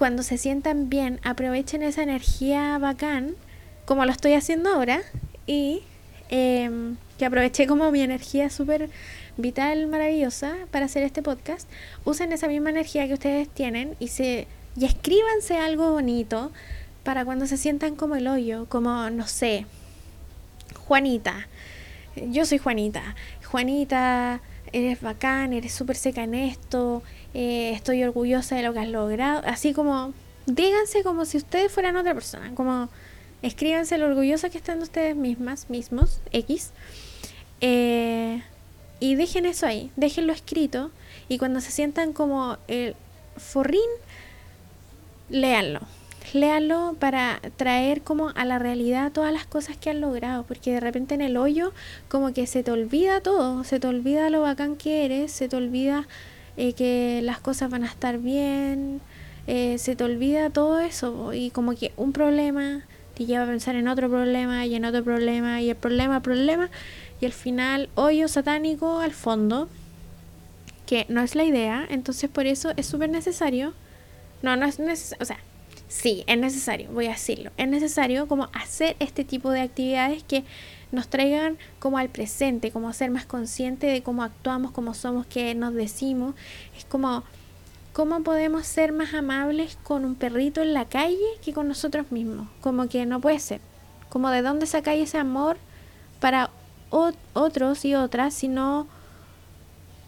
cuando 0.00 0.22
se 0.22 0.38
sientan 0.38 0.88
bien, 0.88 1.20
aprovechen 1.24 1.82
esa 1.82 2.02
energía 2.02 2.78
bacán, 2.78 3.34
como 3.84 4.06
lo 4.06 4.10
estoy 4.10 4.32
haciendo 4.32 4.70
ahora, 4.70 5.02
y 5.46 5.82
em, 6.30 6.96
que 7.18 7.26
aproveché 7.26 7.66
como 7.66 7.92
mi 7.92 8.00
energía 8.00 8.48
súper 8.48 8.88
vital, 9.36 9.88
maravillosa 9.88 10.56
para 10.70 10.86
hacer 10.86 11.02
este 11.02 11.20
podcast, 11.20 11.68
usen 12.06 12.32
esa 12.32 12.48
misma 12.48 12.70
energía 12.70 13.06
que 13.08 13.12
ustedes 13.12 13.50
tienen 13.50 13.94
y, 14.00 14.08
se, 14.08 14.46
y 14.74 14.86
escríbanse 14.86 15.58
algo 15.58 15.92
bonito 15.92 16.50
para 17.04 17.26
cuando 17.26 17.44
se 17.46 17.58
sientan 17.58 17.94
como 17.94 18.16
el 18.16 18.26
hoyo, 18.26 18.64
como, 18.70 19.10
no 19.10 19.26
sé, 19.26 19.66
Juanita, 20.86 21.46
yo 22.30 22.46
soy 22.46 22.56
Juanita, 22.56 23.16
Juanita, 23.44 24.40
eres 24.72 25.02
bacán, 25.02 25.52
eres 25.52 25.74
súper 25.74 25.96
seca 25.96 26.22
en 26.22 26.34
esto, 26.34 27.02
eh, 27.34 27.72
estoy 27.74 28.02
orgullosa 28.02 28.56
de 28.56 28.62
lo 28.62 28.72
que 28.72 28.80
has 28.80 28.88
logrado, 28.88 29.42
así 29.46 29.72
como 29.72 30.12
díganse 30.46 31.02
como 31.02 31.24
si 31.24 31.36
ustedes 31.36 31.70
fueran 31.70 31.96
otra 31.96 32.14
persona, 32.14 32.52
como 32.54 32.88
escríbanse 33.42 33.98
lo 33.98 34.06
orgullosa 34.06 34.50
que 34.50 34.58
están 34.58 34.78
de 34.78 34.84
ustedes 34.84 35.16
mismas, 35.16 35.70
mismos, 35.70 36.20
X, 36.32 36.72
eh, 37.60 38.42
y 39.00 39.14
dejen 39.14 39.46
eso 39.46 39.66
ahí, 39.66 39.90
déjenlo 39.96 40.32
escrito. 40.32 40.90
Y 41.28 41.38
cuando 41.38 41.60
se 41.60 41.70
sientan 41.70 42.12
como 42.12 42.58
el 42.68 42.94
forrín, 43.36 43.80
léanlo. 45.30 45.80
Léanlo 46.34 46.94
para 47.00 47.40
traer 47.56 48.02
como 48.02 48.28
a 48.28 48.44
la 48.44 48.58
realidad 48.58 49.10
todas 49.10 49.32
las 49.32 49.46
cosas 49.46 49.76
que 49.76 49.90
han 49.90 50.00
logrado, 50.00 50.44
porque 50.44 50.72
de 50.72 50.80
repente 50.80 51.14
en 51.14 51.22
el 51.22 51.36
hoyo 51.36 51.72
como 52.08 52.32
que 52.32 52.46
se 52.46 52.62
te 52.62 52.70
olvida 52.70 53.20
todo, 53.20 53.64
se 53.64 53.80
te 53.80 53.86
olvida 53.86 54.30
lo 54.30 54.42
bacán 54.42 54.76
que 54.76 55.04
eres, 55.06 55.32
se 55.32 55.48
te 55.48 55.56
olvida 55.56 56.06
eh, 56.56 56.72
que 56.72 57.20
las 57.22 57.40
cosas 57.40 57.70
van 57.70 57.84
a 57.84 57.86
estar 57.86 58.18
bien, 58.18 59.00
eh, 59.46 59.78
se 59.78 59.96
te 59.96 60.04
olvida 60.04 60.50
todo 60.50 60.78
eso 60.80 61.32
y 61.32 61.50
como 61.50 61.74
que 61.74 61.92
un 61.96 62.12
problema 62.12 62.84
te 63.14 63.26
lleva 63.26 63.44
a 63.44 63.46
pensar 63.46 63.74
en 63.76 63.88
otro 63.88 64.08
problema 64.08 64.66
y 64.66 64.74
en 64.74 64.84
otro 64.84 65.02
problema 65.02 65.60
y 65.60 65.70
el 65.70 65.76
problema, 65.76 66.20
problema 66.20 66.70
y 67.20 67.26
al 67.26 67.32
final 67.32 67.88
hoyo 67.94 68.28
satánico 68.28 69.00
al 69.00 69.12
fondo, 69.12 69.68
que 70.86 71.06
no 71.08 71.22
es 71.22 71.34
la 71.34 71.44
idea, 71.44 71.86
entonces 71.90 72.30
por 72.30 72.46
eso 72.46 72.72
es 72.76 72.86
súper 72.86 73.10
necesario, 73.10 73.74
no, 74.42 74.56
no 74.56 74.66
es 74.66 74.78
necesario, 74.78 75.22
o 75.22 75.26
sea, 75.26 75.38
sí, 75.88 76.24
es 76.26 76.38
necesario, 76.38 76.90
voy 76.92 77.06
a 77.06 77.10
decirlo, 77.10 77.50
es 77.56 77.68
necesario 77.68 78.26
como 78.26 78.48
hacer 78.52 78.96
este 79.00 79.24
tipo 79.24 79.50
de 79.50 79.60
actividades 79.60 80.22
que 80.24 80.44
nos 80.92 81.08
traigan 81.08 81.58
como 81.78 81.98
al 81.98 82.08
presente, 82.08 82.70
como 82.70 82.92
ser 82.92 83.10
más 83.10 83.26
consciente 83.26 83.86
de 83.86 84.02
cómo 84.02 84.22
actuamos, 84.22 84.72
cómo 84.72 84.94
somos, 84.94 85.26
qué 85.26 85.54
nos 85.54 85.74
decimos. 85.74 86.34
Es 86.76 86.84
como 86.84 87.24
cómo 87.92 88.22
podemos 88.22 88.66
ser 88.66 88.92
más 88.92 89.14
amables 89.14 89.76
con 89.82 90.04
un 90.04 90.14
perrito 90.14 90.62
en 90.62 90.74
la 90.74 90.84
calle 90.84 91.18
que 91.44 91.52
con 91.52 91.68
nosotros 91.68 92.10
mismos. 92.10 92.48
Como 92.60 92.88
que 92.88 93.06
no 93.06 93.20
puede 93.20 93.38
ser. 93.38 93.60
Como 94.08 94.30
de 94.30 94.42
dónde 94.42 94.66
sacáis 94.66 95.08
ese 95.08 95.18
amor 95.18 95.56
para 96.18 96.50
otros 96.90 97.84
y 97.84 97.94
otras 97.94 98.34
si 98.34 98.48
no, 98.48 98.88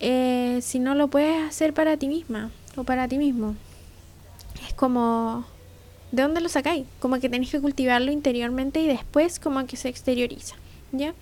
eh, 0.01 0.59
si 0.62 0.80
no 0.80 0.95
lo 0.95 1.09
puedes 1.09 1.41
hacer 1.43 1.74
para 1.74 1.97
ti 1.97 2.09
misma 2.09 2.51
o 2.76 2.85
para 2.85 3.07
ti 3.07 3.18
mismo. 3.18 3.55
Es 4.66 4.74
como 4.74 5.45
¿de 6.12 6.22
dónde 6.22 6.41
lo 6.41 6.49
sacáis? 6.49 6.87
Como 7.01 7.18
que 7.18 7.28
tenéis 7.28 7.51
que 7.51 7.61
cultivarlo 7.61 8.12
interiormente 8.12 8.80
y 8.80 8.87
después 8.87 9.41
como 9.41 9.66
que 9.66 9.76
se 9.76 9.89
exterioriza. 9.89 10.57
¿Ya? 10.93 11.14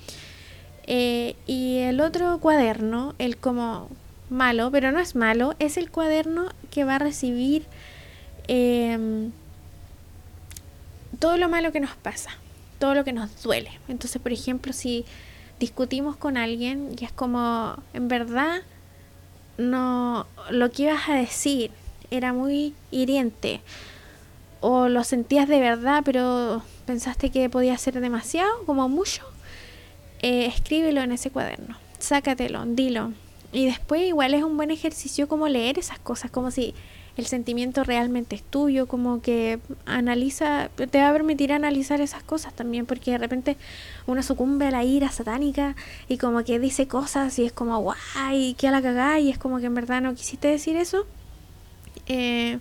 Eh, 0.87 1.37
y 1.47 1.79
el 1.79 2.01
otro 2.01 2.39
cuaderno, 2.41 3.15
el 3.19 3.37
como 3.37 3.89
malo, 4.29 4.71
pero 4.71 4.93
no 4.93 4.99
es 4.99 5.15
malo, 5.15 5.55
es 5.59 5.77
el 5.77 5.91
cuaderno 5.91 6.49
que 6.71 6.85
va 6.85 6.97
a 6.97 6.99
recibir 6.99 7.65
em, 8.49 9.31
todo 11.19 11.37
lo 11.37 11.49
malo 11.49 11.73
que 11.73 11.81
nos 11.81 11.95
pasa, 11.97 12.31
todo 12.79 12.95
lo 12.95 13.05
que 13.05 13.13
nos 13.13 13.43
duele. 13.43 13.71
Entonces, 13.89 14.21
por 14.21 14.33
ejemplo, 14.33 14.73
si 14.73 15.05
discutimos 15.61 16.17
con 16.17 16.37
alguien 16.37 16.97
y 16.99 17.05
es 17.05 17.13
como, 17.13 17.77
en 17.93 18.09
verdad, 18.09 18.63
no, 19.59 20.27
lo 20.51 20.71
que 20.71 20.85
ibas 20.85 21.09
a 21.09 21.15
decir 21.15 21.71
era 22.11 22.33
muy 22.33 22.75
hiriente 22.91 23.61
o 24.61 24.89
lo 24.89 25.05
sentías 25.05 25.49
de 25.49 25.61
verdad, 25.61 26.03
pero 26.05 26.63
pensaste 26.87 27.31
que 27.31 27.49
podía 27.49 27.77
ser 27.79 28.01
demasiado, 28.01 28.65
como 28.67 28.89
mucho 28.89 29.30
eh, 30.23 30.47
escríbelo 30.47 31.01
en 31.01 31.13
ese 31.13 31.31
cuaderno, 31.31 31.77
sácatelo, 31.99 32.65
dilo. 32.67 33.13
Y 33.53 33.67
después 33.67 34.03
igual 34.03 34.35
es 34.35 34.45
un 34.45 34.57
buen 34.57 34.71
ejercicio 34.71 35.29
como 35.29 35.49
leer 35.49 35.79
esas 35.79 35.99
cosas, 35.99 36.31
como 36.31 36.51
si 36.51 36.75
el 37.17 37.27
sentimiento 37.27 37.85
realmente 37.85 38.37
es 38.37 38.43
tuyo, 38.43 38.87
como 38.87 39.21
que 39.21 39.59
analiza, 39.87 40.71
te 40.91 41.01
va 41.01 41.11
a 41.11 41.13
permitir 41.13 41.53
analizar 41.53 42.01
esas 42.01 42.23
cosas 42.23 42.55
también, 42.55 42.87
porque 42.87 43.13
de 43.13 43.19
repente 43.19 43.57
uno 44.07 44.23
sucumbe 44.23 44.67
a 44.67 44.71
la 44.71 44.85
ira 44.85 45.11
satánica 45.11 45.75
y 46.09 46.19
como 46.19 46.45
que 46.45 46.59
dice 46.59 46.87
cosas 46.87 47.39
y 47.39 47.45
es 47.45 47.53
como 47.53 47.79
guay, 47.79 48.55
que 48.55 48.69
a 48.69 48.71
la 48.71 48.81
cagada 48.81 49.19
y 49.19 49.31
es 49.31 49.39
como 49.39 49.59
que 49.59 49.67
en 49.67 49.75
verdad 49.75 50.01
no 50.01 50.15
quisiste 50.15 50.49
decir 50.49 50.77
eso. 50.77 51.07
Eh, 52.07 52.59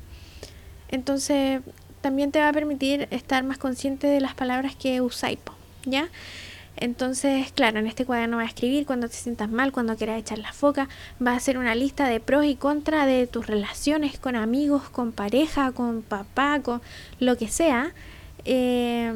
entonces 0.90 1.62
también 2.02 2.32
te 2.32 2.40
va 2.40 2.50
a 2.50 2.54
permitir 2.54 3.08
estar 3.12 3.44
más 3.44 3.58
consciente 3.58 4.08
de 4.08 4.22
las 4.22 4.34
palabras 4.34 4.76
que 4.76 5.02
usáis, 5.02 5.40
¿ya? 5.86 6.10
Entonces, 6.82 7.52
claro, 7.52 7.80
en 7.80 7.88
este 7.88 8.06
cuaderno 8.06 8.38
va 8.38 8.44
a 8.44 8.46
escribir 8.46 8.86
cuando 8.86 9.10
te 9.10 9.16
sientas 9.16 9.50
mal, 9.50 9.74
cuando 9.74 9.98
quieras 9.98 10.18
echar 10.18 10.40
la 10.40 10.54
foca, 10.54 10.88
va 11.26 11.34
a 11.34 11.36
hacer 11.36 11.58
una 11.58 11.76
lista 11.76 12.08
de 12.08 12.22
pros 12.22 12.46
y 12.46 12.56
contras 12.56 13.06
de 13.06 13.28
tus 13.28 13.48
relaciones 13.48 14.18
con 14.18 14.38
amigos, 14.38 14.90
con 14.90 15.12
pareja, 15.12 15.74
con 15.74 16.02
papá, 16.02 16.62
con 16.62 16.82
lo 17.20 17.36
que 17.36 17.50
sea. 17.50 17.92
Eh, 18.46 19.14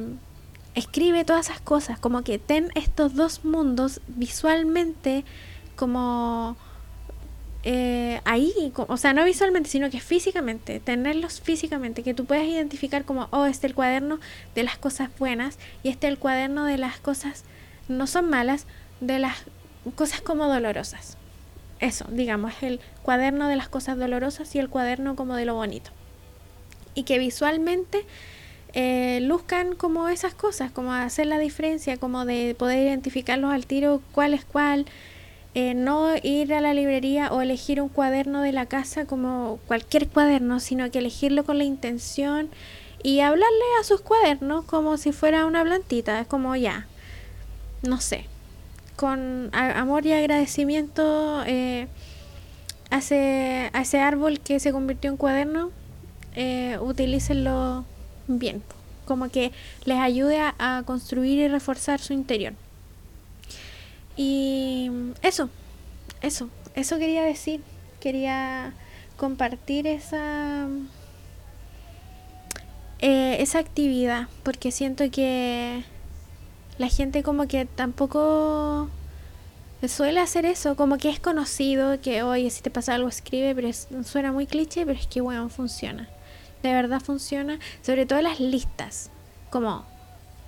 escribe 0.76 1.24
todas 1.24 1.47
esas 1.47 1.61
cosas, 1.61 1.97
como 1.99 2.24
que 2.24 2.38
ten 2.38 2.70
estos 2.76 3.16
dos 3.16 3.45
mundos 3.45 4.01
visualmente 4.07 5.24
como 5.78 6.57
eh, 7.64 8.20
ahí, 8.26 8.74
o 8.76 8.97
sea, 8.97 9.14
no 9.14 9.24
visualmente, 9.24 9.70
sino 9.70 9.89
que 9.89 10.01
físicamente, 10.01 10.82
tenerlos 10.82 11.39
físicamente, 11.39 12.03
que 12.03 12.14
tú 12.14 12.26
puedas 12.26 12.45
identificar 12.45 13.05
como, 13.05 13.30
oh, 13.32 13.45
este 13.45 13.68
es 13.68 13.72
el 13.72 13.76
cuaderno 13.76 14.20
de 14.53 14.64
las 14.64 14.78
cosas 14.78 15.09
buenas 15.18 15.57
y 15.82 15.88
este 15.88 16.07
es 16.07 16.11
el 16.14 16.20
cuaderno 16.20 16.66
de 16.66 16.78
las 16.78 16.99
cosas 16.99 17.45
no 17.88 18.08
son 18.08 18.30
malas, 18.30 18.66
de 19.00 19.20
las 19.20 19.44
cosas 19.96 20.22
como 20.22 20.48
dolorosas. 20.48 21.18
Eso, 21.80 22.06
digamos, 22.10 22.54
el 22.62 22.80
cuaderno 23.02 23.48
de 23.48 23.56
las 23.56 23.68
cosas 23.68 23.98
dolorosas 23.98 24.56
y 24.56 24.60
el 24.60 24.70
cuaderno 24.70 25.16
como 25.16 25.36
de 25.36 25.46
lo 25.46 25.56
bonito. 25.56 25.92
Y 26.96 27.04
que 27.04 27.20
visualmente 27.20 28.06
eh, 28.74 29.20
luzcan 29.22 29.76
como 29.76 30.08
esas 30.08 30.34
cosas, 30.34 30.72
como 30.72 30.94
hacer 30.94 31.28
la 31.28 31.40
diferencia, 31.40 31.98
como 31.98 32.26
de 32.26 32.56
poder 32.58 32.88
identificarlos 32.88 33.52
al 33.52 33.66
tiro, 33.66 34.02
cuál 34.14 34.34
es 34.34 34.46
cuál. 34.46 34.86
Eh, 35.56 35.76
no 35.76 36.16
ir 36.24 36.52
a 36.56 36.62
la 36.62 36.74
librería 36.74 37.32
o 37.32 37.42
elegir 37.42 37.80
un 37.80 37.90
cuaderno 37.90 38.42
de 38.42 38.52
la 38.52 38.66
casa 38.66 39.06
como 39.06 39.60
cualquier 39.68 40.08
cuaderno, 40.08 40.60
sino 40.60 40.90
que 40.90 40.98
elegirlo 40.98 41.44
con 41.44 41.60
la 41.60 41.64
intención 41.64 42.50
y 43.04 43.20
hablarle 43.20 43.66
a 43.80 43.84
sus 43.84 44.02
cuadernos 44.02 44.66
como 44.66 44.98
si 44.98 45.12
fuera 45.12 45.46
una 45.46 45.64
plantita. 45.64 46.20
Es 46.22 46.28
como 46.28 46.56
ya, 46.56 46.88
no 47.84 48.00
sé, 48.02 48.26
con 48.96 49.50
amor 49.54 50.06
y 50.06 50.14
agradecimiento 50.14 51.44
eh, 51.46 51.88
a, 52.90 52.98
ese, 53.00 54.00
árbol 54.00 54.40
que 54.40 54.60
se 54.60 54.72
convirtió 54.72 55.12
en 55.12 55.18
cuaderno, 55.18 55.72
eh, 56.36 56.78
utilícenlo 56.82 57.86
bien, 58.28 58.64
como 59.06 59.30
que 59.30 59.52
les 59.84 60.00
ayude 60.00 60.40
a, 60.40 60.84
construir 60.86 61.40
y 61.40 61.48
reforzar 61.48 62.00
su 62.00 62.14
interior. 62.14 62.54
Y 64.16 64.90
eso, 65.22 65.50
eso, 66.22 66.50
eso 66.76 66.98
quería 66.98 67.24
decir, 67.24 67.62
quería 68.00 68.74
compartir 69.18 69.88
esa... 69.88 70.68
Eh, 73.06 73.42
esa 73.42 73.60
actividad 73.60 74.30
porque 74.44 74.72
siento 74.72 75.12
que 75.12 75.84
la 76.78 76.88
gente 76.88 77.24
como 77.24 77.47
que 77.47 77.65
tampoco 77.65 78.89
suele 79.88 80.19
hacer 80.19 80.45
eso, 80.45 80.76
como 80.76 80.97
que 80.97 81.09
es 81.09 81.19
conocido 81.19 81.99
que 82.01 82.24
oye, 82.24 82.49
si 82.49 82.61
te 82.61 82.69
pasa 82.69 82.95
algo 82.95 83.09
escribe, 83.09 83.53
pero 83.53 83.69
suena 84.03 84.32
muy 84.32 84.47
cliché, 84.47 84.86
pero 84.86 84.97
es 84.97 85.07
que 85.07 85.21
bueno, 85.21 85.49
funciona. 85.49 86.09
De 86.61 86.74
verdad 86.74 87.01
funciona, 87.01 87.59
sobre 87.82 88.05
todo 88.05 88.21
las 88.21 88.39
listas, 88.39 89.09
como 89.49 89.86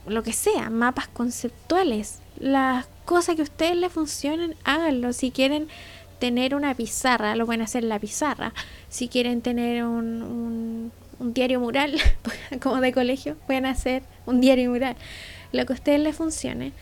lo 0.08 0.24
que 0.24 0.34
sea, 0.34 0.70
mapas 0.70 1.08
conceptuales, 1.08 2.20
las 2.40 2.86
cosas 3.04 3.36
que 3.36 3.42
a 3.42 3.44
ustedes 3.44 3.76
les 3.76 3.92
funcionen, 3.92 4.56
háganlo. 4.64 5.12
Si 5.12 5.32
quieren 5.32 5.68
tener 6.20 6.56
una 6.56 6.74
pizarra, 6.74 7.36
lo 7.36 7.46
pueden 7.46 7.62
hacer 7.62 7.84
en 7.84 7.90
la 7.90 8.00
pizarra. 8.00 8.54
Si 8.88 9.10
quieren 9.10 9.42
tener 9.42 9.84
un, 9.84 10.22
un, 10.24 10.92
un 11.20 11.34
diario 11.34 11.60
mural, 11.60 11.98
como 12.62 12.80
de 12.80 12.94
colegio, 12.94 13.36
pueden 13.46 13.66
hacer 13.66 14.04
un 14.26 14.40
diario 14.40 14.70
mural 14.70 14.96
lo 15.56 15.66
que 15.66 15.74
a 15.74 15.76
ustedes 15.76 16.00
les 16.00 16.16
funcione. 16.16 16.74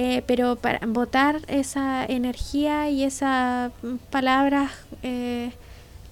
Eh, 0.00 0.22
pero 0.28 0.54
para 0.54 0.78
botar 0.86 1.40
esa 1.48 2.04
energía 2.06 2.88
y 2.88 3.02
esas 3.02 3.72
palabras 4.10 4.70
eh, 5.02 5.50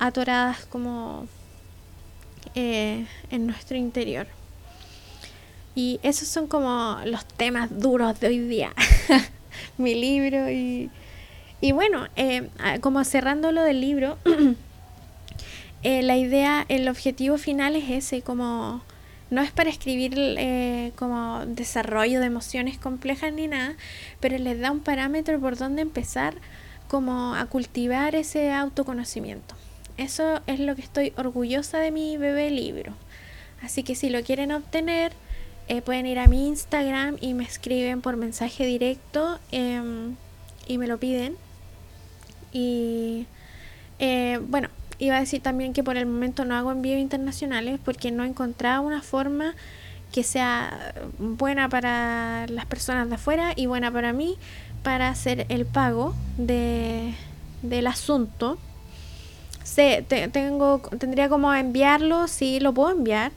atoradas 0.00 0.66
como 0.66 1.28
eh, 2.56 3.06
en 3.30 3.46
nuestro 3.46 3.76
interior. 3.76 4.26
Y 5.76 6.00
esos 6.02 6.26
son 6.26 6.48
como 6.48 6.98
los 7.04 7.24
temas 7.26 7.68
duros 7.78 8.18
de 8.18 8.26
hoy 8.26 8.40
día. 8.40 8.72
Mi 9.78 9.94
libro 9.94 10.50
y, 10.50 10.90
y 11.60 11.70
bueno, 11.70 12.08
como 12.80 13.04
cerrando 13.04 13.52
lo 13.52 13.62
del 13.62 13.80
libro, 13.80 14.18
la 15.84 16.16
idea, 16.16 16.64
el 16.68 16.88
objetivo 16.88 17.38
final 17.38 17.76
es 17.76 17.88
ese, 17.90 18.22
como 18.22 18.82
no 19.30 19.42
es 19.42 19.50
para 19.50 19.70
escribir 19.70 20.14
eh, 20.16 20.92
como 20.96 21.44
desarrollo 21.46 22.20
de 22.20 22.26
emociones 22.26 22.78
complejas 22.78 23.32
ni 23.32 23.48
nada, 23.48 23.74
pero 24.20 24.38
les 24.38 24.60
da 24.60 24.70
un 24.70 24.80
parámetro 24.80 25.40
por 25.40 25.56
donde 25.56 25.82
empezar 25.82 26.34
como 26.88 27.34
a 27.34 27.46
cultivar 27.46 28.14
ese 28.14 28.52
autoconocimiento. 28.52 29.54
Eso 29.96 30.40
es 30.46 30.60
lo 30.60 30.76
que 30.76 30.82
estoy 30.82 31.12
orgullosa 31.16 31.78
de 31.78 31.90
mi 31.90 32.16
bebé 32.16 32.50
libro. 32.50 32.92
Así 33.62 33.82
que 33.82 33.94
si 33.94 34.10
lo 34.10 34.22
quieren 34.22 34.52
obtener, 34.52 35.12
eh, 35.68 35.82
pueden 35.82 36.06
ir 36.06 36.18
a 36.18 36.28
mi 36.28 36.46
Instagram 36.46 37.16
y 37.20 37.34
me 37.34 37.44
escriben 37.44 38.02
por 38.02 38.16
mensaje 38.16 38.66
directo 38.66 39.40
em, 39.50 40.14
y 40.68 40.78
me 40.78 40.86
lo 40.86 40.98
piden. 40.98 41.36
Y 42.52 43.26
eh, 43.98 44.38
bueno, 44.46 44.68
iba 44.98 45.16
a 45.16 45.20
decir 45.20 45.42
también 45.42 45.72
que 45.72 45.84
por 45.84 45.96
el 45.96 46.06
momento 46.06 46.44
no 46.44 46.54
hago 46.54 46.72
envíos 46.72 46.98
internacionales 46.98 47.78
porque 47.84 48.10
no 48.10 48.24
he 48.24 48.28
encontrado 48.28 48.82
una 48.82 49.02
forma 49.02 49.54
que 50.12 50.22
sea 50.22 50.94
buena 51.18 51.68
para 51.68 52.46
las 52.48 52.66
personas 52.66 53.08
de 53.08 53.16
afuera 53.16 53.52
y 53.54 53.66
buena 53.66 53.90
para 53.90 54.12
mí 54.12 54.36
para 54.82 55.08
hacer 55.08 55.46
el 55.48 55.66
pago 55.66 56.14
de, 56.38 57.12
del 57.62 57.86
asunto. 57.86 58.58
Sé, 59.64 60.04
tengo, 60.32 60.80
tendría 60.98 61.28
como 61.28 61.52
enviarlo, 61.52 62.28
sí 62.28 62.60
lo 62.60 62.72
puedo 62.72 62.92
enviar, 62.92 63.32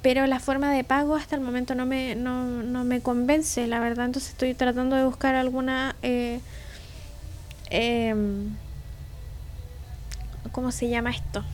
pero 0.00 0.26
la 0.26 0.40
forma 0.40 0.72
de 0.72 0.84
pago 0.84 1.14
hasta 1.14 1.36
el 1.36 1.42
momento 1.42 1.74
no 1.74 1.84
me, 1.84 2.14
no, 2.14 2.44
no 2.62 2.82
me 2.84 3.02
convence, 3.02 3.66
la 3.66 3.78
verdad, 3.78 4.06
entonces 4.06 4.30
estoy 4.30 4.54
tratando 4.54 4.96
de 4.96 5.04
buscar 5.04 5.34
alguna... 5.34 5.96
Eh, 6.02 6.40
em, 7.68 8.56
¿cómo 10.56 10.72
se 10.72 10.88
llama 10.88 11.10
esto? 11.10 11.44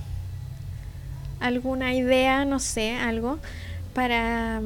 Alguna 1.41 1.93
idea, 1.93 2.45
no 2.45 2.61
sé, 2.61 2.95
algo 2.95 3.41
para 3.95 4.63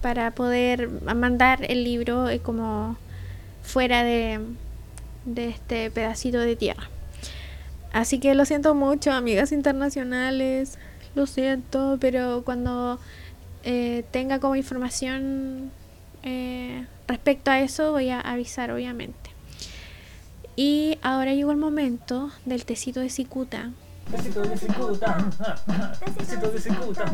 para 0.00 0.30
poder 0.30 0.88
mandar 1.02 1.70
el 1.70 1.84
libro 1.84 2.30
eh, 2.30 2.38
como 2.38 2.96
fuera 3.62 4.04
de, 4.04 4.40
de 5.26 5.48
este 5.50 5.90
pedacito 5.90 6.38
de 6.38 6.56
tierra. 6.56 6.88
Así 7.92 8.20
que 8.20 8.34
lo 8.34 8.46
siento 8.46 8.74
mucho, 8.74 9.12
amigas 9.12 9.52
internacionales, 9.52 10.78
lo 11.14 11.26
siento, 11.26 11.98
pero 12.00 12.42
cuando 12.42 12.98
eh, 13.64 14.04
tenga 14.12 14.38
como 14.38 14.56
información 14.56 15.70
eh, 16.22 16.86
respecto 17.06 17.50
a 17.50 17.60
eso 17.60 17.92
voy 17.92 18.08
a 18.08 18.20
avisar, 18.20 18.70
obviamente. 18.70 19.27
Y 20.60 20.98
ahora 21.02 21.34
llegó 21.34 21.52
el 21.52 21.56
momento 21.56 22.32
del 22.44 22.64
tecito 22.64 22.98
de 22.98 23.10
cicuta. 23.10 23.70
Tecito 24.10 24.40
de 24.42 24.56
cicuta. 24.56 25.30
Tecito 26.16 26.50
de 26.50 26.60
cicuta. 26.60 27.04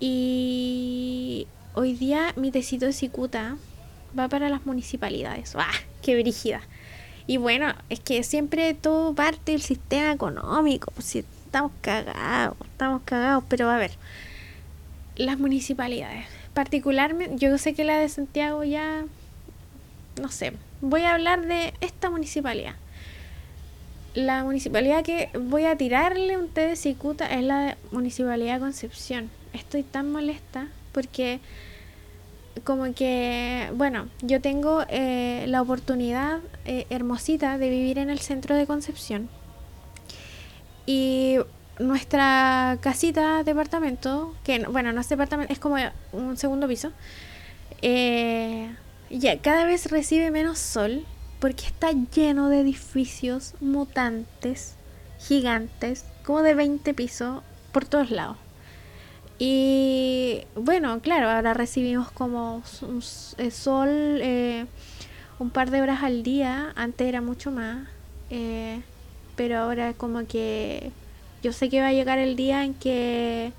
Y 0.00 1.46
hoy 1.74 1.92
día 1.92 2.32
mi 2.36 2.50
tecito 2.50 2.86
de 2.86 2.94
cicuta 2.94 3.58
va 4.18 4.28
para 4.30 4.48
las 4.48 4.64
municipalidades. 4.64 5.54
¡Ah! 5.54 5.68
¡Qué 6.00 6.18
brígida! 6.18 6.62
Y 7.26 7.36
bueno, 7.36 7.74
es 7.90 8.00
que 8.00 8.22
siempre 8.22 8.72
todo 8.72 9.14
parte 9.14 9.52
del 9.52 9.60
sistema 9.60 10.12
económico. 10.12 10.90
Pues 10.92 11.08
si 11.08 11.18
estamos 11.18 11.72
cagados, 11.82 12.56
estamos 12.62 13.02
cagados. 13.04 13.44
Pero 13.50 13.68
a 13.68 13.76
ver, 13.76 13.90
las 15.14 15.38
municipalidades. 15.38 16.24
Particularmente, 16.54 17.36
yo 17.36 17.58
sé 17.58 17.74
que 17.74 17.84
la 17.84 17.98
de 17.98 18.08
Santiago 18.08 18.64
ya 18.64 19.04
no 20.20 20.28
sé, 20.30 20.52
voy 20.80 21.02
a 21.02 21.14
hablar 21.14 21.46
de 21.46 21.74
esta 21.80 22.10
municipalidad. 22.10 22.74
La 24.14 24.42
municipalidad 24.42 25.04
que 25.04 25.30
voy 25.38 25.64
a 25.64 25.76
tirarle 25.76 26.36
un 26.36 26.48
té 26.48 26.62
de 26.62 26.76
cicuta 26.76 27.26
es 27.26 27.44
la 27.44 27.76
Municipalidad 27.92 28.54
de 28.54 28.60
Concepción. 28.60 29.30
Estoy 29.52 29.82
tan 29.82 30.10
molesta 30.10 30.68
porque 30.92 31.40
como 32.64 32.92
que, 32.94 33.70
bueno, 33.74 34.08
yo 34.22 34.40
tengo 34.40 34.84
eh, 34.88 35.44
la 35.46 35.62
oportunidad 35.62 36.40
eh, 36.64 36.86
hermosita 36.90 37.58
de 37.58 37.70
vivir 37.70 37.98
en 37.98 38.10
el 38.10 38.18
centro 38.18 38.56
de 38.56 38.66
Concepción. 38.66 39.28
Y 40.86 41.36
nuestra 41.78 42.78
casita, 42.80 43.44
departamento, 43.44 44.34
que 44.42 44.58
bueno, 44.66 44.92
no 44.92 45.00
es 45.00 45.08
departamento, 45.08 45.52
es 45.52 45.58
como 45.58 45.76
un 46.12 46.36
segundo 46.36 46.66
piso, 46.66 46.92
eh, 47.82 48.70
ya 49.10 49.38
cada 49.40 49.64
vez 49.64 49.90
recibe 49.90 50.30
menos 50.30 50.58
sol 50.58 51.04
porque 51.40 51.66
está 51.66 51.92
lleno 51.92 52.48
de 52.48 52.60
edificios 52.60 53.54
mutantes, 53.60 54.74
gigantes, 55.18 56.04
como 56.24 56.42
de 56.42 56.54
20 56.54 56.94
pisos 56.94 57.42
por 57.72 57.84
todos 57.84 58.10
lados. 58.10 58.36
Y 59.38 60.42
bueno, 60.56 61.00
claro, 61.00 61.30
ahora 61.30 61.54
recibimos 61.54 62.10
como 62.10 62.62
eh, 63.38 63.50
sol 63.52 63.88
eh, 63.88 64.66
un 65.38 65.50
par 65.50 65.70
de 65.70 65.80
horas 65.80 66.02
al 66.02 66.24
día, 66.24 66.72
antes 66.74 67.06
era 67.06 67.20
mucho 67.20 67.52
más, 67.52 67.86
eh, 68.30 68.80
pero 69.36 69.58
ahora 69.58 69.94
como 69.94 70.26
que 70.26 70.90
yo 71.40 71.52
sé 71.52 71.68
que 71.68 71.80
va 71.80 71.88
a 71.88 71.92
llegar 71.92 72.18
el 72.18 72.34
día 72.34 72.64
en 72.64 72.74
que 72.74 73.52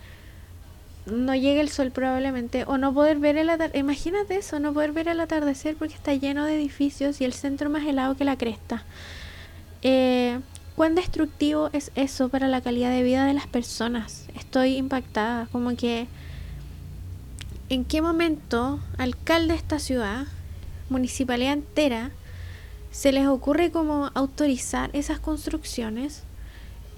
no 1.12 1.36
llegue 1.36 1.62
el 1.62 1.70
sol 1.70 1.92
probablemente, 1.92 2.64
o 2.66 2.78
no 2.78 2.94
poder 2.94 3.20
ver 3.20 3.38
el 3.38 3.50
atardecer, 3.50 3.80
imagínate 3.80 4.38
eso, 4.38 4.60
no 4.60 4.74
poder 4.74 4.92
ver 4.92 5.08
el 5.08 5.20
atardecer 5.20 5.76
porque 5.76 5.94
está 5.94 6.14
lleno 6.14 6.46
de 6.46 6.56
edificios 6.56 7.22
y 7.22 7.26
el 7.26 7.34
centro 7.34 7.70
más 7.70 7.86
helado 7.86 8.16
que 8.16 8.26
la 8.26 8.38
cresta. 8.38 8.84
Eh, 9.82 10.40
¿Cuán 10.76 10.96
destructivo 10.96 11.70
es 11.74 11.92
eso 11.96 12.30
para 12.30 12.48
la 12.48 12.62
calidad 12.62 12.92
de 12.92 13.04
vida 13.04 13.26
de 13.26 13.34
las 13.34 13.48
personas? 13.48 14.28
Estoy 14.36 14.78
impactada, 14.78 15.48
como 15.52 15.76
que 15.76 16.08
¿en 17.70 17.86
qué 17.86 18.02
momento 18.02 18.80
alcalde 18.98 19.54
de 19.54 19.60
esta 19.60 19.80
ciudad, 19.80 20.28
municipalidad 20.90 21.54
entera, 21.54 22.12
se 22.92 23.12
les 23.12 23.28
ocurre 23.28 23.72
como 23.72 24.10
autorizar 24.16 24.90
esas 24.94 25.20
construcciones 25.20 26.24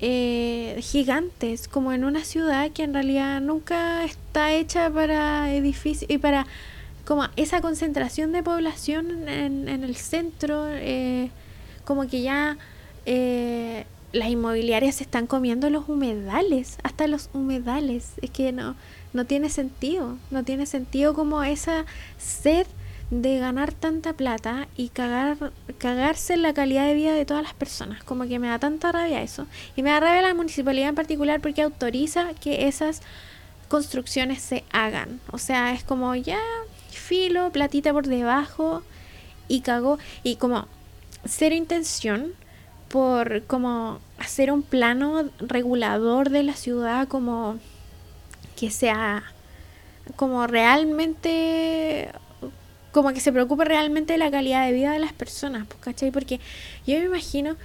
eh, 0.02 0.80
gigantes, 0.82 1.68
como 1.68 1.94
en 1.94 2.04
una 2.04 2.24
ciudad 2.24 2.72
que 2.72 2.84
en 2.84 2.94
realidad 2.94 3.40
nunca 3.40 4.04
está 4.04 4.52
hecha 4.52 4.90
para 4.90 5.54
edificios 5.54 6.10
y 6.10 6.18
para 6.18 6.48
como 7.06 7.26
esa 7.36 7.62
concentración 7.62 8.32
de 8.32 8.42
población 8.42 9.28
en, 9.28 9.68
el 9.68 9.96
centro, 9.96 10.66
eh, 10.70 11.30
como 11.84 12.08
que 12.08 12.22
ya 12.22 12.58
eh, 13.06 13.86
las 14.12 14.30
inmobiliarias 14.30 14.96
se 14.96 15.04
están 15.04 15.28
comiendo 15.28 15.70
los 15.70 15.88
humedales, 15.88 16.78
hasta 16.84 17.08
los 17.08 17.30
humedales, 17.34 18.14
es 18.22 18.30
que 18.30 18.52
no, 18.52 18.76
no 19.14 19.26
tiene 19.26 19.50
sentido, 19.50 20.18
no 20.32 20.44
tiene 20.44 20.66
sentido 20.66 21.14
como 21.14 21.44
esa 21.44 21.86
sed 22.18 22.66
de 23.12 23.40
ganar 23.40 23.74
tanta 23.74 24.14
plata 24.14 24.70
y 24.78 24.88
cagar, 24.88 25.52
cagarse 25.78 26.38
la 26.38 26.54
calidad 26.54 26.88
de 26.88 26.94
vida 26.94 27.14
de 27.14 27.26
todas 27.26 27.44
las 27.44 27.54
personas. 27.54 28.04
Como 28.06 28.26
que 28.26 28.40
me 28.40 28.48
da 28.48 28.58
tanta 28.58 28.92
rabia 28.94 29.22
eso. 29.22 29.48
Y 29.76 29.84
me 29.84 29.92
da 29.92 30.00
rabia 30.00 30.22
la 30.22 30.34
municipalidad 30.34 30.90
en 30.90 30.96
particular 30.96 31.42
porque 31.42 31.62
autoriza 31.62 32.34
que 32.36 32.68
esas 32.68 33.02
construcciones 33.68 34.42
se 34.42 34.64
hagan. 34.72 35.20
O 35.32 35.38
sea, 35.38 35.74
es 35.74 35.84
como 35.84 36.16
ya 36.16 36.40
filo, 36.90 37.52
platita 37.52 37.92
por 37.92 38.08
debajo 38.08 38.82
y 39.50 39.60
cago. 39.60 40.00
Y 40.24 40.38
como 40.38 40.70
cero 41.26 41.54
intención 41.54 42.34
por 42.88 43.44
como 43.44 44.00
hacer 44.20 44.52
un 44.52 44.64
plano 44.64 45.30
regulador 45.40 46.30
de 46.30 46.44
la 46.44 46.54
ciudad 46.54 47.08
como 47.08 47.58
que 48.56 48.70
sea 48.70 49.24
como 50.16 50.46
realmente 50.48 52.10
como 52.92 53.14
que 53.14 53.20
se 53.20 53.32
preocupe 53.32 53.66
realmente 53.66 54.14
de 54.14 54.20
la 54.20 54.32
calidad 54.32 54.66
de 54.66 54.74
vida 54.74 54.92
de 54.92 55.00
las 55.00 55.14
personas, 55.14 55.66
pues, 55.68 55.80
¿cachai? 55.80 56.12
Porque 56.12 56.40
yo 56.86 57.00
me 57.00 57.06
imagino, 57.06 57.56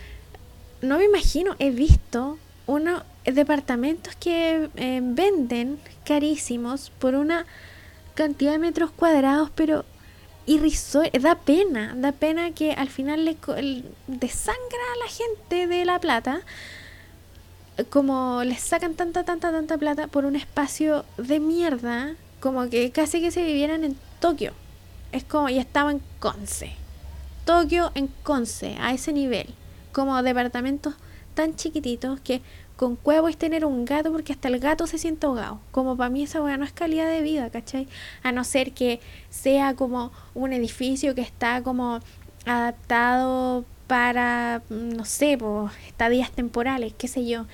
no 0.83 0.99
me 0.99 1.05
imagino, 1.05 1.57
he 1.59 1.71
visto 1.71 2.39
unos 2.67 3.03
departamentos 3.25 4.15
que 4.17 4.71
eh, 4.77 5.01
venden 5.03 5.79
carísimos 6.05 6.91
por 6.99 7.15
una 7.15 7.47
cantidad 8.15 8.53
de 8.53 8.59
metros 8.59 8.91
cuadrados, 8.91 9.51
pero 9.55 9.85
irrisorio, 10.47 11.11
da 11.21 11.35
pena, 11.35 11.95
da 11.97 12.13
pena 12.13 12.53
que 12.53 12.73
al 12.73 12.89
final 12.89 13.25
le, 13.25 13.37
desangra 14.07 14.85
a 14.95 15.05
la 15.05 15.11
gente 15.11 15.67
de 15.67 15.85
la 15.85 16.01
plata, 16.01 16.41
como 17.91 18.43
les 18.45 18.61
sacan 18.61 18.95
tanta, 18.95 19.25
tanta, 19.25 19.51
tanta 19.51 19.77
plata 19.77 20.07
por 20.07 20.25
un 20.25 20.37
espacio 20.37 21.05
de 21.19 21.41
mierda, 21.41 22.15
como 22.41 22.71
que 22.71 22.91
casi 22.91 23.21
que 23.21 23.31
se 23.31 23.45
vivieran 23.45 23.85
en 23.85 23.97
Tokio. 24.21 24.53
Es 25.13 25.25
como, 25.25 25.49
y 25.49 25.59
estaba 25.59 25.91
en 25.91 26.01
Conce. 26.19 26.73
Tokio 27.45 27.93
en 27.95 28.09
Conce, 28.23 28.77
a 28.81 28.93
ese 28.93 29.13
nivel. 29.13 29.47
Como 29.93 30.23
departamentos 30.23 30.95
tan 31.35 31.55
chiquititos 31.55 32.21
que 32.21 32.43
con 32.77 32.97
cuevo 32.97 33.29
es 33.29 33.37
tener 33.37 33.65
un 33.65 33.85
gato 33.85 34.13
porque 34.13 34.33
hasta 34.33 34.49
el 34.49 34.59
gato 34.59 34.87
se 34.87 34.99
siente 34.99 35.27
ahogado. 35.27 35.61
Como 35.71 35.97
para 35.97 36.11
mí 36.11 36.23
esa 36.23 36.43
weá 36.43 36.57
no 36.57 36.65
es 36.65 36.73
calidad 36.73 37.09
de 37.09 37.23
vida, 37.23 37.51
¿cachai? 37.51 37.89
A 38.23 38.33
no 38.33 38.45
ser 38.45 38.73
que 38.73 39.01
sea 39.31 39.75
como 39.75 40.13
un 40.35 40.53
edificio 40.53 41.15
que 41.15 41.23
está 41.23 41.63
como 41.63 42.01
adaptado 42.45 43.65
para, 43.87 44.63
no 44.69 45.05
sé, 45.05 45.39
pues, 45.39 45.73
estadías 45.87 46.31
temporales, 46.33 46.93
qué 46.99 47.09
sé 47.09 47.27
yo. 47.27 47.47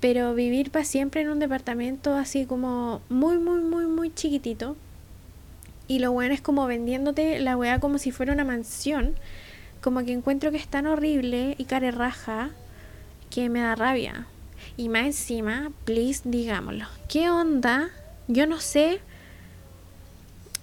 Pero 0.00 0.34
vivir 0.34 0.70
para 0.70 0.84
siempre 0.84 1.22
en 1.22 1.30
un 1.30 1.38
departamento 1.38 2.14
así 2.14 2.44
como 2.44 3.00
muy, 3.08 3.38
muy, 3.38 3.60
muy, 3.60 3.86
muy 3.86 4.12
chiquitito, 4.12 4.76
y 5.92 5.98
lo 5.98 6.10
bueno 6.10 6.32
es 6.32 6.40
como 6.40 6.66
vendiéndote 6.66 7.38
la 7.38 7.54
weá 7.54 7.78
como 7.78 7.98
si 7.98 8.12
fuera 8.12 8.32
una 8.32 8.44
mansión. 8.44 9.14
Como 9.82 10.02
que 10.02 10.12
encuentro 10.12 10.50
que 10.50 10.56
es 10.56 10.66
tan 10.66 10.86
horrible 10.86 11.54
y 11.58 11.66
raja 11.66 12.48
que 13.28 13.50
me 13.50 13.60
da 13.60 13.74
rabia. 13.74 14.26
Y 14.78 14.88
más 14.88 15.04
encima, 15.04 15.70
please, 15.84 16.22
digámoslo. 16.24 16.86
¿Qué 17.10 17.28
onda? 17.28 17.90
Yo 18.26 18.46
no 18.46 18.58
sé. 18.58 19.00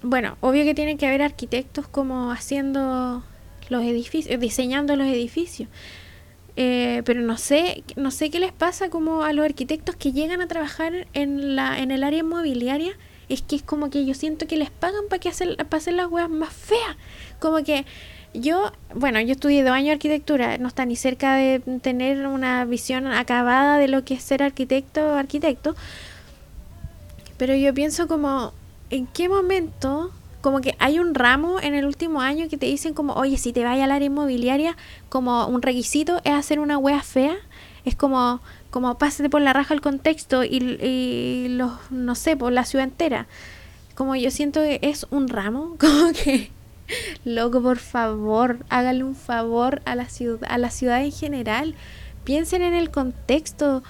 Bueno, 0.02 0.36
obvio 0.40 0.64
que 0.64 0.74
tiene 0.74 0.96
que 0.96 1.06
haber 1.06 1.22
arquitectos 1.22 1.86
como 1.86 2.32
haciendo 2.32 3.22
los 3.68 3.84
edificios, 3.84 4.40
diseñando 4.40 4.96
los 4.96 5.06
edificios. 5.06 5.68
Eh, 6.56 7.02
pero 7.04 7.20
no 7.20 7.38
sé, 7.38 7.84
no 7.94 8.10
sé 8.10 8.30
qué 8.30 8.40
les 8.40 8.52
pasa 8.52 8.90
como 8.90 9.22
a 9.22 9.32
los 9.32 9.44
arquitectos 9.44 9.94
que 9.94 10.10
llegan 10.10 10.40
a 10.40 10.48
trabajar 10.48 11.06
en 11.12 11.54
la, 11.54 11.78
en 11.78 11.92
el 11.92 12.02
área 12.02 12.18
inmobiliaria 12.18 12.94
es 13.30 13.42
que 13.42 13.56
es 13.56 13.62
como 13.62 13.88
que 13.88 14.04
yo 14.04 14.12
siento 14.14 14.46
que 14.46 14.56
les 14.56 14.70
pagan 14.70 15.04
para 15.08 15.20
que 15.20 15.28
hacer, 15.28 15.56
para 15.56 15.78
hacer 15.78 15.94
las 15.94 16.10
weas 16.10 16.28
más 16.28 16.52
feas. 16.52 16.96
Como 17.38 17.62
que 17.64 17.86
yo, 18.34 18.72
bueno, 18.94 19.20
yo 19.20 19.32
estudié 19.32 19.62
dos 19.62 19.72
años 19.72 19.86
de 19.86 19.92
arquitectura, 19.92 20.58
no 20.58 20.68
está 20.68 20.84
ni 20.84 20.96
cerca 20.96 21.34
de 21.34 21.60
tener 21.80 22.26
una 22.26 22.64
visión 22.64 23.06
acabada 23.06 23.78
de 23.78 23.88
lo 23.88 24.04
que 24.04 24.14
es 24.14 24.22
ser 24.22 24.42
arquitecto 24.42 25.00
o 25.00 25.14
arquitecto. 25.14 25.74
Pero 27.38 27.54
yo 27.54 27.72
pienso 27.72 28.06
como, 28.06 28.52
¿en 28.90 29.06
qué 29.06 29.28
momento? 29.28 30.12
Como 30.42 30.60
que 30.60 30.74
hay 30.78 30.98
un 30.98 31.14
ramo 31.14 31.60
en 31.60 31.74
el 31.74 31.86
último 31.86 32.20
año 32.20 32.48
que 32.48 32.56
te 32.56 32.66
dicen 32.66 32.94
como, 32.94 33.14
oye, 33.14 33.36
si 33.36 33.52
te 33.52 33.64
vas 33.64 33.80
al 33.80 33.92
área 33.92 34.06
inmobiliaria, 34.06 34.76
como 35.08 35.46
un 35.46 35.62
requisito 35.62 36.20
es 36.24 36.32
hacer 36.32 36.60
una 36.60 36.78
wea 36.78 37.02
fea. 37.02 37.36
Es 37.84 37.94
como, 37.94 38.40
como 38.70 38.96
pásate 38.98 39.28
por 39.28 39.42
la 39.42 39.52
raja 39.52 39.74
el 39.74 39.80
contexto 39.80 40.44
y, 40.44 41.48
los, 41.50 41.72
no 41.90 42.14
sé, 42.14 42.36
por 42.36 42.52
la 42.52 42.64
ciudad 42.64 42.84
entera. 42.84 43.26
Como 43.94 44.16
yo 44.16 44.30
siento 44.30 44.60
que 44.60 44.78
es 44.82 45.06
un 45.10 45.28
ramo, 45.28 45.76
como 45.80 46.12
que, 46.12 46.50
loco, 47.24 47.60
por 47.60 47.78
favor, 47.78 48.58
hágale 48.68 49.04
un 49.04 49.16
favor 49.16 49.82
a 49.84 49.94
la 49.94 50.08
ciudad, 50.08 50.48
a 50.48 50.58
la 50.58 50.70
ciudad 50.70 51.02
en 51.04 51.12
general. 51.12 51.74
Piensen 52.24 52.62
en 52.62 52.74
el 52.74 52.90
contexto, 52.90 53.82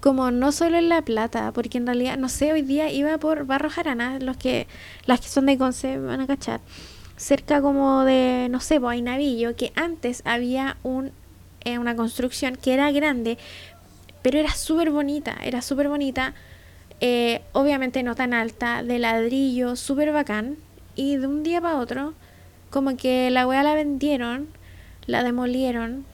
como 0.00 0.30
no 0.30 0.50
solo 0.50 0.78
en 0.78 0.88
La 0.88 1.02
Plata, 1.02 1.52
porque 1.52 1.78
en 1.78 1.86
realidad, 1.86 2.16
no 2.16 2.28
sé, 2.28 2.52
hoy 2.52 2.62
día 2.62 2.90
iba 2.90 3.18
por 3.18 3.44
Barro 3.44 3.70
Jarana, 3.70 4.18
los 4.18 4.36
que, 4.36 4.66
las 5.04 5.20
que 5.20 5.28
son 5.28 5.46
de 5.46 5.58
Conce 5.58 5.98
van 5.98 6.20
a 6.20 6.26
cachar, 6.26 6.60
cerca 7.16 7.60
como 7.60 8.04
de, 8.04 8.48
no 8.50 8.60
sé, 8.60 8.80
pues, 8.80 9.00
Navillo, 9.02 9.54
que 9.56 9.72
antes 9.76 10.22
había 10.24 10.76
un, 10.82 11.12
eh, 11.64 11.78
una 11.78 11.94
construcción 11.94 12.56
que 12.56 12.74
era 12.74 12.90
grande, 12.90 13.38
pero 14.22 14.38
era 14.38 14.54
súper 14.54 14.90
bonita, 14.90 15.36
era 15.42 15.62
súper 15.62 15.88
bonita. 15.88 16.34
Eh, 17.00 17.42
obviamente 17.52 18.02
no 18.02 18.14
tan 18.14 18.32
alta, 18.32 18.82
de 18.82 18.98
ladrillo, 18.98 19.76
súper 19.76 20.12
bacán. 20.12 20.56
Y 20.94 21.16
de 21.16 21.26
un 21.26 21.42
día 21.42 21.60
para 21.60 21.78
otro, 21.78 22.14
como 22.70 22.96
que 22.96 23.30
la 23.30 23.46
weá 23.46 23.62
la 23.62 23.74
vendieron, 23.74 24.48
la 25.06 25.24
demolieron, 25.24 26.04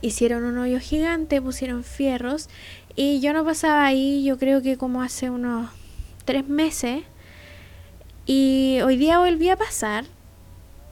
hicieron 0.00 0.44
un 0.44 0.58
hoyo 0.58 0.78
gigante, 0.78 1.42
pusieron 1.42 1.82
fierros. 1.82 2.48
Y 2.94 3.20
yo 3.20 3.32
no 3.32 3.44
pasaba 3.44 3.84
ahí, 3.84 4.24
yo 4.24 4.38
creo 4.38 4.62
que 4.62 4.76
como 4.76 5.02
hace 5.02 5.28
unos 5.28 5.70
tres 6.24 6.48
meses. 6.48 7.02
Y 8.26 8.78
hoy 8.84 8.96
día 8.96 9.18
volví 9.18 9.48
a 9.48 9.56
pasar 9.56 10.04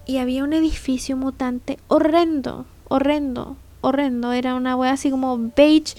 y 0.06 0.18
había 0.18 0.44
un 0.44 0.52
edificio 0.52 1.16
mutante 1.16 1.78
horrendo, 1.88 2.66
horrendo, 2.88 3.56
horrendo. 3.80 4.32
Era 4.32 4.54
una 4.54 4.76
weá 4.76 4.92
así 4.92 5.10
como 5.10 5.50
beige 5.56 5.94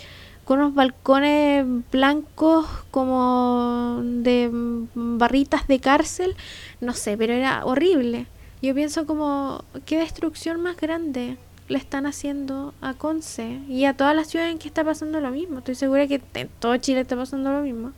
con 0.46 0.60
unos 0.60 0.76
balcones 0.76 1.66
blancos 1.92 2.68
como 2.92 4.00
de 4.04 4.50
barritas 4.94 5.68
de 5.68 5.80
cárcel, 5.80 6.36
no 6.82 6.94
sé, 6.94 7.18
pero 7.18 7.34
era 7.34 7.66
horrible. 7.66 8.28
Yo 8.62 8.74
pienso 8.74 9.06
como, 9.06 9.64
qué 9.86 9.98
destrucción 9.98 10.62
más 10.62 10.78
grande 10.78 11.38
le 11.68 11.78
están 11.80 12.06
haciendo 12.06 12.74
a 12.82 12.94
Conce 12.94 13.60
y 13.68 13.86
a 13.86 13.98
todas 13.98 14.16
las 14.16 14.28
ciudades 14.28 14.52
en 14.52 14.60
que 14.60 14.68
está 14.68 14.84
pasando 14.84 15.20
lo 15.20 15.32
mismo. 15.32 15.60
Estoy 15.60 15.76
segura 15.76 16.08
que 16.08 16.22
en 16.36 16.50
todo 16.60 16.78
Chile 16.78 17.02
está 17.02 17.16
pasando 17.16 17.52
lo 17.52 17.62
mismo. 17.62 17.92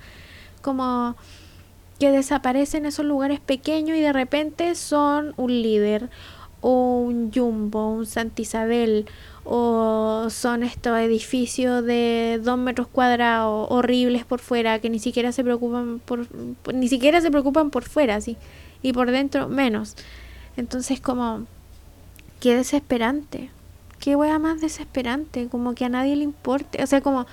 Como 0.62 1.16
que 2.00 2.12
desaparecen 2.12 2.86
esos 2.86 3.06
lugares 3.06 3.40
pequeños 3.40 3.98
y 3.98 4.02
de 4.02 4.14
repente 4.14 4.76
son 4.76 5.34
un 5.36 5.52
líder 5.52 6.10
o 6.62 7.02
un 7.02 7.32
Jumbo, 7.34 7.92
un 7.92 8.06
Santa 8.06 8.42
Isabel 8.42 9.06
o 9.50 10.28
son 10.30 10.64
estos 10.64 10.98
edificios 11.00 11.84
de 11.84 12.40
dos 12.44 12.58
metros 12.58 12.88
cuadrados 12.88 13.68
horribles 13.70 14.26
por 14.26 14.40
fuera 14.40 14.80
que 14.80 14.90
ni 14.90 15.00
siquiera 15.00 15.32
se 15.32 15.44
preocupan 15.44 16.00
por, 16.04 16.28
ni 16.74 16.88
siquiera 16.88 17.22
se 17.22 17.32
preocupan 17.32 17.70
por 17.70 17.84
fuera 17.84 18.20
sí 18.22 18.38
y 18.82 18.94
por 18.94 19.12
dentro 19.12 19.48
menos 19.48 19.96
entonces 20.58 21.00
como 21.00 21.46
qué 22.40 22.56
desesperante 22.56 23.50
qué 24.00 24.16
wea 24.16 24.38
más 24.40 24.62
desesperante 24.62 25.48
como 25.48 25.76
que 25.76 25.86
a 25.86 25.90
nadie 25.90 26.16
le 26.16 26.24
importe 26.24 26.84
o 26.84 26.88
sea 26.88 27.02
como 27.02 27.26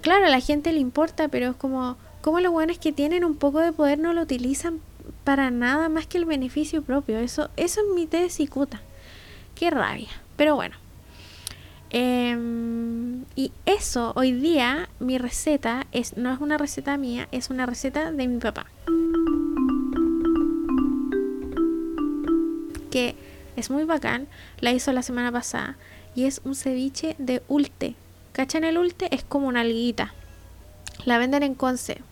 claro 0.00 0.26
a 0.26 0.30
la 0.30 0.40
gente 0.40 0.72
le 0.72 0.80
importa 0.80 1.28
pero 1.28 1.50
es 1.50 1.56
como 1.56 1.96
como 2.22 2.40
los 2.40 2.52
buenos 2.52 2.78
que 2.78 2.92
tienen 2.92 3.24
un 3.24 3.36
poco 3.36 3.60
de 3.60 3.72
poder 3.72 3.98
no 3.98 4.12
lo 4.12 4.22
utilizan 4.22 4.80
para 5.24 5.50
nada 5.50 5.88
más 5.88 6.06
que 6.06 6.18
el 6.18 6.24
beneficio 6.24 6.82
propio. 6.82 7.18
Eso, 7.18 7.50
eso 7.56 7.80
es 7.80 7.86
mi 7.94 8.06
de 8.06 8.30
cicuta. 8.30 8.80
Qué 9.54 9.70
rabia. 9.70 10.08
Pero 10.36 10.54
bueno. 10.54 10.76
Em, 11.90 13.24
y 13.34 13.52
eso, 13.66 14.12
hoy 14.14 14.32
día, 14.32 14.88
mi 15.00 15.18
receta 15.18 15.86
es, 15.90 16.16
no 16.16 16.32
es 16.32 16.40
una 16.40 16.56
receta 16.56 16.96
mía, 16.96 17.28
es 17.32 17.50
una 17.50 17.66
receta 17.66 18.12
de 18.12 18.28
mi 18.28 18.38
papá. 18.38 18.66
Que 22.90 23.16
es 23.56 23.70
muy 23.70 23.84
bacán, 23.84 24.28
la 24.60 24.72
hizo 24.72 24.92
la 24.92 25.02
semana 25.02 25.32
pasada. 25.32 25.76
Y 26.14 26.24
es 26.24 26.40
un 26.44 26.54
ceviche 26.54 27.16
de 27.18 27.42
ulte. 27.48 27.94
¿Cachan 28.32 28.64
el 28.64 28.78
ulte? 28.78 29.14
Es 29.14 29.24
como 29.24 29.48
una 29.48 29.60
alguita. 29.60 30.14
La 31.04 31.18
venden 31.18 31.42
en 31.42 31.54
Conce. 31.54 32.02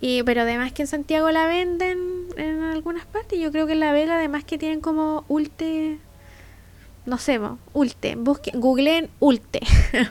Y, 0.00 0.22
pero 0.24 0.42
además 0.42 0.72
que 0.72 0.82
en 0.82 0.88
Santiago 0.88 1.30
la 1.30 1.46
venden 1.46 2.26
en 2.36 2.62
algunas 2.62 3.06
partes. 3.06 3.38
Yo 3.38 3.52
creo 3.52 3.66
que 3.66 3.74
en 3.74 3.80
La 3.80 3.92
Vega 3.92 4.16
además 4.16 4.44
que 4.44 4.58
tienen 4.58 4.80
como 4.80 5.24
ulte. 5.28 5.98
No 7.04 7.18
sé, 7.18 7.40
ulte. 7.72 8.14
Busquen, 8.16 8.60
googleen 8.60 9.10
ulte. 9.20 9.60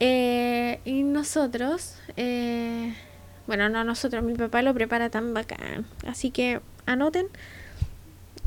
Eh, 0.00 0.78
y 0.84 1.02
nosotros, 1.02 1.96
eh, 2.16 2.94
bueno, 3.48 3.68
no 3.68 3.82
nosotros, 3.82 4.22
mi 4.22 4.34
papá 4.34 4.62
lo 4.62 4.72
prepara 4.72 5.10
tan 5.10 5.34
bacán. 5.34 5.86
Así 6.06 6.30
que 6.30 6.60
anoten. 6.86 7.26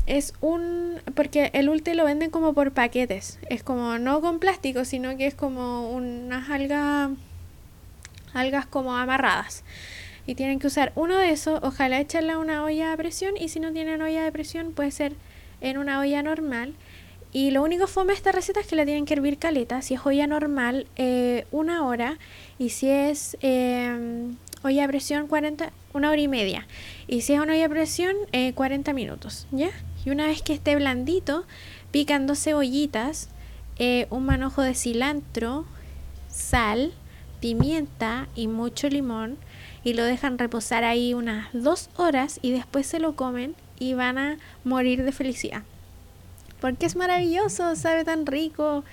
Es 0.06 0.32
un. 0.40 1.02
Porque 1.14 1.50
el 1.52 1.68
ulte 1.68 1.94
lo 1.94 2.06
venden 2.06 2.30
como 2.30 2.54
por 2.54 2.72
paquetes. 2.72 3.38
Es 3.50 3.62
como 3.62 3.98
no 3.98 4.22
con 4.22 4.38
plástico, 4.38 4.86
sino 4.86 5.14
que 5.18 5.26
es 5.26 5.34
como 5.34 5.90
unas 5.90 6.48
algas. 6.48 7.10
Algas 8.32 8.64
como 8.64 8.96
amarradas 8.96 9.62
y 10.26 10.34
tienen 10.34 10.58
que 10.58 10.68
usar 10.68 10.92
uno 10.94 11.18
de 11.18 11.30
esos, 11.30 11.60
ojalá 11.62 12.00
echarle 12.00 12.32
a 12.32 12.38
una 12.38 12.64
olla 12.64 12.92
a 12.92 12.96
presión 12.96 13.34
y 13.36 13.48
si 13.48 13.60
no 13.60 13.72
tienen 13.72 14.00
olla 14.02 14.22
de 14.22 14.32
presión 14.32 14.72
puede 14.72 14.90
ser 14.90 15.14
en 15.60 15.78
una 15.78 16.00
olla 16.00 16.22
normal. 16.22 16.74
Y 17.32 17.50
lo 17.50 17.62
único 17.62 17.86
fome 17.86 18.12
de 18.12 18.16
esta 18.16 18.30
receta 18.30 18.60
es 18.60 18.66
que 18.66 18.76
la 18.76 18.84
tienen 18.84 19.06
que 19.06 19.14
hervir 19.14 19.38
caleta. 19.38 19.80
Si 19.80 19.94
es 19.94 20.04
olla 20.04 20.26
normal, 20.26 20.86
eh, 20.96 21.46
una 21.50 21.86
hora. 21.86 22.18
Y 22.58 22.68
si 22.70 22.88
es 22.88 23.38
eh, 23.40 24.30
olla 24.62 24.84
a 24.84 24.88
presión, 24.88 25.26
40, 25.28 25.72
una 25.94 26.10
hora 26.10 26.20
y 26.20 26.28
media. 26.28 26.66
Y 27.08 27.22
si 27.22 27.32
es 27.32 27.40
una 27.40 27.54
olla 27.54 27.66
a 27.66 27.70
presión, 27.70 28.14
eh, 28.32 28.52
40 28.52 28.92
minutos. 28.92 29.46
¿Ya? 29.50 29.70
Y 30.04 30.10
una 30.10 30.26
vez 30.26 30.42
que 30.42 30.52
esté 30.52 30.76
blandito, 30.76 31.44
pican 31.90 32.26
dos 32.26 32.42
cebollitas, 32.42 33.28
eh, 33.78 34.06
un 34.10 34.26
manojo 34.26 34.62
de 34.62 34.74
cilantro, 34.74 35.64
sal, 36.28 36.92
pimienta 37.40 38.28
y 38.34 38.48
mucho 38.48 38.88
limón 38.88 39.38
y 39.84 39.94
lo 39.94 40.04
dejan 40.04 40.38
reposar 40.38 40.84
ahí 40.84 41.14
unas 41.14 41.48
dos 41.52 41.90
horas 41.96 42.38
y 42.42 42.52
después 42.52 42.86
se 42.86 42.98
lo 42.98 43.16
comen 43.16 43.54
y 43.78 43.94
van 43.94 44.18
a 44.18 44.38
morir 44.64 45.02
de 45.04 45.12
felicidad. 45.12 45.62
Porque 46.62 46.86
es 46.86 46.94
maravilloso, 46.94 47.74
sabe 47.74 48.04
tan 48.04 48.24
rico 48.24 48.84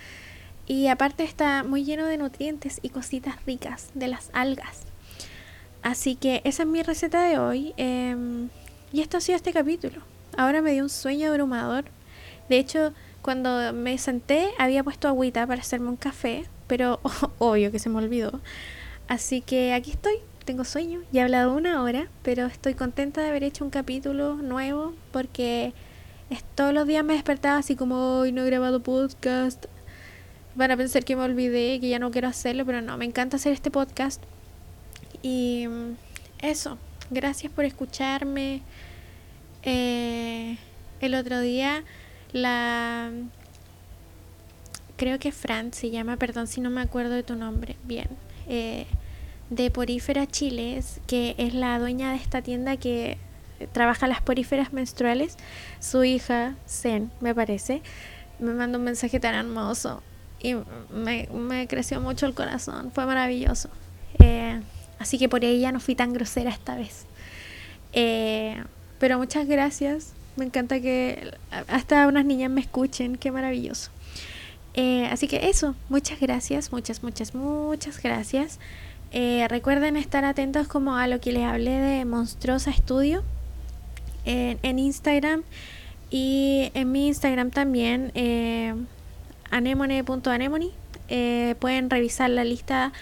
y 0.66 0.88
aparte 0.88 1.24
está 1.24 1.64
muy 1.64 1.84
lleno 1.84 2.08
de 2.08 2.18
nutrientes 2.18 2.80
y 2.82 2.90
cositas 2.90 3.36
ricas 3.46 3.92
de 3.94 4.08
las 4.08 4.32
algas. 4.34 4.82
Así 5.84 6.16
que 6.16 6.42
esa 6.46 6.64
es 6.64 6.68
mi 6.68 6.82
receta 6.82 7.22
de 7.22 7.38
hoy 7.38 7.76
em, 7.78 8.50
y 8.92 9.02
esto 9.02 9.18
ha 9.18 9.22
sido 9.22 9.36
este 9.36 9.54
capítulo. 9.54 10.02
Ahora 10.36 10.64
me 10.64 10.72
dio 10.72 10.82
un 10.82 10.90
sueño 10.90 11.30
abrumador. 11.30 11.86
De 12.50 12.58
hecho, 12.58 12.92
cuando 13.22 13.72
me 13.72 14.00
senté 14.00 14.50
había 14.58 14.84
puesto 14.84 15.08
agüita 15.08 15.46
para 15.46 15.62
hacerme 15.62 15.90
un 15.90 15.96
café, 15.96 16.46
pero 16.66 17.00
obvio 17.38 17.72
que 17.72 17.78
se 17.78 17.90
me 17.90 18.00
olvidó. 18.00 18.42
Así 19.08 19.42
que 19.42 19.74
aquí 19.74 19.92
estoy 19.92 20.16
tengo 20.44 20.66
sueño. 20.66 21.02
Ya 21.12 21.22
he 21.22 21.24
hablado 21.26 21.54
una 21.54 21.84
hora, 21.84 22.08
pero 22.24 22.48
estoy 22.48 22.74
contenta 22.74 23.22
de 23.22 23.30
haber 23.30 23.44
hecho 23.44 23.64
un 23.64 23.70
capítulo 23.70 24.34
nuevo 24.38 24.96
porque 25.12 25.74
todos 26.56 26.74
los 26.74 26.86
días 26.86 27.04
me 27.04 27.14
despertaba 27.14 27.58
así 27.58 27.76
como 27.76 28.20
hoy 28.20 28.32
no 28.32 28.44
he 28.44 28.46
grabado 28.46 28.82
podcast. 28.82 29.66
Van 30.56 30.72
a 30.72 30.78
pensar 30.78 31.04
que 31.06 31.16
me 31.16 31.24
olvidé, 31.24 31.80
que 31.80 31.90
ya 31.90 32.00
no 32.00 32.12
quiero 32.12 32.28
hacerlo, 32.28 32.66
pero 32.66 32.82
no, 32.82 32.98
me 32.98 33.06
encanta 33.06 33.38
hacer 33.38 33.54
este 33.54 33.72
podcast. 33.72 34.22
Y 35.22 35.68
mm, 35.68 35.96
eso, 36.40 36.78
gracias 37.10 37.52
por 37.52 37.66
escucharme. 37.66 38.62
Eh, 39.64 40.58
el 41.02 41.16
otro 41.16 41.40
día 41.42 41.84
la 42.32 43.12
creo 44.98 45.18
que 45.18 45.32
Fran 45.32 45.74
se 45.74 45.90
llama, 45.90 46.18
perdón 46.18 46.48
si 46.48 46.62
no 46.62 46.70
me 46.70 46.82
acuerdo 46.82 47.16
de 47.16 47.24
tu 47.24 47.36
nombre. 47.36 47.76
Bien. 47.86 48.08
Eh, 48.48 48.86
de 49.50 49.72
Porífera 49.72 50.28
Chile, 50.28 50.84
que 51.08 51.36
es 51.38 51.54
la 51.54 51.80
dueña 51.80 52.12
de 52.12 52.18
esta 52.18 52.42
tienda 52.42 52.78
que 52.78 53.18
trabaja 53.68 54.08
las 54.08 54.22
poríferas 54.22 54.74
menstruales, 54.74 55.38
su 55.80 56.04
hija, 56.04 56.56
Zen, 56.68 57.12
me 57.22 57.36
parece, 57.36 57.82
me 58.40 58.54
mandó 58.54 58.78
un 58.78 58.86
mensaje 58.86 59.20
tan 59.20 59.36
hermoso 59.36 60.02
y 60.42 60.56
me, 60.92 61.68
creció 61.68 62.00
mucho 62.02 62.26
el 62.26 62.34
corazón, 62.34 62.92
fue 62.92 63.06
maravilloso. 63.06 63.70
Eh, 64.20 64.62
así 65.00 65.18
que 65.18 65.30
por 65.30 65.44
ella 65.44 65.72
no 65.72 65.80
fui 65.80 65.96
tan 65.96 66.14
grosera 66.14 66.50
esta 66.50 66.76
vez. 66.76 67.06
Eh, 67.94 68.64
pero 69.00 69.18
muchas 69.18 69.48
gracias, 69.48 70.14
me 70.36 70.46
encanta 70.46 70.80
que 70.80 71.32
hasta 71.68 72.08
unas 72.08 72.26
niñas 72.26 72.52
me 72.52 72.62
escuchen, 72.62 73.18
qué 73.18 73.32
maravilloso. 73.32 73.92
Eh, 74.74 75.08
así 75.12 75.28
que 75.28 75.50
eso, 75.50 75.76
muchas 75.90 76.20
gracias, 76.20 76.72
muchas, 76.72 77.04
muchas, 77.04 77.36
muchas 77.36 78.02
gracias. 78.02 78.60
Eh, 79.12 79.48
recuerden 79.50 79.98
estar 79.98 80.24
atentos 80.24 80.68
como 80.68 80.96
a 80.96 81.08
lo 81.08 81.20
que 81.20 81.32
les 81.32 81.44
hablé 81.44 81.72
de 81.72 82.06
Monstruosa 82.06 82.70
Estudio 82.70 83.24
en, 84.30 84.80
Instagram 84.80 85.44
y 86.10 86.72
en 86.74 86.92
mi 86.92 87.08
Instagram 87.08 87.52
también, 87.52 88.12
eh, 88.16 88.74
anemone.anemone. 89.50 90.70
Eh, 91.08 91.56
pueden 91.60 91.90
revisar 91.90 92.30
la 92.30 92.44
lista 92.44 92.94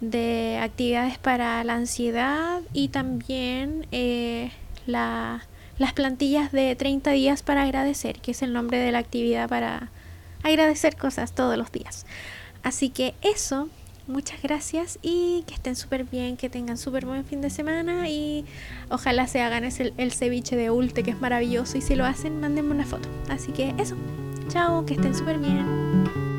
de 0.00 0.58
actividades 0.62 1.18
para 1.18 1.62
la 1.64 1.74
ansiedad 1.74 2.62
y 2.72 2.88
también 2.88 3.86
eh, 3.92 4.50
las 4.86 5.92
plantillas 5.94 6.52
de 6.52 6.74
30 6.74 7.10
días 7.10 7.42
para 7.42 7.62
agradecer, 7.64 8.18
que 8.20 8.30
es 8.30 8.40
el 8.42 8.52
nombre 8.54 8.78
de 8.78 8.92
la 8.92 8.98
actividad 8.98 9.48
para 9.48 9.90
agradecer 10.42 10.96
cosas 10.96 11.34
todos 11.34 11.58
los 11.58 11.70
días. 11.70 12.06
Así 12.62 12.88
que 12.88 13.14
eso, 13.20 13.68
muchas 14.10 14.42
gracias 14.42 14.98
y 15.02 15.44
que 15.46 15.54
estén 15.54 15.76
súper 15.76 16.04
bien, 16.04 16.36
que 16.36 16.50
tengan 16.50 16.76
súper 16.76 17.06
buen 17.06 17.24
fin 17.24 17.40
de 17.40 17.50
semana 17.50 18.08
y 18.08 18.44
ojalá 18.90 19.26
se 19.26 19.40
hagan 19.40 19.64
ese, 19.64 19.92
el 19.96 20.12
ceviche 20.12 20.56
de 20.56 20.70
Ulte 20.70 21.02
que 21.02 21.12
es 21.12 21.20
maravilloso 21.20 21.78
y 21.78 21.80
si 21.80 21.94
lo 21.94 22.04
hacen, 22.04 22.40
mándenme 22.40 22.72
una 22.72 22.86
foto. 22.86 23.08
Así 23.28 23.52
que 23.52 23.74
eso, 23.78 23.96
chao, 24.48 24.84
que 24.84 24.94
estén 24.94 25.14
súper 25.14 25.38
bien. 25.38 26.29